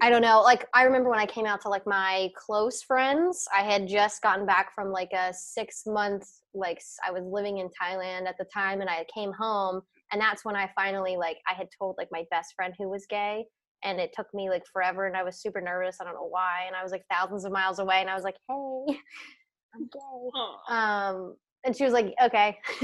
I 0.00 0.08
don't 0.08 0.22
know. 0.22 0.40
Like 0.40 0.66
I 0.74 0.84
remember 0.84 1.10
when 1.10 1.18
I 1.18 1.26
came 1.26 1.44
out 1.44 1.60
to 1.60 1.68
like 1.68 1.86
my 1.86 2.30
close 2.34 2.82
friends, 2.82 3.46
I 3.54 3.62
had 3.62 3.86
just 3.86 4.22
gotten 4.22 4.46
back 4.46 4.74
from 4.74 4.90
like 4.90 5.12
a 5.12 5.32
6 5.32 5.82
month 5.86 6.28
like 6.54 6.80
I 7.06 7.10
was 7.10 7.24
living 7.24 7.58
in 7.58 7.68
Thailand 7.68 8.26
at 8.26 8.36
the 8.38 8.44
time 8.44 8.80
and 8.80 8.90
I 8.90 9.04
came 9.14 9.32
home 9.32 9.82
and 10.12 10.20
that's 10.20 10.44
when 10.44 10.56
i 10.56 10.70
finally 10.74 11.16
like 11.16 11.38
i 11.48 11.54
had 11.54 11.68
told 11.76 11.94
like 11.98 12.08
my 12.12 12.24
best 12.30 12.54
friend 12.54 12.74
who 12.78 12.88
was 12.88 13.06
gay 13.08 13.44
and 13.84 13.98
it 13.98 14.12
took 14.14 14.32
me 14.32 14.48
like 14.50 14.62
forever 14.72 15.06
and 15.06 15.16
i 15.16 15.22
was 15.22 15.40
super 15.40 15.60
nervous 15.60 15.98
i 16.00 16.04
don't 16.04 16.14
know 16.14 16.28
why 16.28 16.64
and 16.66 16.76
i 16.76 16.82
was 16.82 16.92
like 16.92 17.04
thousands 17.10 17.44
of 17.44 17.52
miles 17.52 17.78
away 17.78 18.00
and 18.00 18.10
i 18.10 18.14
was 18.14 18.24
like 18.24 18.36
hey 18.48 19.00
i'm 19.74 19.88
gay. 19.92 20.30
Um 20.68 21.36
and 21.64 21.76
she 21.76 21.84
was 21.84 21.92
like 21.92 22.12
okay. 22.22 22.58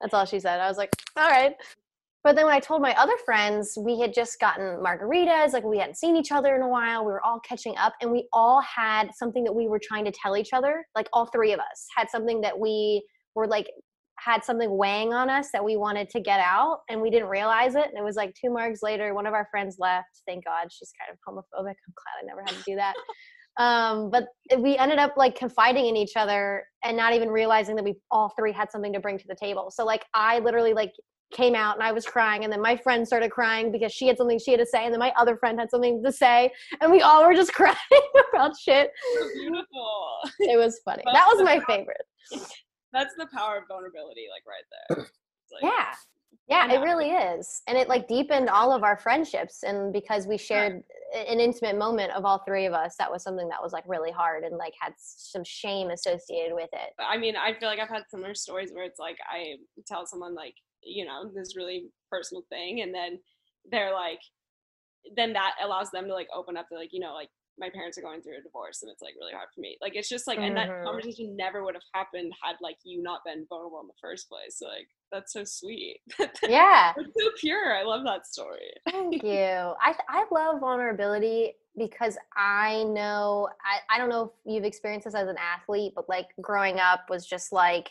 That's 0.00 0.12
all 0.12 0.24
she 0.24 0.40
said 0.40 0.60
i 0.60 0.68
was 0.68 0.78
like 0.78 0.90
all 1.16 1.28
right. 1.28 1.54
But 2.24 2.34
then 2.34 2.46
when 2.46 2.54
i 2.54 2.60
told 2.60 2.82
my 2.82 2.92
other 2.94 3.16
friends 3.24 3.78
we 3.80 4.00
had 4.00 4.12
just 4.12 4.40
gotten 4.40 4.82
margaritas 4.82 5.52
like 5.52 5.62
we 5.62 5.78
hadn't 5.78 5.96
seen 5.96 6.16
each 6.16 6.32
other 6.32 6.56
in 6.56 6.62
a 6.62 6.68
while 6.68 7.04
we 7.04 7.12
were 7.12 7.24
all 7.24 7.38
catching 7.40 7.76
up 7.76 7.94
and 8.00 8.10
we 8.10 8.26
all 8.32 8.60
had 8.62 9.10
something 9.14 9.44
that 9.44 9.54
we 9.54 9.68
were 9.68 9.80
trying 9.80 10.04
to 10.04 10.10
tell 10.10 10.36
each 10.36 10.52
other 10.52 10.84
like 10.96 11.08
all 11.12 11.26
three 11.26 11.52
of 11.52 11.60
us 11.60 11.86
had 11.96 12.10
something 12.10 12.40
that 12.40 12.58
we 12.58 13.00
were 13.36 13.46
like 13.46 13.68
had 14.18 14.44
something 14.44 14.76
weighing 14.76 15.12
on 15.12 15.28
us 15.28 15.50
that 15.52 15.64
we 15.64 15.76
wanted 15.76 16.08
to 16.10 16.20
get 16.20 16.40
out 16.40 16.80
and 16.88 17.00
we 17.00 17.10
didn't 17.10 17.28
realize 17.28 17.74
it. 17.74 17.86
And 17.86 17.96
it 17.96 18.04
was 18.04 18.16
like 18.16 18.34
two 18.34 18.50
marks 18.50 18.82
later, 18.82 19.14
one 19.14 19.26
of 19.26 19.34
our 19.34 19.46
friends 19.50 19.76
left. 19.78 20.22
Thank 20.26 20.44
God 20.44 20.68
she's 20.70 20.92
kind 20.98 21.12
of 21.12 21.18
homophobic. 21.26 21.74
I'm 21.74 21.94
glad 21.94 22.22
I 22.22 22.26
never 22.26 22.40
had 22.40 22.56
to 22.56 22.62
do 22.64 22.76
that. 22.76 22.94
um, 23.62 24.10
but 24.10 24.26
we 24.58 24.76
ended 24.76 24.98
up 24.98 25.14
like 25.16 25.36
confiding 25.36 25.86
in 25.86 25.96
each 25.96 26.16
other 26.16 26.64
and 26.84 26.96
not 26.96 27.12
even 27.12 27.28
realizing 27.28 27.76
that 27.76 27.84
we 27.84 27.94
all 28.10 28.32
three 28.38 28.52
had 28.52 28.70
something 28.70 28.92
to 28.92 29.00
bring 29.00 29.18
to 29.18 29.28
the 29.28 29.36
table. 29.36 29.70
So 29.70 29.84
like 29.84 30.04
I 30.14 30.38
literally 30.38 30.72
like 30.72 30.92
came 31.32 31.54
out 31.54 31.74
and 31.74 31.82
I 31.82 31.92
was 31.92 32.06
crying 32.06 32.44
and 32.44 32.52
then 32.52 32.62
my 32.62 32.76
friend 32.76 33.06
started 33.06 33.32
crying 33.32 33.72
because 33.72 33.92
she 33.92 34.06
had 34.06 34.16
something 34.16 34.38
she 34.38 34.52
had 34.52 34.60
to 34.60 34.66
say 34.66 34.84
and 34.84 34.92
then 34.92 35.00
my 35.00 35.12
other 35.18 35.36
friend 35.36 35.58
had 35.58 35.70
something 35.70 36.02
to 36.04 36.12
say 36.12 36.52
and 36.80 36.90
we 36.90 37.02
all 37.02 37.26
were 37.26 37.34
just 37.34 37.52
crying 37.52 37.76
about 38.32 38.52
shit. 38.56 38.90
Beautiful. 39.34 40.18
It 40.38 40.56
was 40.56 40.80
funny. 40.84 41.02
that 41.12 41.26
was 41.26 41.42
my 41.42 41.60
favorite 41.66 42.06
that's 42.92 43.14
the 43.16 43.26
power 43.32 43.58
of 43.58 43.64
vulnerability, 43.68 44.26
like 44.32 44.44
right 44.46 44.64
there. 44.88 45.06
Like, 45.52 45.72
yeah. 45.72 45.94
Yeah, 46.48 46.72
it 46.72 46.80
really 46.80 47.10
is. 47.10 47.62
And 47.66 47.76
it 47.76 47.88
like 47.88 48.06
deepened 48.06 48.48
all 48.48 48.72
of 48.72 48.84
our 48.84 48.96
friendships 48.96 49.64
and 49.64 49.92
because 49.92 50.26
we 50.26 50.38
shared 50.38 50.82
an 51.14 51.40
intimate 51.40 51.76
moment 51.76 52.12
of 52.12 52.24
all 52.24 52.42
three 52.44 52.66
of 52.66 52.72
us, 52.72 52.94
that 52.98 53.10
was 53.10 53.22
something 53.24 53.48
that 53.48 53.62
was 53.62 53.72
like 53.72 53.84
really 53.86 54.12
hard 54.12 54.44
and 54.44 54.56
like 54.56 54.74
had 54.80 54.92
some 54.96 55.42
shame 55.44 55.90
associated 55.90 56.54
with 56.54 56.68
it. 56.72 56.92
I 56.98 57.16
mean, 57.16 57.34
I 57.36 57.58
feel 57.58 57.68
like 57.68 57.80
I've 57.80 57.88
had 57.88 58.04
similar 58.10 58.34
stories 58.34 58.70
where 58.72 58.84
it's 58.84 59.00
like 59.00 59.16
I 59.28 59.56
tell 59.86 60.06
someone 60.06 60.34
like, 60.34 60.54
you 60.82 61.04
know, 61.04 61.30
this 61.34 61.56
really 61.56 61.86
personal 62.10 62.44
thing 62.48 62.80
and 62.80 62.94
then 62.94 63.18
they're 63.70 63.92
like 63.92 64.20
then 65.16 65.32
that 65.32 65.54
allows 65.62 65.90
them 65.90 66.06
to 66.06 66.14
like 66.14 66.28
open 66.34 66.56
up 66.56 66.68
to 66.68 66.76
like, 66.76 66.90
you 66.92 67.00
know, 67.00 67.14
like 67.14 67.28
my 67.58 67.70
parents 67.70 67.96
are 67.96 68.02
going 68.02 68.20
through 68.20 68.38
a 68.38 68.42
divorce 68.42 68.82
and 68.82 68.90
it's 68.90 69.02
like 69.02 69.14
really 69.18 69.32
hard 69.32 69.48
for 69.54 69.60
me. 69.60 69.78
Like 69.80 69.96
it's 69.96 70.08
just 70.08 70.26
like 70.26 70.38
and 70.38 70.56
that 70.56 70.68
mm-hmm. 70.68 70.84
conversation 70.84 71.36
never 71.36 71.64
would 71.64 71.74
have 71.74 71.82
happened 71.94 72.32
had 72.42 72.56
like 72.60 72.76
you 72.84 73.02
not 73.02 73.24
been 73.24 73.46
vulnerable 73.48 73.80
in 73.80 73.86
the 73.86 73.94
first 74.00 74.28
place. 74.28 74.58
So 74.58 74.66
like 74.66 74.88
that's 75.10 75.32
so 75.32 75.44
sweet. 75.44 76.00
Yeah. 76.48 76.92
it's 76.96 77.14
so 77.18 77.30
pure. 77.38 77.74
I 77.74 77.82
love 77.82 78.04
that 78.04 78.26
story. 78.26 78.70
Thank 78.90 79.22
you. 79.22 79.30
I 79.80 79.94
I 80.08 80.24
love 80.30 80.60
vulnerability 80.60 81.54
because 81.76 82.16
I 82.36 82.84
know 82.84 83.48
I, 83.64 83.94
I 83.94 83.98
don't 83.98 84.08
know 84.08 84.24
if 84.24 84.52
you've 84.52 84.64
experienced 84.64 85.04
this 85.04 85.14
as 85.14 85.28
an 85.28 85.36
athlete, 85.38 85.92
but 85.94 86.08
like 86.08 86.28
growing 86.40 86.78
up 86.78 87.08
was 87.08 87.26
just 87.26 87.52
like 87.52 87.90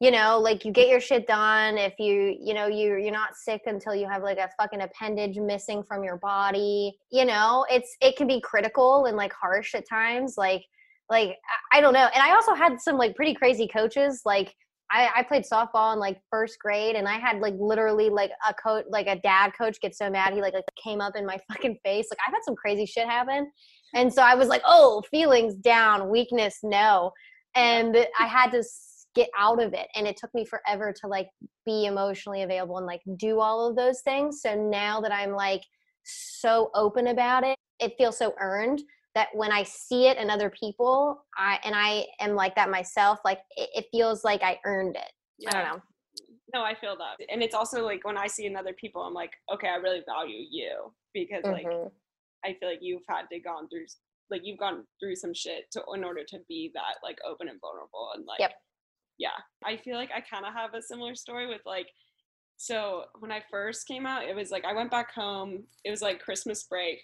you 0.00 0.10
know 0.10 0.38
like 0.38 0.64
you 0.64 0.72
get 0.72 0.88
your 0.88 1.00
shit 1.00 1.26
done 1.26 1.78
if 1.78 1.94
you 1.98 2.36
you 2.40 2.54
know 2.54 2.66
you 2.66 2.96
you're 2.96 3.12
not 3.12 3.36
sick 3.36 3.62
until 3.66 3.94
you 3.94 4.08
have 4.08 4.22
like 4.22 4.38
a 4.38 4.48
fucking 4.58 4.80
appendage 4.80 5.38
missing 5.38 5.82
from 5.82 6.02
your 6.02 6.16
body 6.16 6.96
you 7.12 7.24
know 7.24 7.66
it's 7.70 7.96
it 8.00 8.16
can 8.16 8.26
be 8.26 8.40
critical 8.40 9.04
and 9.04 9.16
like 9.16 9.32
harsh 9.32 9.74
at 9.74 9.88
times 9.88 10.34
like 10.36 10.64
like 11.10 11.36
I 11.72 11.80
don't 11.80 11.92
know. 11.92 12.08
And 12.14 12.22
I 12.22 12.34
also 12.34 12.54
had 12.54 12.80
some 12.80 12.96
like 12.96 13.16
pretty 13.16 13.34
crazy 13.34 13.68
coaches. 13.68 14.22
Like 14.24 14.54
I, 14.90 15.10
I 15.16 15.22
played 15.24 15.44
softball 15.44 15.92
in 15.92 15.98
like 15.98 16.20
first 16.30 16.58
grade, 16.58 16.96
and 16.96 17.06
I 17.06 17.18
had 17.18 17.40
like 17.40 17.54
literally 17.58 18.08
like 18.08 18.30
a 18.48 18.54
coach, 18.54 18.86
like 18.88 19.08
a 19.08 19.16
dad 19.16 19.52
coach, 19.58 19.80
get 19.80 19.94
so 19.94 20.08
mad 20.08 20.32
he 20.32 20.40
like, 20.40 20.54
like 20.54 20.64
came 20.82 21.00
up 21.00 21.16
in 21.16 21.26
my 21.26 21.38
fucking 21.52 21.78
face. 21.84 22.06
Like 22.10 22.18
I've 22.26 22.32
had 22.32 22.44
some 22.44 22.54
crazy 22.54 22.86
shit 22.86 23.06
happen, 23.06 23.50
and 23.94 24.12
so 24.12 24.22
I 24.22 24.36
was 24.36 24.48
like, 24.48 24.62
oh, 24.64 25.02
feelings 25.10 25.56
down, 25.56 26.08
weakness 26.08 26.60
no, 26.62 27.10
and 27.54 27.96
I 28.18 28.26
had 28.26 28.50
to 28.52 28.62
get 29.14 29.28
out 29.36 29.62
of 29.62 29.74
it 29.74 29.88
and 29.94 30.06
it 30.06 30.16
took 30.16 30.32
me 30.34 30.44
forever 30.44 30.92
to 30.92 31.06
like 31.06 31.28
be 31.66 31.86
emotionally 31.86 32.42
available 32.42 32.78
and 32.78 32.86
like 32.86 33.00
do 33.16 33.40
all 33.40 33.68
of 33.68 33.76
those 33.76 34.00
things 34.02 34.40
so 34.42 34.54
now 34.54 35.00
that 35.00 35.12
i'm 35.12 35.32
like 35.32 35.62
so 36.04 36.70
open 36.74 37.08
about 37.08 37.44
it 37.44 37.56
it 37.80 37.94
feels 37.98 38.16
so 38.16 38.34
earned 38.40 38.80
that 39.14 39.28
when 39.34 39.50
I 39.50 39.62
see 39.64 40.06
it 40.06 40.18
in 40.18 40.30
other 40.30 40.50
people, 40.50 41.24
I 41.36 41.58
and 41.64 41.74
I 41.74 42.06
am 42.20 42.34
like 42.34 42.54
that 42.54 42.70
myself, 42.70 43.18
like 43.24 43.40
it, 43.56 43.68
it 43.74 43.86
feels 43.90 44.24
like 44.24 44.42
I 44.42 44.58
earned 44.64 44.96
it. 44.96 45.12
Yeah. 45.38 45.50
I 45.50 45.52
don't 45.52 45.64
know. 45.64 45.82
No, 46.54 46.62
I 46.62 46.74
feel 46.74 46.96
that. 46.96 47.24
And 47.32 47.42
it's 47.42 47.54
also 47.54 47.84
like 47.84 48.04
when 48.04 48.16
I 48.16 48.26
see 48.26 48.46
in 48.46 48.56
other 48.56 48.72
people, 48.72 49.02
I'm 49.02 49.14
like, 49.14 49.30
okay, 49.52 49.68
I 49.68 49.76
really 49.76 50.02
value 50.06 50.44
you 50.50 50.92
because 51.14 51.42
mm-hmm. 51.44 51.52
like 51.52 51.92
I 52.44 52.56
feel 52.58 52.68
like 52.68 52.80
you've 52.80 53.02
had 53.08 53.22
to 53.32 53.40
gone 53.40 53.68
through 53.68 53.86
like 54.30 54.42
you've 54.44 54.58
gone 54.58 54.84
through 55.00 55.16
some 55.16 55.34
shit 55.34 55.64
to 55.72 55.82
in 55.94 56.04
order 56.04 56.22
to 56.28 56.38
be 56.48 56.70
that 56.74 56.96
like 57.02 57.18
open 57.28 57.48
and 57.48 57.60
vulnerable 57.60 58.10
and 58.14 58.24
like 58.26 58.38
yep. 58.38 58.52
Yeah. 59.20 59.38
I 59.64 59.76
feel 59.76 59.94
like 59.94 60.10
I 60.12 60.20
kind 60.20 60.44
of 60.44 60.54
have 60.54 60.74
a 60.74 60.82
similar 60.82 61.14
story 61.14 61.46
with 61.46 61.60
like 61.64 61.86
so 62.56 63.04
when 63.20 63.32
I 63.32 63.42
first 63.50 63.86
came 63.86 64.04
out, 64.04 64.24
it 64.24 64.34
was 64.34 64.50
like 64.50 64.64
I 64.64 64.74
went 64.74 64.90
back 64.90 65.12
home. 65.12 65.64
It 65.84 65.90
was 65.90 66.02
like 66.02 66.20
Christmas 66.20 66.64
break 66.64 67.00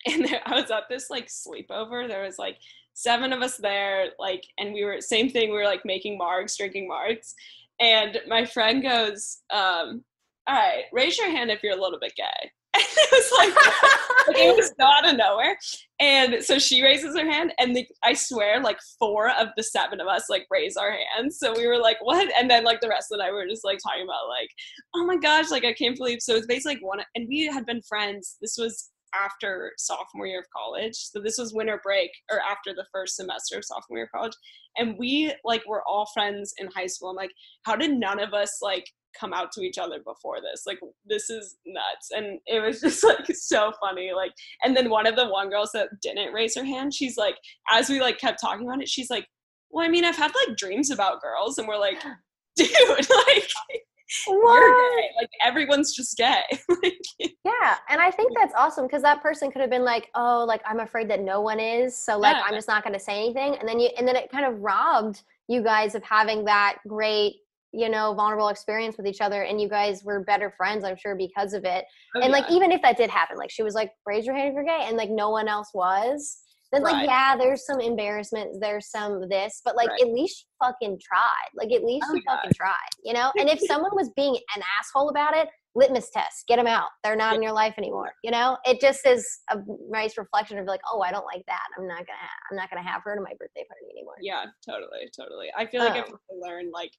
and 0.06 0.24
there, 0.24 0.40
I 0.46 0.60
was 0.60 0.70
at 0.70 0.84
this 0.88 1.10
like 1.10 1.26
sleepover. 1.26 2.06
There 2.06 2.22
was 2.22 2.38
like 2.38 2.58
seven 2.94 3.32
of 3.32 3.42
us 3.42 3.56
there, 3.56 4.10
like, 4.18 4.44
and 4.58 4.72
we 4.72 4.84
were 4.84 5.00
same 5.00 5.28
thing. 5.28 5.50
We 5.50 5.56
were 5.56 5.64
like 5.64 5.84
making 5.84 6.18
marks, 6.18 6.56
drinking 6.56 6.88
marks, 6.88 7.34
and 7.80 8.20
my 8.28 8.44
friend 8.44 8.82
goes, 8.82 9.38
um, 9.50 10.04
"All 10.46 10.54
right, 10.54 10.84
raise 10.92 11.18
your 11.18 11.30
hand 11.30 11.50
if 11.50 11.62
you're 11.62 11.76
a 11.76 11.80
little 11.80 11.98
bit 11.98 12.14
gay." 12.16 12.52
And 12.78 12.86
it 12.96 13.10
was 13.12 13.32
like, 13.38 13.66
like 14.28 14.36
it 14.36 14.56
was 14.56 14.72
out 14.80 15.08
of 15.08 15.16
nowhere. 15.16 15.58
And 16.00 16.42
so 16.42 16.58
she 16.58 16.82
raises 16.82 17.16
her 17.16 17.28
hand, 17.28 17.52
and 17.58 17.74
the, 17.74 17.86
I 18.04 18.14
swear, 18.14 18.60
like 18.62 18.78
four 18.98 19.30
of 19.30 19.48
the 19.56 19.62
seven 19.62 20.00
of 20.00 20.06
us 20.06 20.26
like 20.30 20.46
raise 20.50 20.76
our 20.76 20.92
hands. 20.92 21.38
So 21.38 21.56
we 21.56 21.66
were 21.66 21.78
like, 21.78 21.96
"What?" 22.00 22.30
And 22.38 22.48
then 22.48 22.64
like 22.64 22.80
the 22.80 22.88
rest 22.88 23.08
of 23.10 23.18
the 23.18 23.24
night, 23.24 23.32
we 23.32 23.38
were 23.38 23.48
just 23.48 23.64
like 23.64 23.78
talking 23.82 24.04
about 24.04 24.28
like, 24.28 24.48
"Oh 24.94 25.04
my 25.04 25.16
gosh!" 25.16 25.50
Like 25.50 25.64
I 25.64 25.72
can't 25.72 25.96
believe. 25.96 26.20
So 26.20 26.36
it's 26.36 26.46
basically 26.46 26.74
like 26.74 26.84
one, 26.84 27.00
and 27.14 27.26
we 27.28 27.46
had 27.46 27.66
been 27.66 27.82
friends. 27.82 28.36
This 28.40 28.56
was 28.58 28.90
after 29.14 29.72
sophomore 29.78 30.26
year 30.26 30.40
of 30.40 30.46
college. 30.54 30.94
So 30.94 31.20
this 31.20 31.38
was 31.38 31.54
winter 31.54 31.80
break 31.82 32.10
or 32.30 32.40
after 32.40 32.74
the 32.74 32.86
first 32.92 33.16
semester 33.16 33.58
of 33.58 33.64
sophomore 33.64 33.98
year 33.98 34.04
of 34.04 34.12
college. 34.12 34.34
And 34.76 34.96
we 34.98 35.32
like 35.44 35.66
were 35.66 35.82
all 35.86 36.06
friends 36.12 36.54
in 36.58 36.68
high 36.74 36.86
school. 36.86 37.10
I'm 37.10 37.16
like, 37.16 37.32
how 37.64 37.76
did 37.76 37.92
none 37.92 38.20
of 38.20 38.34
us 38.34 38.58
like 38.62 38.84
come 39.18 39.32
out 39.32 39.52
to 39.52 39.62
each 39.62 39.78
other 39.78 39.98
before 39.98 40.40
this? 40.40 40.64
Like 40.66 40.78
this 41.04 41.30
is 41.30 41.56
nuts. 41.66 42.10
And 42.14 42.40
it 42.46 42.60
was 42.60 42.80
just 42.82 43.04
like 43.04 43.26
so 43.34 43.72
funny. 43.80 44.12
Like 44.14 44.32
and 44.64 44.76
then 44.76 44.90
one 44.90 45.06
of 45.06 45.16
the 45.16 45.28
one 45.28 45.50
girls 45.50 45.70
that 45.74 45.88
didn't 46.02 46.32
raise 46.32 46.56
her 46.56 46.64
hand, 46.64 46.94
she's 46.94 47.16
like, 47.16 47.36
as 47.70 47.88
we 47.88 48.00
like 48.00 48.18
kept 48.18 48.40
talking 48.40 48.66
about 48.66 48.82
it, 48.82 48.88
she's 48.88 49.10
like, 49.10 49.26
Well, 49.70 49.84
I 49.84 49.88
mean, 49.88 50.04
I've 50.04 50.16
had 50.16 50.32
like 50.46 50.56
dreams 50.56 50.90
about 50.90 51.22
girls, 51.22 51.58
and 51.58 51.68
we're 51.68 51.78
like, 51.78 52.02
dude, 52.56 52.70
like 52.88 53.48
what? 54.26 55.04
Like 55.16 55.30
everyone's 55.44 55.94
just 55.94 56.16
gay. 56.16 56.42
yeah, 57.18 57.76
and 57.88 58.00
I 58.00 58.10
think 58.10 58.32
that's 58.38 58.54
awesome 58.56 58.86
because 58.86 59.02
that 59.02 59.22
person 59.22 59.50
could 59.50 59.60
have 59.60 59.70
been 59.70 59.84
like, 59.84 60.08
"Oh, 60.14 60.44
like 60.46 60.62
I'm 60.66 60.80
afraid 60.80 61.10
that 61.10 61.20
no 61.20 61.40
one 61.40 61.60
is, 61.60 61.96
so 61.96 62.18
like 62.18 62.36
yeah. 62.36 62.42
I'm 62.44 62.54
just 62.54 62.68
not 62.68 62.82
going 62.82 62.94
to 62.94 63.00
say 63.00 63.16
anything," 63.16 63.56
and 63.56 63.68
then 63.68 63.78
you, 63.78 63.90
and 63.98 64.08
then 64.08 64.16
it 64.16 64.30
kind 64.30 64.46
of 64.46 64.60
robbed 64.60 65.22
you 65.46 65.62
guys 65.62 65.94
of 65.94 66.02
having 66.02 66.44
that 66.46 66.78
great, 66.86 67.36
you 67.72 67.88
know, 67.88 68.14
vulnerable 68.14 68.48
experience 68.48 68.96
with 68.96 69.06
each 69.06 69.20
other, 69.20 69.42
and 69.42 69.60
you 69.60 69.68
guys 69.68 70.02
were 70.04 70.24
better 70.24 70.52
friends, 70.56 70.84
I'm 70.84 70.96
sure, 70.96 71.14
because 71.14 71.52
of 71.52 71.64
it. 71.64 71.84
Oh, 72.16 72.20
and 72.20 72.30
yeah. 72.30 72.38
like 72.38 72.50
even 72.50 72.72
if 72.72 72.82
that 72.82 72.96
did 72.96 73.10
happen, 73.10 73.36
like 73.36 73.50
she 73.50 73.62
was 73.62 73.74
like, 73.74 73.90
"Raise 74.06 74.24
your 74.24 74.34
hand 74.34 74.48
if 74.48 74.54
you're 74.54 74.64
gay," 74.64 74.84
and 74.86 74.96
like 74.96 75.10
no 75.10 75.30
one 75.30 75.48
else 75.48 75.70
was 75.74 76.42
then 76.72 76.82
right. 76.82 76.92
like 76.92 77.06
yeah 77.06 77.36
there's 77.36 77.64
some 77.64 77.80
embarrassment 77.80 78.56
there's 78.60 78.90
some 78.90 79.28
this 79.28 79.62
but 79.64 79.76
like 79.76 79.88
right. 79.88 80.02
at 80.02 80.08
least 80.08 80.44
you 80.44 80.66
fucking 80.66 80.98
tried. 81.02 81.48
Like 81.54 81.72
at 81.72 81.84
least 81.84 82.06
oh, 82.08 82.14
you 82.14 82.22
fucking 82.26 82.52
tried 82.54 82.74
you 83.04 83.12
know? 83.12 83.32
And 83.38 83.48
if 83.48 83.60
someone 83.66 83.92
was 83.94 84.10
being 84.16 84.36
an 84.56 84.62
asshole 84.78 85.08
about 85.10 85.36
it 85.36 85.48
litmus 85.74 86.10
test 86.10 86.46
get 86.48 86.56
them 86.56 86.66
out. 86.66 86.88
They're 87.04 87.16
not 87.16 87.34
in 87.34 87.42
your 87.42 87.52
life 87.52 87.74
anymore 87.78 88.12
you 88.22 88.30
know? 88.30 88.56
It 88.64 88.80
just 88.80 89.06
is 89.06 89.26
a 89.50 89.58
nice 89.88 90.18
reflection 90.18 90.58
of 90.58 90.66
like 90.66 90.80
oh 90.90 91.00
i 91.00 91.10
don't 91.10 91.26
like 91.26 91.44
that. 91.46 91.64
I'm 91.78 91.86
not 91.86 91.98
gonna 91.98 92.28
i'm 92.50 92.56
not 92.56 92.70
gonna 92.70 92.86
have 92.86 93.02
her 93.04 93.14
to 93.14 93.20
my 93.20 93.32
birthday 93.38 93.64
party 93.68 93.86
anymore. 93.96 94.16
Yeah 94.20 94.44
totally 94.66 95.10
totally. 95.16 95.48
I 95.56 95.66
feel 95.66 95.84
like 95.84 95.92
um, 95.92 96.04
if 96.08 96.12
i 96.12 96.48
learn 96.48 96.70
like 96.72 96.92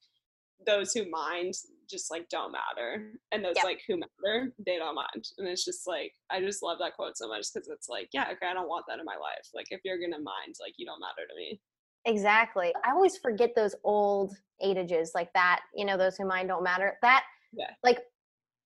those 0.66 0.94
who 0.94 1.10
mind 1.10 1.54
just 1.90 2.12
like 2.12 2.28
don't 2.30 2.52
matter 2.52 3.12
and 3.32 3.44
those 3.44 3.56
yep. 3.56 3.66
like 3.66 3.82
who 3.88 3.98
matter 3.98 4.54
they 4.66 4.78
don't 4.78 4.96
mind 4.96 5.26
and 5.38 5.48
it's 5.48 5.66
just 5.66 5.88
like 5.88 6.14
i 6.30 6.40
just 6.40 6.62
love 6.62 6.78
that 6.80 6.96
quote 6.96 7.18
so 7.18 7.28
much 7.28 7.48
because 7.54 7.68
it's 7.70 7.90
like 7.90 8.08
yeah 8.14 8.26
okay 8.32 8.48
i 8.50 8.54
don't 8.54 8.68
want 8.68 8.86
that 8.88 9.00
in 9.00 9.06
my 9.06 9.16
life 9.16 9.48
like 9.56 9.66
if 9.72 9.80
you're 9.84 10.00
gonna 10.00 10.22
mind 10.22 10.56
like 10.62 10.74
you 10.78 10.86
don't 10.86 11.00
matter 11.00 11.28
to 11.28 11.36
me 11.36 11.60
exactly 12.06 12.74
i 12.86 12.92
always 12.92 13.18
forget 13.18 13.52
those 13.56 13.76
old 13.84 14.36
adages 14.62 15.12
like 15.16 15.32
that 15.34 15.62
you 15.74 15.86
know 15.86 15.98
those 15.98 16.16
who 16.16 16.28
mind 16.28 16.48
don't 16.48 16.64
matter 16.64 16.98
that 17.02 17.24
yeah. 17.54 17.72
like 17.84 18.00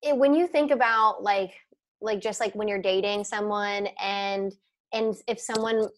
it, 0.02 0.16
when 0.16 0.34
you 0.34 0.46
think 0.46 0.70
about 0.70 1.22
like 1.22 1.52
like 2.00 2.20
just 2.20 2.40
like 2.40 2.54
when 2.54 2.68
you're 2.68 2.82
dating 2.82 3.24
someone 3.24 3.88
and 4.00 4.52
and 4.92 5.14
if 5.26 5.40
someone 5.40 5.88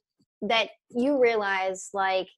that 0.43 0.69
you 0.91 1.21
realize 1.21 1.91
like 1.93 2.29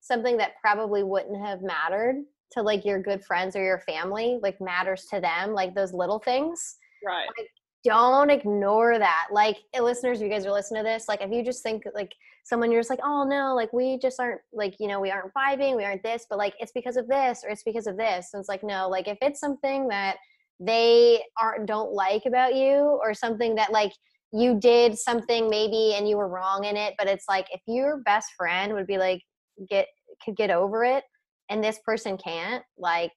something 0.00 0.36
that 0.38 0.52
probably 0.60 1.02
wouldn't 1.02 1.44
have 1.44 1.62
mattered 1.62 2.16
to 2.52 2.62
like 2.62 2.84
your 2.84 3.02
good 3.02 3.24
friends 3.24 3.54
or 3.56 3.64
your 3.64 3.80
family 3.80 4.38
like 4.42 4.60
matters 4.60 5.06
to 5.12 5.20
them 5.20 5.52
like 5.52 5.74
those 5.74 5.92
little 5.92 6.18
things 6.18 6.76
right. 7.04 7.26
like, 7.38 7.48
don't 7.84 8.30
ignore 8.30 8.98
that. 8.98 9.28
Like 9.30 9.58
eh, 9.74 9.80
listeners 9.80 10.20
you 10.20 10.28
guys 10.28 10.44
are 10.46 10.52
listening 10.52 10.82
to 10.82 10.88
this 10.88 11.06
like 11.08 11.22
if 11.22 11.30
you 11.30 11.44
just 11.44 11.62
think 11.62 11.84
like 11.94 12.12
someone 12.44 12.70
you're 12.70 12.80
just 12.80 12.90
like 12.90 13.00
oh 13.04 13.24
no 13.24 13.54
like 13.54 13.72
we 13.72 13.98
just 13.98 14.18
aren't 14.18 14.40
like 14.52 14.74
you 14.80 14.88
know 14.88 15.00
we 15.00 15.10
aren't 15.10 15.32
vibing 15.34 15.76
we 15.76 15.84
aren't 15.84 16.02
this 16.02 16.26
but 16.28 16.38
like 16.38 16.54
it's 16.58 16.72
because 16.72 16.96
of 16.96 17.06
this 17.06 17.44
or 17.44 17.50
it's 17.50 17.62
because 17.62 17.86
of 17.86 17.96
this 17.96 18.30
and 18.32 18.40
it's 18.40 18.48
like 18.48 18.62
no 18.62 18.88
like 18.88 19.06
if 19.06 19.18
it's 19.20 19.38
something 19.38 19.86
that 19.88 20.16
they 20.58 21.22
aren't 21.40 21.66
don't 21.66 21.92
like 21.92 22.22
about 22.26 22.54
you 22.54 22.98
or 23.02 23.14
something 23.14 23.54
that 23.54 23.70
like 23.70 23.92
you 24.32 24.58
did 24.58 24.98
something 24.98 25.48
maybe 25.48 25.94
and 25.94 26.08
you 26.08 26.16
were 26.16 26.28
wrong 26.28 26.64
in 26.64 26.76
it 26.76 26.94
but 26.98 27.06
it's 27.06 27.26
like 27.28 27.46
if 27.52 27.60
your 27.66 27.98
best 27.98 28.32
friend 28.36 28.72
would 28.72 28.86
be 28.86 28.98
like 28.98 29.22
get 29.68 29.86
could 30.24 30.36
get 30.36 30.50
over 30.50 30.84
it 30.84 31.04
and 31.50 31.62
this 31.62 31.78
person 31.84 32.16
can't 32.16 32.62
like 32.76 33.12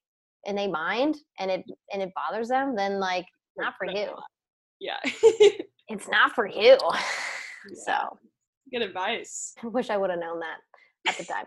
and 0.46 0.58
they 0.58 0.68
mind 0.68 1.16
and 1.40 1.52
it 1.52 1.64
and 1.94 2.02
it 2.02 2.12
bothers 2.16 2.50
them 2.50 2.76
then 2.76 3.00
like 3.00 3.26
not 3.58 3.74
for 3.78 3.86
you. 3.88 4.10
yeah. 4.80 4.98
It's 5.88 6.08
not 6.08 6.34
for 6.34 6.48
you. 6.48 6.78
Yeah. 7.70 7.84
so 7.86 8.18
good 8.74 8.82
advice. 8.82 9.54
I 9.64 9.68
wish 9.68 9.92
i 9.92 9.98
would 9.98 10.10
have 10.10 10.20
known 10.20 10.40
that 10.40 10.58
at 11.08 11.16
the 11.16 11.26
time. 11.26 11.46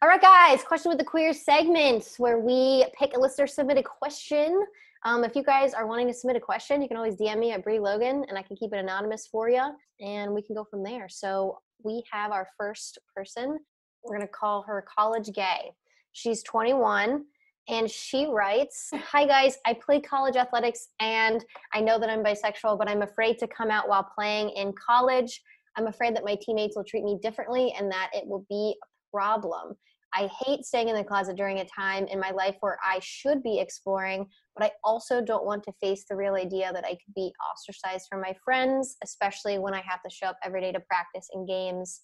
All 0.00 0.08
right 0.08 0.20
guys 0.20 0.62
question 0.64 0.88
with 0.88 0.98
the 0.98 1.04
queer 1.04 1.34
segment 1.34 2.14
where 2.16 2.38
we 2.38 2.86
pick 2.98 3.14
a 3.14 3.20
listener 3.20 3.46
submitted 3.46 3.84
question. 3.84 4.64
Um, 5.04 5.24
if 5.24 5.34
you 5.36 5.42
guys 5.42 5.74
are 5.74 5.86
wanting 5.86 6.06
to 6.08 6.14
submit 6.14 6.36
a 6.36 6.40
question 6.40 6.80
you 6.80 6.88
can 6.88 6.96
always 6.96 7.16
dm 7.16 7.38
me 7.38 7.52
at 7.52 7.62
brie 7.64 7.78
logan 7.78 8.24
and 8.28 8.38
i 8.38 8.42
can 8.42 8.54
keep 8.56 8.72
it 8.72 8.78
anonymous 8.78 9.26
for 9.26 9.48
you 9.50 9.62
and 10.00 10.32
we 10.32 10.40
can 10.42 10.54
go 10.54 10.64
from 10.64 10.82
there. 10.82 11.08
So 11.08 11.58
we 11.82 12.02
have 12.10 12.32
our 12.32 12.48
first 12.58 12.98
person. 13.14 13.58
We're 14.04 14.16
going 14.16 14.26
to 14.26 14.32
call 14.32 14.62
her 14.62 14.84
college 14.96 15.30
gay 15.34 15.72
She's 16.12 16.42
21 16.42 17.24
and 17.68 17.90
she 17.90 18.26
writes 18.26 18.90
Hi 18.94 19.26
guys, 19.26 19.58
I 19.64 19.74
play 19.74 20.00
college 20.00 20.36
athletics 20.36 20.88
and 21.00 21.44
I 21.72 21.80
know 21.80 21.98
that 21.98 22.10
I'm 22.10 22.24
bisexual, 22.24 22.78
but 22.78 22.88
I'm 22.88 23.02
afraid 23.02 23.38
to 23.38 23.46
come 23.46 23.70
out 23.70 23.88
while 23.88 24.08
playing 24.14 24.50
in 24.50 24.72
college. 24.72 25.40
I'm 25.76 25.86
afraid 25.86 26.16
that 26.16 26.24
my 26.24 26.36
teammates 26.40 26.76
will 26.76 26.84
treat 26.84 27.04
me 27.04 27.18
differently 27.22 27.72
and 27.78 27.90
that 27.92 28.10
it 28.12 28.26
will 28.26 28.44
be 28.48 28.74
a 28.82 29.16
problem. 29.16 29.76
I 30.12 30.28
hate 30.44 30.64
staying 30.64 30.88
in 30.88 30.96
the 30.96 31.04
closet 31.04 31.36
during 31.36 31.60
a 31.60 31.64
time 31.64 32.06
in 32.08 32.18
my 32.18 32.32
life 32.32 32.56
where 32.58 32.78
I 32.84 32.98
should 33.00 33.44
be 33.44 33.60
exploring, 33.60 34.26
but 34.56 34.64
I 34.64 34.72
also 34.82 35.22
don't 35.22 35.46
want 35.46 35.62
to 35.64 35.72
face 35.80 36.04
the 36.08 36.16
real 36.16 36.34
idea 36.34 36.72
that 36.72 36.84
I 36.84 36.90
could 36.90 37.14
be 37.14 37.32
ostracized 37.48 38.08
from 38.10 38.20
my 38.20 38.34
friends, 38.44 38.96
especially 39.04 39.60
when 39.60 39.72
I 39.72 39.82
have 39.88 40.02
to 40.02 40.10
show 40.10 40.26
up 40.26 40.38
every 40.42 40.60
day 40.60 40.72
to 40.72 40.80
practice 40.80 41.28
in 41.32 41.46
games 41.46 42.00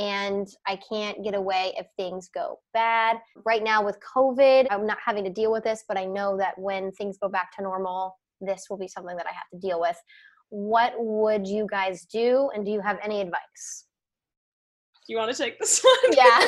and 0.00 0.48
I 0.66 0.76
can't 0.76 1.22
get 1.22 1.34
away 1.34 1.74
if 1.76 1.86
things 1.98 2.30
go 2.34 2.58
bad. 2.72 3.18
Right 3.44 3.62
now, 3.62 3.84
with 3.84 3.98
COVID, 4.00 4.66
I'm 4.70 4.86
not 4.86 4.96
having 5.04 5.24
to 5.24 5.30
deal 5.30 5.52
with 5.52 5.62
this, 5.62 5.84
but 5.86 5.98
I 5.98 6.06
know 6.06 6.38
that 6.38 6.58
when 6.58 6.90
things 6.92 7.18
go 7.22 7.28
back 7.28 7.54
to 7.56 7.62
normal, 7.62 8.16
this 8.40 8.64
will 8.70 8.78
be 8.78 8.88
something 8.88 9.14
that 9.18 9.26
I 9.26 9.32
have 9.32 9.50
to 9.52 9.58
deal 9.58 9.78
with. 9.78 9.96
what 10.48 10.94
would 10.96 11.46
you 11.46 11.66
guys 11.70 12.06
do? 12.06 12.50
And 12.54 12.64
do 12.64 12.72
you 12.72 12.80
have 12.80 12.98
any 13.04 13.20
advice? 13.20 13.86
Do 15.06 15.12
you 15.12 15.18
want 15.18 15.30
to 15.30 15.42
take 15.42 15.58
this 15.58 15.80
one? 16.02 16.12
Yeah. 16.12 16.46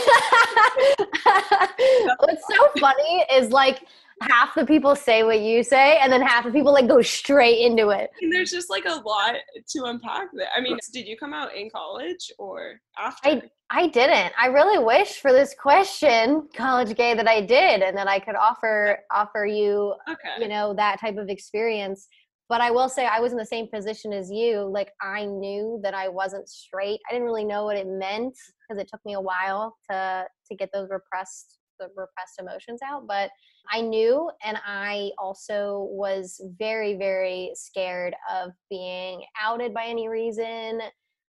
What's 2.18 2.42
so 2.50 2.68
funny 2.80 3.24
is 3.32 3.50
like 3.50 3.86
half 4.23 4.55
the 4.55 4.64
people 4.64 4.95
say 4.95 5.23
what 5.23 5.41
you 5.41 5.62
say, 5.62 5.99
and 5.99 6.12
then 6.12 6.23
half 6.23 6.45
the 6.45 6.51
people 6.51 6.73
like 6.73 6.89
go 6.89 7.03
straight 7.03 7.61
into 7.61 7.91
it. 7.91 8.11
And 8.20 8.33
there's 8.33 8.51
just 8.51 8.70
like 8.70 8.85
a 8.87 9.01
lot 9.01 9.35
to 9.68 9.85
unpack 9.85 10.29
there. 10.33 10.49
I 10.57 10.61
mean, 10.61 10.79
did 10.93 11.07
you 11.07 11.16
come 11.16 11.33
out 11.33 11.55
in 11.55 11.70
college 11.70 12.31
or 12.39 12.81
after? 12.99 13.29
I 13.29 13.43
I 13.70 13.87
didn't. 13.89 14.33
I 14.41 14.47
really 14.47 14.83
wish 14.83 15.18
for 15.18 15.33
this 15.33 15.55
question, 15.59 16.49
college 16.55 16.95
gay, 16.95 17.14
that 17.14 17.27
I 17.27 17.41
did, 17.41 17.83
and 17.83 17.97
that 17.97 18.09
I 18.09 18.18
could 18.18 18.37
offer 18.37 18.99
offer 19.11 19.47
you, 19.47 19.95
okay. 20.09 20.43
you 20.43 20.49
know, 20.49 20.75
that 20.75 21.01
type 21.01 21.16
of 21.16 21.29
experience. 21.29 22.09
But 22.49 22.61
I 22.61 22.70
will 22.70 22.89
say 22.89 23.07
I 23.07 23.20
was 23.20 23.33
in 23.33 23.39
the 23.39 23.47
same 23.47 23.66
position 23.68 24.12
as 24.12 24.31
you. 24.31 24.70
Like 24.70 24.93
I 25.01 25.25
knew 25.25 25.81
that 25.83 25.95
I 25.95 26.09
wasn't 26.09 26.49
straight. 26.49 27.01
I 27.09 27.12
didn't 27.12 27.27
really 27.27 27.47
know 27.47 27.64
what 27.64 27.77
it 27.77 27.87
meant 27.87 28.37
because 28.68 28.83
it 28.83 28.89
took 28.93 29.01
me 29.07 29.14
a 29.14 29.20
while 29.20 29.77
to 29.91 30.27
to 30.49 30.57
get 30.57 30.68
those 30.73 30.89
repressed 30.91 31.59
the 31.79 31.89
repressed 31.89 32.39
emotions 32.39 32.81
out. 32.85 33.07
But 33.07 33.31
I 33.70 33.81
knew, 33.81 34.31
and 34.45 34.59
I 34.64 35.11
also 35.18 35.89
was 35.91 36.41
very 36.59 36.95
very 36.97 37.53
scared 37.55 38.14
of 38.33 38.51
being 38.70 39.23
outed 39.41 39.73
by 39.75 39.87
any 39.87 40.09
reason. 40.09 40.81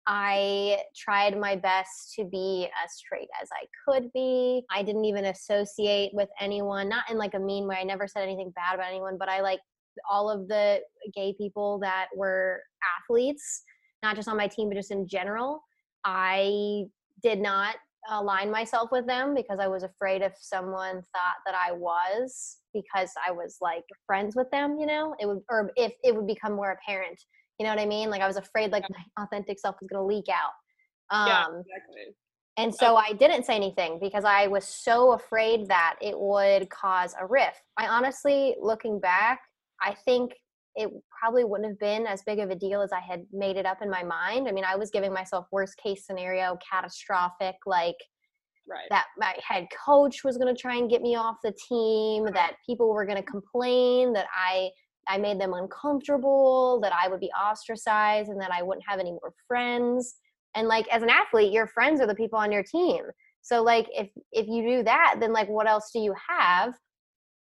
I 0.07 0.82
tried 0.97 1.38
my 1.38 1.57
best 1.57 2.14
to 2.16 2.24
be 2.24 2.68
as 2.82 2.95
straight 2.95 3.28
as 3.41 3.49
I 3.53 3.66
could 3.86 4.11
be. 4.12 4.64
I 4.70 4.82
didn't 4.82 5.05
even 5.05 5.26
associate 5.26 6.11
with 6.14 6.28
anyone, 6.41 6.88
not 6.88 7.09
in 7.11 7.18
like 7.18 7.34
a 7.34 7.38
mean 7.38 7.66
way. 7.68 7.76
I 7.80 7.84
never 7.84 8.09
said 8.09 8.22
anything 8.22 8.53
bad 8.57 8.74
about 8.74 8.88
anyone, 8.88 9.18
but 9.18 9.28
I 9.28 9.41
like 9.41 9.61
all 10.11 10.30
of 10.30 10.49
the 10.49 10.80
gay 11.14 11.34
people 11.38 11.78
that 11.80 12.07
were 12.16 12.61
athletes, 13.03 13.62
not 14.03 14.16
just 14.16 14.28
on 14.28 14.36
my 14.36 14.49
team, 14.49 14.68
but 14.68 14.76
just 14.76 14.91
in 14.91 15.07
general. 15.07 15.62
I 16.05 16.84
did 17.22 17.38
not 17.38 17.76
align 18.09 18.51
myself 18.51 18.90
with 18.90 19.07
them 19.07 19.34
because 19.34 19.59
I 19.61 19.66
was 19.66 19.82
afraid 19.82 20.22
if 20.22 20.32
someone 20.40 20.96
thought 20.96 21.36
that 21.46 21.55
I 21.55 21.72
was 21.72 22.59
because 22.72 23.11
I 23.26 23.30
was 23.30 23.59
like 23.61 23.84
friends 24.07 24.36
with 24.36 24.51
them, 24.51 24.78
you 24.78 24.86
know, 24.86 25.14
it 25.18 25.26
would, 25.26 25.40
or 25.51 25.70
if 25.76 25.92
it 26.03 26.14
would 26.14 26.26
become 26.26 26.53
more 26.53 26.70
apparent, 26.72 27.20
you 27.59 27.64
know 27.64 27.70
what 27.70 27.80
I 27.80 27.86
mean? 27.86 28.11
Like 28.11 28.22
I 28.22 28.26
was 28.26 28.36
afraid 28.36 28.72
like 28.72 28.84
my 28.90 29.24
authentic 29.24 29.59
self 29.59 29.76
was 29.80 29.88
to 29.92 30.03
leak 30.03 30.26
out. 30.28 30.53
Um, 31.11 31.28
yeah, 31.28 31.61
exactly. 31.61 32.14
And 32.57 32.74
so 32.74 32.96
I 32.96 33.12
didn't 33.12 33.46
say 33.46 33.55
anything 33.55 33.98
because 34.01 34.24
I 34.24 34.46
was 34.46 34.66
so 34.66 35.12
afraid 35.12 35.68
that 35.68 35.96
it 36.03 36.18
would 36.18 36.68
cause 36.68 37.14
a 37.18 37.26
rift. 37.26 37.62
I 37.78 37.86
honestly, 37.86 38.55
looking 38.61 39.01
back, 39.01 39.40
I 39.80 39.94
think 40.05 40.32
it 40.80 40.90
probably 41.10 41.44
wouldn't 41.44 41.68
have 41.68 41.78
been 41.78 42.06
as 42.06 42.22
big 42.22 42.38
of 42.38 42.48
a 42.50 42.54
deal 42.54 42.80
as 42.80 42.90
I 42.90 43.00
had 43.00 43.26
made 43.32 43.56
it 43.56 43.66
up 43.66 43.82
in 43.82 43.90
my 43.90 44.02
mind. 44.02 44.48
I 44.48 44.52
mean, 44.52 44.64
I 44.64 44.76
was 44.76 44.90
giving 44.90 45.12
myself 45.12 45.46
worst 45.52 45.76
case 45.76 46.06
scenario, 46.06 46.56
catastrophic, 46.68 47.56
like 47.66 47.96
right. 48.66 48.88
that 48.88 49.06
my 49.18 49.36
head 49.46 49.66
coach 49.86 50.24
was 50.24 50.38
going 50.38 50.54
to 50.54 50.58
try 50.58 50.76
and 50.76 50.88
get 50.88 51.02
me 51.02 51.16
off 51.16 51.36
the 51.44 51.52
team, 51.68 52.26
that 52.32 52.54
people 52.64 52.94
were 52.94 53.04
going 53.04 53.18
to 53.18 53.30
complain, 53.30 54.14
that 54.14 54.26
I 54.34 54.70
I 55.06 55.18
made 55.18 55.40
them 55.40 55.54
uncomfortable, 55.54 56.78
that 56.82 56.92
I 56.92 57.08
would 57.08 57.20
be 57.20 57.30
ostracized 57.30 58.30
and 58.30 58.40
that 58.40 58.52
I 58.52 58.62
wouldn't 58.62 58.84
have 58.88 59.00
any 59.00 59.10
more 59.10 59.34
friends. 59.48 60.16
And 60.54 60.68
like 60.68 60.86
as 60.88 61.02
an 61.02 61.10
athlete, 61.10 61.52
your 61.52 61.66
friends 61.66 62.00
are 62.00 62.06
the 62.06 62.14
people 62.14 62.38
on 62.38 62.52
your 62.52 62.62
team. 62.62 63.04
So 63.42 63.62
like 63.62 63.86
if 63.92 64.08
if 64.32 64.46
you 64.46 64.62
do 64.62 64.82
that, 64.84 65.16
then 65.20 65.32
like 65.32 65.48
what 65.48 65.68
else 65.68 65.90
do 65.92 66.00
you 66.00 66.14
have? 66.28 66.74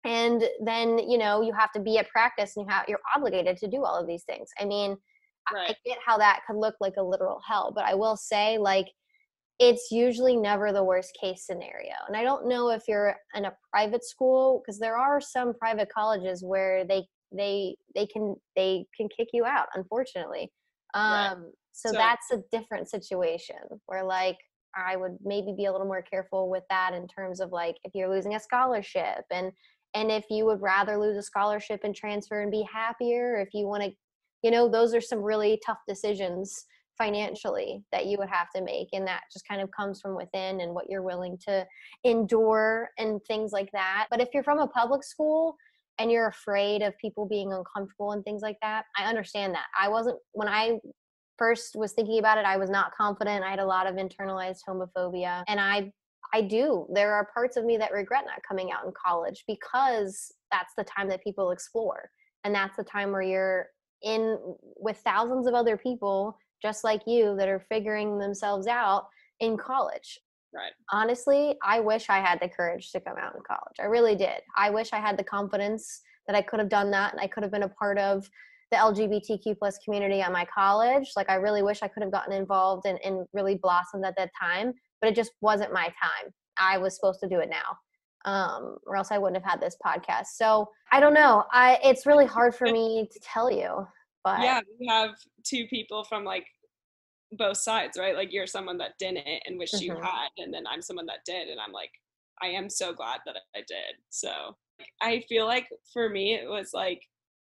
And 0.08 0.43
then 0.64 0.97
you 0.97 1.18
know 1.18 1.41
you 1.41 1.53
have 1.53 1.72
to 1.72 1.80
be 1.80 1.97
at 1.97 2.10
practice 2.10 2.55
and 2.55 2.66
you 2.66 2.74
have 2.74 2.86
you're 2.88 2.99
obligated 3.16 3.58
to 3.58 3.68
do 3.68 3.84
all 3.84 3.95
of 3.95 4.08
these 4.08 4.24
things 4.24 4.49
i 4.60 4.66
mean 4.66 4.95
right. 5.53 5.72
i 5.72 5.76
get 5.86 5.97
how 6.05 6.18
that 6.18 6.41
could 6.47 6.55
look 6.55 6.76
like 6.80 6.93
a 6.97 7.03
literal 7.03 7.41
hell 7.47 7.72
but 7.76 7.84
i 7.86 7.93
will 7.93 8.16
say 8.16 8.58
like 8.58 8.88
it's 9.60 9.89
usually 9.91 10.38
never 10.38 10.72
the 10.72 10.84
worst 10.84 11.18
case 11.20 11.45
scenario 11.45 11.93
and 12.08 12.16
i 12.16 12.24
don't 12.24 12.47
know 12.47 12.70
if 12.70 12.84
you're 12.88 13.16
in 13.36 13.45
a 13.45 13.53
private 13.72 14.03
school 14.03 14.62
because 14.64 14.80
there 14.80 14.97
are 14.97 15.20
some 15.20 15.53
private 15.53 15.89
colleges 15.93 16.43
where 16.43 16.86
they 16.86 17.05
they 17.36 17.76
they 17.93 18.05
can 18.05 18.36
they 18.55 18.86
can 18.95 19.10
kick 19.16 19.28
you 19.34 19.45
out 19.45 19.68
unfortunately 19.76 20.49
um 20.93 21.03
right. 21.03 21.36
so, 21.74 21.89
so 21.89 21.97
that's 21.97 22.32
a 22.32 22.41
different 22.51 22.89
situation 22.89 23.58
where 23.88 24.03
like 24.03 24.38
I 24.76 24.95
would 24.95 25.18
maybe 25.24 25.53
be 25.58 25.66
a 25.66 25.72
little 25.72 25.88
more 25.88 26.03
careful 26.03 26.49
with 26.49 26.64
that 26.70 26.93
in 26.93 27.08
terms 27.08 27.39
of 27.39 27.51
like 27.51 27.78
if 27.84 27.93
you're 27.95 28.14
losing 28.14 28.36
a 28.36 28.39
scholarship 28.39 29.26
and 29.32 29.51
and 29.98 30.12
if 30.12 30.26
you 30.30 30.45
would 30.45 30.62
rather 30.62 30.98
lose 30.98 31.18
a 31.18 31.24
scholarship 31.24 31.82
and 31.84 31.95
transfer 31.95 32.41
and 32.41 32.52
be 32.52 32.66
happier 32.72 33.39
if 33.39 33.50
you 33.54 33.68
want 33.68 33.84
to 33.84 33.91
you 34.43 34.52
know 34.52 34.70
those 34.70 34.93
are 34.93 35.02
some 35.02 35.22
really 35.22 35.60
tough 35.66 35.80
decisions 35.88 36.66
financially 36.98 37.84
that 37.91 38.08
you 38.08 38.18
would 38.18 38.30
have 38.30 38.48
to 38.56 38.62
make 38.62 38.89
and 38.93 39.08
that 39.08 39.22
just 39.32 39.48
kind 39.48 39.62
of 39.62 39.70
comes 39.72 40.02
from 40.02 40.16
within 40.16 40.62
and 40.62 40.74
what 40.74 40.89
you're 40.89 41.04
willing 41.04 41.38
to 41.48 41.66
endure 42.04 42.89
and 42.98 43.22
things 43.28 43.52
like 43.52 43.70
that. 43.72 44.08
But 44.10 44.20
if 44.20 44.30
you're 44.34 44.43
from 44.43 44.60
a 44.60 44.68
public 44.68 45.04
school 45.04 45.56
and 46.00 46.12
you're 46.12 46.28
afraid 46.28 46.82
of 46.82 46.98
people 46.98 47.28
being 47.28 47.54
uncomfortable 47.54 48.12
and 48.12 48.24
things 48.24 48.41
like 48.41 48.58
that 48.62 48.86
i 48.98 49.06
understand 49.06 49.54
that. 49.54 49.66
I 49.80 49.89
wasn't 49.89 50.18
when 50.34 50.48
i 50.48 50.80
first 51.38 51.76
was 51.76 51.93
thinking 51.93 52.20
about 52.20 52.38
it 52.38 52.45
i 52.45 52.58
was 52.58 52.70
not 52.70 52.95
confident. 52.95 53.43
I 53.43 53.52
had 53.52 53.60
a 53.60 53.66
lot 53.66 53.88
of 53.88 53.95
internalized 53.95 54.60
homophobia 54.68 55.43
and 55.48 55.60
i 55.60 55.91
I 56.34 56.41
do. 56.41 56.88
There 56.93 57.13
are 57.13 57.30
parts 57.34 57.57
of 57.57 57.65
me 57.65 57.78
that 57.78 57.91
regret 57.91 58.25
not 58.25 58.41
coming 58.47 58.71
out 58.71 58.86
in 58.86 58.91
college 58.91 59.43
because 59.47 60.32
that's 60.51 60.73
the 60.78 60.84
time 60.84 61.07
that 61.09 61.23
people 61.23 61.51
explore. 61.51 62.09
And 62.43 62.53
that's 62.53 62.78
the 62.78 62.84
time 62.84 63.11
where 63.11 63.21
you're 63.21 63.67
in 64.03 64.38
with 64.78 64.97
thousands 64.97 65.47
of 65.47 65.53
other 65.53 65.78
people 65.78 66.38
just 66.61 66.84
like 66.84 67.01
you 67.05 67.36
that 67.38 67.47
are 67.47 67.65
figuring 67.69 68.17
themselves 68.17 68.67
out 68.67 69.05
in 69.39 69.57
college. 69.57 70.19
Right. 70.53 70.71
Honestly, 70.91 71.55
I 71.63 71.80
wish 71.80 72.09
I 72.09 72.19
had 72.19 72.39
the 72.39 72.49
courage 72.49 72.91
to 72.91 72.99
come 72.99 73.17
out 73.17 73.36
in 73.36 73.41
college. 73.47 73.75
I 73.80 73.86
really 73.86 74.15
did. 74.15 74.41
I 74.55 74.69
wish 74.69 74.93
I 74.93 74.99
had 74.99 75.17
the 75.17 75.23
confidence 75.23 76.01
that 76.25 76.36
I 76.36 76.41
could 76.41 76.59
have 76.59 76.69
done 76.69 76.89
that 76.91 77.13
and 77.13 77.21
I 77.21 77.28
could 77.28 77.43
have 77.43 77.51
been 77.51 77.63
a 77.63 77.69
part 77.69 77.97
of 77.97 78.28
the 78.71 78.78
LGBTQ 78.78 79.57
plus 79.57 79.78
community 79.84 80.21
at 80.21 80.32
my 80.32 80.45
college. 80.53 81.11
Like 81.15 81.30
I 81.30 81.36
really 81.36 81.63
wish 81.63 81.84
I 81.84 81.88
could 81.88 82.03
have 82.03 82.11
gotten 82.11 82.34
involved 82.34 82.86
and, 82.86 82.99
and 83.03 83.25
really 83.34 83.55
blossomed 83.55 84.05
at 84.05 84.15
that 84.17 84.32
time 84.39 84.73
but 85.02 85.10
it 85.10 85.16
just 85.16 85.32
wasn't 85.41 85.74
my 85.74 85.86
time. 85.86 86.34
I 86.60 86.78
was 86.78 86.95
supposed 86.95 87.20
to 87.22 87.30
do 87.30 87.39
it 87.39 87.50
now. 87.50 87.78
Um, 88.26 88.78
or 88.86 88.98
else 88.98 89.12
I 89.12 89.18
wouldn't 89.18 89.41
have 89.41 89.50
had 89.50 89.62
this 89.62 89.78
podcast. 89.86 90.28
So 90.36 90.70
I 90.91 91.00
don't 91.00 91.14
know. 91.14 91.43
I 91.52 91.80
it's 91.84 92.06
really 92.06 92.26
hard 92.26 92.56
for 92.56 92.66
me 92.66 93.08
to 93.12 93.20
tell 93.20 93.50
you. 93.50 93.88
But 94.24 94.41
yeah, 94.41 94.60
we 94.80 94.88
have 94.88 95.12
two 95.45 95.66
people 95.68 96.04
from 96.04 96.26
like 96.26 96.45
both 97.32 97.58
sides, 97.58 97.98
right? 97.98 98.16
Like 98.16 98.34
you're 98.34 98.48
someone 98.48 98.78
that 98.80 98.98
didn't 99.00 99.26
and 99.45 99.58
wish 99.58 99.72
mm-hmm. 99.72 99.84
you 99.84 99.95
had, 99.95 100.30
and 100.38 100.54
then 100.54 100.64
I'm 100.68 100.82
someone 100.82 101.06
that 101.06 101.26
did, 101.26 101.48
and 101.48 101.60
I'm 101.60 101.72
like, 101.72 101.91
I 102.41 102.48
am 102.48 102.70
so 102.70 102.93
glad 102.93 103.20
that 103.26 103.36
I 103.56 103.60
did. 103.60 103.95
So 104.10 104.58
I 105.02 105.24
feel 105.30 105.45
like 105.45 105.68
for 105.93 106.10
me 106.10 106.34
it 106.34 106.48
was 106.48 106.72
like 106.74 107.02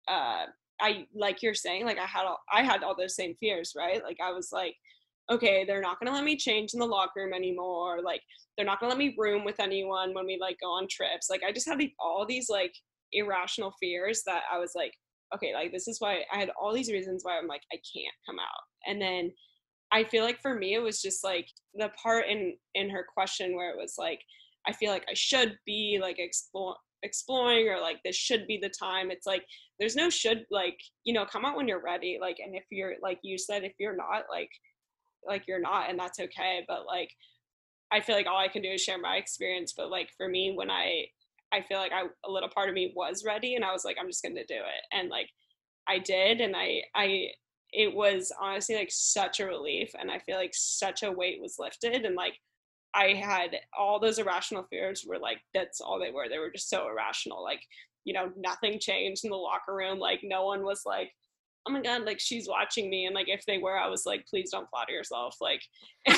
uh 0.08 0.46
I 0.82 1.06
like 1.16 1.42
you're 1.42 1.54
saying, 1.54 1.86
like 1.86 2.00
I 2.00 2.06
had 2.06 2.26
all 2.26 2.40
I 2.52 2.64
had 2.64 2.84
all 2.84 2.96
those 2.96 3.16
same 3.16 3.36
fears, 3.40 3.74
right? 3.78 4.04
Like 4.04 4.18
I 4.24 4.32
was 4.32 4.50
like, 4.52 4.76
okay, 5.32 5.64
they're 5.66 5.82
not 5.82 6.00
gonna 6.00 6.16
let 6.16 6.24
me 6.24 6.38
change 6.38 6.74
in 6.74 6.80
the 6.80 6.86
locker 6.86 7.22
room 7.22 7.34
anymore. 7.34 8.02
Like 8.04 8.22
they're 8.56 8.66
not 8.66 8.80
gonna 8.80 8.92
let 8.92 8.98
me 9.00 9.16
room 9.18 9.46
with 9.46 9.60
anyone 9.60 10.14
when 10.14 10.26
we 10.26 10.38
like 10.40 10.58
go 10.62 10.70
on 10.72 10.88
trips. 10.90 11.30
Like 11.30 11.42
I 11.48 11.52
just 11.52 11.68
had 11.68 11.82
all 12.00 12.26
these 12.28 12.50
like 12.50 12.74
irrational 13.12 13.74
fears 13.80 14.24
that 14.26 14.44
I 14.52 14.60
was 14.60 14.72
like, 14.76 14.94
okay, 15.36 15.54
like 15.54 15.72
this 15.72 15.88
is 15.88 16.00
why 16.00 16.24
I 16.32 16.38
had 16.38 16.52
all 16.60 16.74
these 16.74 16.92
reasons 16.92 17.24
why 17.24 17.38
I'm 17.38 17.48
like 17.48 17.64
I 17.72 17.78
can't 17.96 18.16
come 18.28 18.40
out. 18.40 18.64
And 18.86 19.02
then 19.02 19.32
I 19.92 20.04
feel 20.04 20.24
like 20.24 20.42
for 20.42 20.56
me 20.56 20.74
it 20.74 20.82
was 20.82 21.02
just 21.02 21.24
like 21.24 21.48
the 21.76 21.90
part 22.02 22.26
in 22.28 22.56
in 22.76 22.90
her 22.90 23.06
question 23.14 23.56
where 23.56 23.70
it 23.70 23.78
was 23.78 23.96
like 23.98 24.20
I 24.68 24.74
feel 24.74 24.92
like 24.92 25.06
I 25.10 25.14
should 25.14 25.58
be 25.66 26.00
like 26.02 26.20
explore 26.20 26.76
exploring 27.04 27.68
or 27.68 27.80
like 27.80 27.98
this 28.04 28.16
should 28.16 28.48
be 28.48 28.58
the 28.62 28.72
time 28.80 29.12
it's 29.12 29.28
like 29.28 29.44
there's 29.78 29.96
no 29.96 30.10
should 30.10 30.46
like 30.50 30.78
you 31.04 31.14
know 31.14 31.26
come 31.26 31.44
out 31.44 31.58
when 31.58 31.68
you're 31.68 31.84
ready 31.84 32.18
like 32.20 32.38
and 32.40 32.56
if 32.56 32.64
you're 32.72 32.94
like 33.02 33.20
you 33.24 33.38
said 33.38 33.66
if 33.66 33.74
you're 33.78 33.96
not 33.96 34.24
like 34.32 34.50
like 35.28 35.48
you're 35.48 35.60
not 35.60 35.90
and 35.90 36.00
that's 36.00 36.20
okay 36.20 36.64
but 36.68 36.86
like 36.86 37.10
i 37.92 38.00
feel 38.00 38.16
like 38.16 38.28
all 38.28 38.38
i 38.38 38.48
can 38.48 38.62
do 38.62 38.70
is 38.70 38.82
share 38.82 39.00
my 39.00 39.16
experience 39.16 39.74
but 39.76 39.90
like 39.90 40.10
for 40.18 40.28
me 40.28 40.54
when 40.56 40.70
i 40.70 41.06
i 41.54 41.62
feel 41.62 41.78
like 41.78 41.92
i 41.92 42.04
a 42.26 42.32
little 42.32 42.50
part 42.50 42.70
of 42.70 42.76
me 42.76 42.94
was 42.96 43.24
ready 43.26 43.56
and 43.56 43.66
i 43.66 43.72
was 43.72 43.86
like 43.86 43.98
i'm 44.00 44.10
just 44.10 44.24
gonna 44.24 44.46
do 44.48 44.56
it 44.56 44.98
and 44.98 45.10
like 45.10 45.30
i 45.88 46.00
did 46.00 46.42
and 46.42 46.56
i 46.56 46.82
i 46.96 47.28
it 47.72 47.94
was 47.94 48.32
honestly 48.40 48.76
like 48.76 48.92
such 48.92 49.40
a 49.40 49.46
relief 49.46 49.92
and 50.00 50.12
i 50.12 50.20
feel 50.20 50.38
like 50.38 50.54
such 50.54 51.04
a 51.04 51.12
weight 51.12 51.42
was 51.42 51.56
lifted 51.60 52.06
and 52.06 52.16
like 52.16 52.36
i 52.94 53.10
had 53.10 53.56
all 53.78 54.00
those 54.00 54.20
irrational 54.20 54.66
fears 54.70 55.04
were 55.08 55.20
like 55.20 55.40
that's 55.54 55.82
all 55.82 56.00
they 56.00 56.12
were 56.12 56.30
they 56.30 56.38
were 56.38 56.52
just 56.52 56.70
so 56.70 56.88
irrational 56.88 57.44
like 57.44 57.62
you 58.06 58.14
know 58.14 58.32
nothing 58.38 58.80
changed 58.80 59.24
in 59.24 59.32
the 59.32 59.36
locker 59.36 59.76
room 59.76 60.00
like 60.00 60.20
no 60.24 60.46
one 60.46 60.64
was 60.64 60.82
like 60.86 61.12
oh 61.68 61.72
my 61.72 61.82
god, 61.82 62.04
like 62.04 62.20
she's 62.20 62.48
watching 62.48 62.90
me, 62.90 63.06
and 63.06 63.16
like 63.16 63.30
if 63.30 63.46
they 63.46 63.58
were, 63.58 63.78
I 63.78 63.88
was 63.88 64.06
like, 64.06 64.26
please 64.28 64.52
don't 64.52 64.70
flatter 64.70 64.94
yourself, 64.94 65.38
like. 65.42 65.62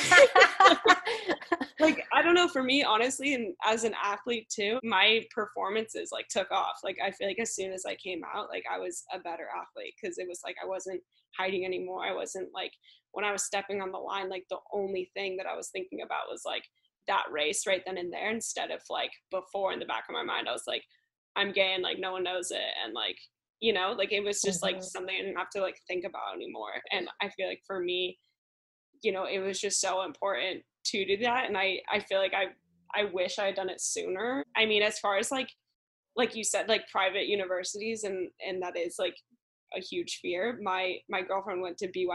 like 1.80 2.06
I 2.14 2.22
don't 2.22 2.36
know 2.36 2.48
for 2.48 2.64
me 2.64 2.84
honestly 2.84 3.34
and 3.34 3.54
as 3.66 3.84
an 3.84 3.94
athlete 4.02 4.48
too 4.50 4.80
my 4.84 5.24
performances 5.34 6.10
like 6.12 6.28
took 6.30 6.50
off 6.52 6.80
like 6.84 6.98
I 7.04 7.12
feel 7.12 7.28
like 7.28 7.40
as 7.40 7.54
soon 7.54 7.74
as 7.74 7.86
I 7.86 7.96
came 7.96 8.22
out 8.34 8.50
like 8.50 8.64
I 8.72 8.80
was 8.80 9.04
a 9.14 9.20
better 9.20 9.48
athlete 9.56 9.94
because 10.02 10.18
it 10.18 10.28
was 10.28 10.42
like 10.46 10.56
I 10.62 10.68
wasn't 10.68 11.02
hiding 11.38 11.66
anymore 11.66 12.06
I 12.06 12.14
wasn't 12.14 12.50
like 12.54 12.72
when 13.12 13.26
I 13.26 13.32
was 13.32 13.44
stepping 13.44 13.82
on 13.82 13.92
the 13.92 13.98
line 13.98 14.30
like 14.30 14.46
the 14.50 14.60
only 14.74 15.12
thing 15.14 15.38
that 15.38 15.48
I 15.48 15.56
was 15.56 15.70
thinking 15.70 16.02
about 16.02 16.30
was 16.30 16.44
like 16.46 16.64
that 17.08 17.26
race 17.32 17.68
right 17.68 17.84
then 17.86 17.98
and 17.98 18.12
there 18.12 18.32
instead 18.32 18.72
of 18.72 18.82
like 18.90 19.12
before 19.32 19.74
in 19.74 19.80
the 19.80 19.86
back 19.86 20.06
of 20.10 20.14
my 20.14 20.24
mind 20.24 20.48
I 20.48 20.54
was 20.54 20.64
like 20.68 20.84
I'm 21.36 21.52
gay 21.52 21.74
and 21.74 21.84
like 21.84 22.00
no 22.00 22.14
one 22.14 22.24
knows 22.24 22.52
it 22.52 22.62
and 22.84 22.94
like 22.94 23.18
you 23.66 23.74
know 23.74 23.96
like 23.98 24.12
it 24.12 24.24
was 24.24 24.42
just 24.42 24.62
like 24.62 24.76
mm-hmm. 24.76 24.84
something 24.84 25.16
I 25.16 25.24
didn't 25.24 25.38
have 25.38 25.50
to 25.56 25.62
like 25.62 25.78
think 25.88 26.06
about 26.06 26.36
anymore 26.36 26.76
and 26.92 27.08
I 27.22 27.30
feel 27.30 27.48
like 27.48 27.62
for 27.66 27.80
me 27.80 28.18
you 29.02 29.12
know 29.12 29.26
it 29.26 29.40
was 29.40 29.60
just 29.60 29.82
so 29.82 30.04
important 30.04 30.64
to 30.86 31.06
do 31.06 31.18
that 31.18 31.46
and 31.48 31.58
i 31.58 31.80
i 31.92 32.00
feel 32.00 32.20
like 32.20 32.34
i 32.34 32.46
i 33.00 33.06
wish 33.12 33.40
i 33.40 33.46
had 33.46 33.56
done 33.56 33.70
it 33.70 33.82
sooner. 33.82 34.44
I 34.56 34.66
mean 34.66 34.84
as 34.84 35.00
far 35.00 35.18
as 35.18 35.32
like 35.32 35.50
like 36.16 36.36
you 36.36 36.44
said 36.44 36.70
like 36.70 36.88
private 36.92 37.28
universities 37.28 38.04
and 38.04 38.30
and 38.46 38.62
that 38.62 38.78
is 38.78 38.96
like 39.00 39.16
a 39.76 39.82
huge 39.82 40.20
fear. 40.22 40.58
My 40.62 40.96
my 41.10 41.22
girlfriend 41.22 41.62
went 41.62 41.78
to 41.80 41.88
byu 41.88 42.08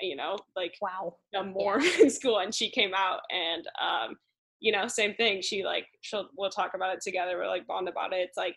you 0.00 0.16
know 0.16 0.36
like 0.56 0.74
wow. 0.80 1.16
the 1.32 1.44
mormon 1.44 1.90
yeah. 2.00 2.08
school 2.18 2.38
and 2.38 2.54
she 2.54 2.70
came 2.70 2.92
out 2.94 3.20
and 3.30 3.64
um 3.80 4.16
you 4.60 4.72
know 4.72 4.88
same 4.88 5.14
thing. 5.14 5.42
She 5.42 5.64
like 5.64 5.86
she'll 6.00 6.28
we'll 6.36 6.50
talk 6.50 6.72
about 6.74 6.94
it 6.94 7.02
together. 7.02 7.36
We're 7.36 7.48
like 7.48 7.66
bond 7.66 7.88
about 7.88 8.12
it. 8.12 8.20
It's 8.20 8.36
like 8.36 8.56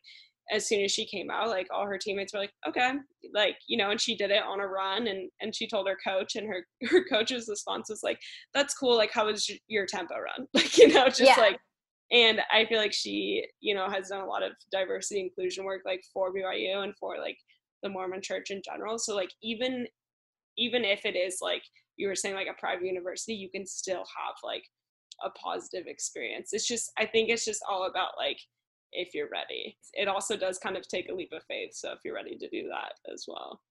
as 0.51 0.67
soon 0.67 0.83
as 0.83 0.91
she 0.91 1.05
came 1.05 1.29
out, 1.29 1.49
like 1.49 1.67
all 1.71 1.85
her 1.85 1.97
teammates 1.97 2.33
were 2.33 2.39
like, 2.39 2.53
okay, 2.67 2.93
like, 3.33 3.55
you 3.67 3.77
know, 3.77 3.91
and 3.91 4.01
she 4.01 4.15
did 4.15 4.31
it 4.31 4.43
on 4.43 4.59
a 4.59 4.67
run 4.67 5.07
and, 5.07 5.29
and 5.41 5.55
she 5.55 5.67
told 5.67 5.87
her 5.87 5.97
coach 6.03 6.35
and 6.35 6.47
her, 6.47 6.65
her 6.89 7.05
coach's 7.05 7.47
response 7.47 7.89
was 7.89 8.01
like, 8.03 8.19
that's 8.53 8.73
cool. 8.73 8.97
Like, 8.97 9.11
how 9.11 9.27
was 9.27 9.49
your 9.67 9.85
tempo 9.85 10.15
run? 10.15 10.47
Like, 10.53 10.77
you 10.77 10.87
know, 10.87 11.05
just 11.05 11.21
yeah. 11.21 11.39
like, 11.39 11.59
and 12.11 12.41
I 12.51 12.65
feel 12.65 12.79
like 12.79 12.93
she, 12.93 13.45
you 13.61 13.75
know, 13.75 13.87
has 13.89 14.09
done 14.09 14.21
a 14.21 14.25
lot 14.25 14.43
of 14.43 14.53
diversity 14.71 15.21
inclusion 15.21 15.63
work, 15.63 15.81
like 15.85 16.01
for 16.11 16.33
BYU 16.33 16.83
and 16.83 16.93
for 16.99 17.17
like 17.19 17.37
the 17.83 17.89
Mormon 17.89 18.21
church 18.21 18.49
in 18.49 18.61
general. 18.65 18.97
So 18.97 19.15
like, 19.15 19.29
even, 19.43 19.85
even 20.57 20.83
if 20.83 21.05
it 21.05 21.15
is 21.15 21.37
like 21.41 21.61
you 21.97 22.07
were 22.07 22.15
saying, 22.15 22.35
like 22.35 22.47
a 22.47 22.59
private 22.59 22.85
university, 22.85 23.33
you 23.33 23.49
can 23.49 23.67
still 23.67 24.03
have 24.17 24.35
like 24.43 24.63
a 25.23 25.29
positive 25.31 25.85
experience. 25.85 26.49
It's 26.53 26.67
just, 26.67 26.91
I 26.97 27.05
think 27.05 27.29
it's 27.29 27.45
just 27.45 27.61
all 27.69 27.87
about 27.87 28.11
like, 28.17 28.39
if 28.91 29.13
you're 29.13 29.29
ready. 29.29 29.77
It 29.93 30.07
also 30.07 30.35
does 30.35 30.57
kind 30.57 30.77
of 30.77 30.87
take 30.87 31.09
a 31.09 31.13
leap 31.13 31.31
of 31.33 31.43
faith. 31.43 31.73
So 31.73 31.91
if 31.91 31.99
you're 32.03 32.15
ready 32.15 32.37
to 32.37 32.49
do 32.49 32.69
that 32.69 32.93
as 33.11 33.25
well. 33.27 33.61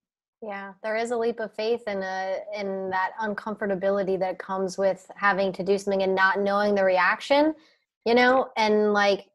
Yeah, 0.40 0.74
there 0.84 0.96
is 0.96 1.10
a 1.10 1.16
leap 1.16 1.40
of 1.40 1.52
faith 1.54 1.82
in 1.88 2.02
a 2.02 2.36
in 2.56 2.90
that 2.90 3.10
uncomfortability 3.20 4.18
that 4.20 4.38
comes 4.38 4.78
with 4.78 5.10
having 5.16 5.52
to 5.54 5.64
do 5.64 5.76
something 5.76 6.04
and 6.04 6.14
not 6.14 6.38
knowing 6.38 6.76
the 6.76 6.84
reaction, 6.84 7.54
you 8.04 8.14
know, 8.14 8.48
and 8.56 8.92
like 8.92 9.26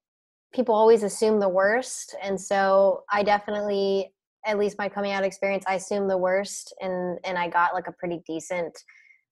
people 0.53 0.73
always 0.73 1.03
assume 1.03 1.39
the 1.39 1.49
worst. 1.49 2.15
And 2.21 2.39
so 2.39 3.03
I 3.11 3.23
definitely 3.23 4.13
at 4.45 4.57
least 4.57 4.77
my 4.77 4.87
coming 4.87 5.11
out 5.11 5.23
experience, 5.23 5.63
I 5.67 5.75
assumed 5.75 6.09
the 6.09 6.17
worst 6.17 6.73
and 6.79 7.19
and 7.25 7.37
I 7.37 7.49
got 7.49 7.73
like 7.73 7.87
a 7.87 7.91
pretty 7.91 8.21
decent, 8.25 8.77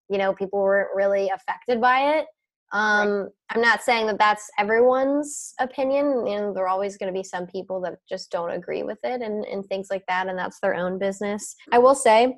you 0.09 0.17
know, 0.17 0.33
people 0.33 0.59
weren't 0.59 0.93
really 0.93 1.29
affected 1.29 1.79
by 1.79 2.17
it 2.17 2.25
um, 2.72 3.09
right. 3.09 3.30
I'm 3.49 3.61
not 3.61 3.82
saying 3.82 4.07
that 4.07 4.17
that's 4.17 4.49
everyone's 4.57 5.53
opinion. 5.59 6.26
You 6.26 6.39
know, 6.39 6.53
there 6.53 6.63
are 6.63 6.69
always 6.69 6.97
going 6.97 7.13
to 7.13 7.17
be 7.17 7.24
some 7.24 7.45
people 7.47 7.82
that 7.82 7.95
just 8.07 8.32
don't 8.32 8.51
agree 8.51 8.84
with 8.84 8.99
it 9.03 9.22
and, 9.22 9.45
and 9.45 9.65
things 9.65 9.88
like 9.89 10.03
that, 10.07 10.28
and 10.28 10.38
that's 10.38 10.59
their 10.59 10.76
own 10.76 10.97
business. 10.97 11.55
I 11.72 11.80
will 11.80 11.95
say, 11.95 12.38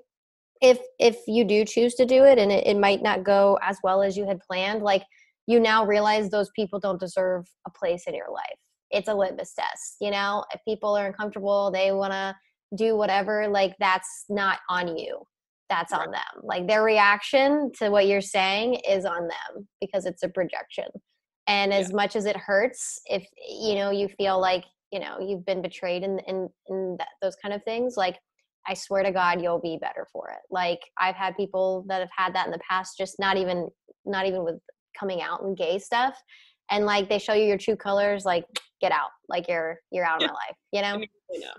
if 0.62 0.80
if 1.00 1.18
you 1.28 1.44
do 1.44 1.66
choose 1.66 1.94
to 1.96 2.06
do 2.06 2.24
it 2.24 2.40
and 2.40 2.52
it, 2.52 2.66
it 2.66 2.78
might 2.78 3.04
not 3.04 3.24
go 3.24 3.60
as 3.62 3.78
well 3.84 4.02
as 4.02 4.18
you 4.18 4.26
had 4.26 4.40
planned, 4.40 4.82
like 4.82 5.04
you 5.46 5.60
now 5.60 5.86
realize 5.86 6.30
those 6.30 6.50
people 6.56 6.80
don't 6.80 7.00
deserve 7.00 7.46
a 7.68 7.72
place 7.72 8.04
in 8.08 8.16
your 8.16 8.32
life. 8.32 8.58
It's 8.92 9.10
a 9.10 9.14
litmus 9.14 9.54
test, 9.54 9.98
you 10.00 10.10
know. 10.10 10.46
If 10.54 10.62
people 10.66 10.96
are 10.96 11.08
uncomfortable, 11.08 11.70
they 11.72 11.92
want 11.92 12.14
to 12.14 12.36
do 12.76 12.96
whatever, 12.96 13.48
like 13.48 13.76
that's 13.80 14.26
not 14.30 14.60
on 14.70 14.98
you 14.98 15.22
that's 15.70 15.94
on 15.94 16.12
them. 16.12 16.44
Like 16.44 16.68
their 16.68 16.84
reaction 16.84 17.72
to 17.80 17.90
what 17.90 18.08
you're 18.08 18.22
saying 18.22 18.76
is 18.88 19.06
on 19.06 19.28
them 19.28 19.68
because 19.82 20.06
it's 20.06 20.24
a 20.24 20.30
projection. 20.30 20.86
And 21.48 21.74
as 21.74 21.90
yeah. 21.90 21.96
much 21.96 22.16
as 22.16 22.26
it 22.26 22.38
hurts, 22.38 23.02
if 23.06 23.26
you 23.50 23.76
know 23.76 23.92
you 23.92 24.08
feel 24.08 24.40
like 24.40 24.64
you 24.92 25.00
know 25.00 25.18
you've 25.20 25.46
been 25.46 25.62
betrayed 25.62 26.04
in 26.04 26.20
in, 26.28 26.50
in 26.68 26.96
that, 27.00 27.10
those 27.22 27.36
kind 27.42 27.54
of 27.54 27.64
things, 27.64 27.96
like 27.98 28.18
I 28.68 28.74
swear 28.74 29.04
to 29.04 29.12
God, 29.12 29.42
you'll 29.42 29.60
be 29.60 29.78
better 29.80 30.08
for 30.12 30.30
it. 30.30 30.40
Like 30.50 30.80
I've 31.00 31.16
had 31.16 31.36
people 31.36 31.86
that 31.90 32.00
have 32.00 32.10
had 32.16 32.34
that 32.36 32.46
in 32.46 32.52
the 32.52 32.60
past, 32.70 32.98
just 32.98 33.20
not 33.20 33.38
even 33.38 33.68
not 34.06 34.26
even 34.26 34.44
with 34.44 34.60
coming 34.98 35.22
out 35.22 35.44
and 35.44 35.58
gay 35.58 35.80
stuff, 35.80 36.18
and 36.72 36.86
like 36.86 37.10
they 37.10 37.20
show 37.20 37.34
you 37.34 37.46
your 37.46 37.58
true 37.58 37.76
colors, 37.76 38.26
like 38.26 38.46
get 38.80 38.92
out, 38.92 39.10
like 39.28 39.48
you're 39.50 39.80
you're 39.92 40.06
out 40.06 40.24
of 40.24 40.30
my 40.30 40.34
life, 40.34 40.58
you 40.72 40.82
know. 40.82 40.96
I 40.96 41.40
know. 41.40 41.54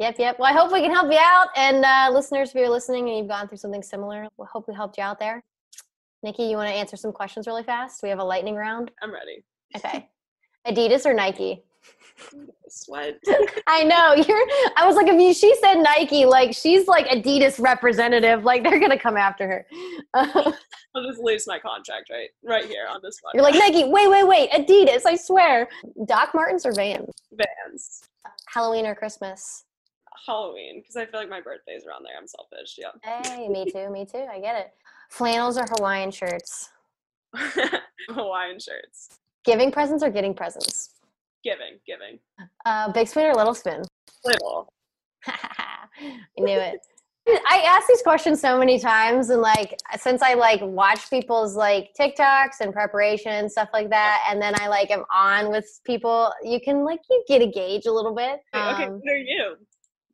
Yep, 0.00 0.16
yep. 0.18 0.38
Well, 0.38 0.52
I 0.52 0.56
hope 0.56 0.72
we 0.72 0.80
can 0.80 0.90
help 0.90 1.10
you 1.10 1.18
out. 1.20 1.48
And 1.56 1.84
uh, 1.84 2.10
listeners, 2.12 2.50
if 2.50 2.56
you're 2.56 2.68
listening 2.68 3.08
and 3.08 3.16
you've 3.18 3.28
gone 3.28 3.46
through 3.46 3.58
something 3.58 3.82
similar, 3.82 4.26
we 4.36 4.46
hope 4.50 4.66
we 4.66 4.74
helped 4.74 4.98
you 4.98 5.04
out 5.04 5.20
there. 5.20 5.44
Nikki, 6.24 6.44
you 6.44 6.56
want 6.56 6.68
to 6.68 6.74
answer 6.74 6.96
some 6.96 7.12
questions 7.12 7.46
really 7.46 7.62
fast? 7.62 8.02
We 8.02 8.08
have 8.08 8.18
a 8.18 8.24
lightning 8.24 8.56
round. 8.56 8.90
I'm 9.02 9.12
ready. 9.12 9.44
Okay. 9.76 10.08
Adidas 10.66 11.06
or 11.06 11.14
Nike? 11.14 11.62
Sweat. 12.68 13.18
I 13.66 13.84
know. 13.84 14.14
You're 14.14 14.46
I 14.76 14.86
was 14.86 14.96
like, 14.96 15.06
if 15.06 15.20
you 15.20 15.34
she 15.34 15.54
said 15.56 15.74
Nike, 15.74 16.24
like 16.24 16.54
she's 16.54 16.88
like 16.88 17.06
Adidas 17.08 17.60
representative, 17.60 18.44
like 18.44 18.62
they're 18.62 18.80
gonna 18.80 18.98
come 18.98 19.16
after 19.16 19.46
her. 19.46 19.66
I'll 20.14 21.06
just 21.06 21.20
lose 21.20 21.46
my 21.46 21.58
contract 21.58 22.10
right 22.10 22.30
right 22.42 22.64
here 22.64 22.86
on 22.88 23.00
this 23.02 23.18
one. 23.20 23.32
You're 23.34 23.42
like 23.42 23.54
Nike, 23.54 23.84
wait, 23.84 24.08
wait, 24.08 24.26
wait, 24.26 24.50
Adidas, 24.52 25.04
I 25.04 25.16
swear. 25.16 25.68
Doc 26.06 26.30
Martens 26.34 26.64
or 26.64 26.72
Vans? 26.72 27.10
Vans. 27.32 28.00
Halloween 28.48 28.86
or 28.86 28.94
Christmas? 28.94 29.64
Halloween 30.26 30.80
because 30.80 30.96
I 30.96 31.06
feel 31.06 31.20
like 31.20 31.30
my 31.30 31.40
birthday's 31.40 31.84
around 31.86 32.04
there. 32.04 32.14
I'm 32.18 32.26
selfish. 32.26 32.78
Yeah. 32.78 32.92
Hey, 33.02 33.48
me 33.48 33.70
too. 33.70 33.90
Me 33.90 34.04
too. 34.04 34.26
I 34.30 34.40
get 34.40 34.56
it. 34.56 34.72
Flannels 35.10 35.58
or 35.58 35.64
Hawaiian 35.76 36.10
shirts? 36.10 36.70
Hawaiian 38.08 38.58
shirts. 38.58 39.10
Giving 39.44 39.70
presents 39.70 40.02
or 40.02 40.10
getting 40.10 40.34
presents? 40.34 40.90
Giving, 41.42 41.78
giving. 41.86 42.18
Uh, 42.64 42.90
big 42.92 43.06
spoon 43.06 43.26
or 43.26 43.34
little 43.34 43.54
spoon? 43.54 43.82
Little. 44.24 44.68
I 45.26 45.86
knew 46.38 46.58
it. 46.58 46.80
I 47.26 47.62
ask 47.66 47.88
these 47.88 48.02
questions 48.02 48.40
so 48.40 48.58
many 48.58 48.78
times, 48.78 49.30
and 49.30 49.40
like 49.40 49.78
since 49.98 50.20
I 50.20 50.34
like 50.34 50.60
watch 50.62 51.08
people's 51.08 51.56
like 51.56 51.90
TikToks 51.98 52.60
and 52.60 52.72
preparation 52.72 53.32
and 53.32 53.50
stuff 53.50 53.70
like 53.72 53.88
that, 53.90 54.26
and 54.30 54.40
then 54.42 54.54
I 54.60 54.68
like 54.68 54.90
am 54.90 55.04
on 55.12 55.50
with 55.50 55.80
people, 55.84 56.30
you 56.42 56.60
can 56.60 56.84
like 56.84 57.00
you 57.08 57.24
get 57.26 57.40
a 57.40 57.46
gauge 57.46 57.86
a 57.86 57.92
little 57.92 58.14
bit. 58.14 58.40
okay, 58.54 58.84
um, 58.84 59.00
what 59.02 59.12
are 59.12 59.16
you? 59.16 59.56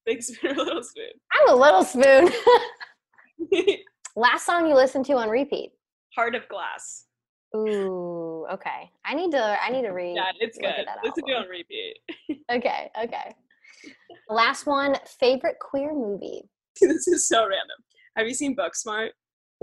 Big 0.06 0.22
spoon 0.22 0.58
or 0.58 0.64
little 0.64 0.82
spoon? 0.82 1.10
I'm 1.32 1.54
a 1.54 1.56
little 1.56 1.84
spoon. 1.84 2.30
Last 4.16 4.46
song 4.46 4.66
you 4.66 4.74
listened 4.74 5.04
to 5.06 5.14
on 5.14 5.28
repeat? 5.28 5.72
Heart 6.14 6.34
of 6.34 6.48
Glass. 6.48 7.04
Ooh, 7.56 8.46
okay. 8.52 8.90
I 9.04 9.14
need 9.14 9.32
to. 9.32 9.62
I 9.62 9.70
need 9.70 9.82
to 9.82 9.90
read. 9.90 10.14
Yeah, 10.16 10.30
it's 10.38 10.58
good. 10.58 10.86
Listen 11.04 11.24
to 11.26 11.32
it 11.32 11.36
on 11.36 11.48
repeat. 11.48 11.96
okay, 12.52 12.90
okay. 13.02 13.34
Last 14.28 14.66
one. 14.66 14.96
Favorite 15.18 15.56
queer 15.60 15.92
movie. 15.92 16.42
this 16.80 17.08
is 17.08 17.26
so 17.26 17.40
random. 17.40 17.76
Have 18.16 18.26
you 18.26 18.34
seen 18.34 18.56
Booksmart? 18.56 19.10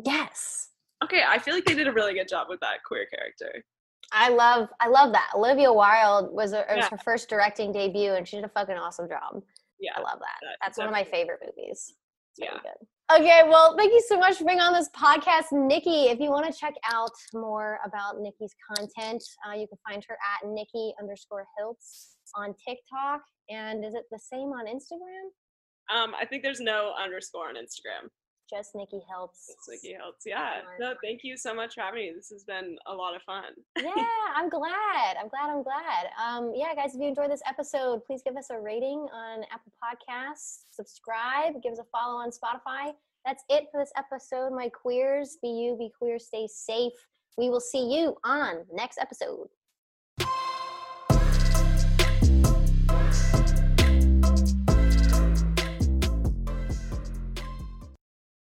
Yes. 0.06 0.70
Okay, 1.04 1.22
I 1.28 1.40
feel 1.40 1.54
like 1.54 1.66
they 1.66 1.76
did 1.76 1.88
a 1.88 1.94
really 1.94 2.14
good 2.14 2.28
job 2.28 2.48
with 2.50 2.60
that 2.60 2.84
queer 2.86 3.06
character. 3.06 3.64
I 4.12 4.30
love, 4.30 4.70
I 4.80 4.88
love 4.88 5.12
that. 5.12 5.32
Olivia 5.36 5.72
Wilde 5.72 6.32
was, 6.32 6.54
a, 6.54 6.66
was 6.70 6.78
yeah. 6.78 6.90
her 6.90 6.98
first 6.98 7.30
directing 7.30 7.72
debut, 7.72 8.14
and 8.14 8.28
she 8.28 8.38
did 8.38 8.46
a 8.46 8.50
fucking 8.50 8.76
awesome 8.76 9.08
job 9.08 9.44
yeah 9.80 9.92
i 9.96 10.00
love 10.00 10.20
that, 10.20 10.38
that 10.42 10.58
that's 10.62 10.78
one 10.78 10.88
of 10.88 10.94
my 10.94 11.04
favorite 11.04 11.40
movies. 11.46 11.94
It's 12.40 12.40
yeah. 12.40 12.60
good. 12.62 13.18
okay 13.20 13.42
well 13.48 13.76
thank 13.76 13.92
you 13.92 14.04
so 14.08 14.18
much 14.18 14.38
for 14.38 14.46
being 14.46 14.60
on 14.60 14.74
this 14.74 14.90
podcast 14.90 15.52
nikki. 15.52 16.06
If 16.06 16.20
you 16.20 16.30
want 16.30 16.52
to 16.52 16.58
check 16.58 16.74
out 16.92 17.12
more 17.34 17.80
about 17.86 18.20
nikki's 18.20 18.54
content 18.76 19.24
uh, 19.48 19.54
you 19.54 19.68
can 19.68 19.78
find 19.88 20.04
her 20.08 20.16
at 20.16 20.50
nikki 20.50 20.94
underscore 21.00 21.46
hiltz 21.60 22.16
on 22.36 22.54
tiktok. 22.68 23.22
And 23.50 23.86
is 23.86 23.94
it 23.94 24.04
the 24.12 24.20
same 24.20 24.50
on 24.50 24.66
instagram? 24.66 25.96
Um 25.96 26.14
i 26.20 26.26
think 26.26 26.44
there's 26.44 26.60
no 26.60 26.94
underscore 27.02 27.50
on 27.50 27.56
instagram 27.56 28.10
just 28.50 28.76
Nikki 28.76 28.98
Hiltz. 28.98 29.48
Just 29.48 29.70
Nikki 29.70 29.96
Hiltz. 29.96 30.26
Yeah. 30.26 30.62
No, 30.80 30.94
thank 31.04 31.22
you 31.24 31.38
so 31.38 31.54
much 31.54 31.76
for 31.76 31.82
having 31.82 32.00
me. 32.00 32.14
This 32.16 32.30
has 32.30 32.44
been 32.44 32.78
a 32.86 32.94
lot 32.94 33.16
of 33.16 33.22
fun. 33.24 33.44
yeah, 33.78 33.92
I'm 34.36 34.50
glad. 34.50 35.18
I'm 35.20 35.30
glad. 35.30 35.50
I'm 35.50 35.64
glad. 35.64 36.08
Um, 36.22 36.54
yeah, 36.56 36.74
guys, 36.76 36.96
if 36.96 37.02
you 37.02 37.08
enjoyed 37.08 37.32
this 37.32 37.42
episode, 37.48 38.02
please 38.06 38.22
give 38.24 38.38
us 38.38 38.50
a 38.50 38.60
rating 38.60 39.08
on 39.14 39.44
Apple 39.52 39.72
Podcasts, 39.84 40.64
subscribe, 40.72 41.62
give 41.62 41.74
us 41.74 41.80
a 41.80 41.86
follow 41.92 42.18
on 42.18 42.30
Spotify. 42.30 42.94
That's 43.26 43.44
it 43.50 43.66
for 43.72 43.82
this 43.82 43.92
episode, 43.98 44.54
my 44.54 44.70
queers. 44.70 45.38
Be 45.42 45.50
you, 45.50 45.76
be 45.78 45.92
queer, 45.98 46.20
stay 46.20 46.48
safe. 46.48 46.94
We 47.38 47.50
will 47.50 47.60
see 47.60 47.94
you 47.94 48.16
on 48.24 48.66
next 48.74 48.98
episode. 49.00 49.48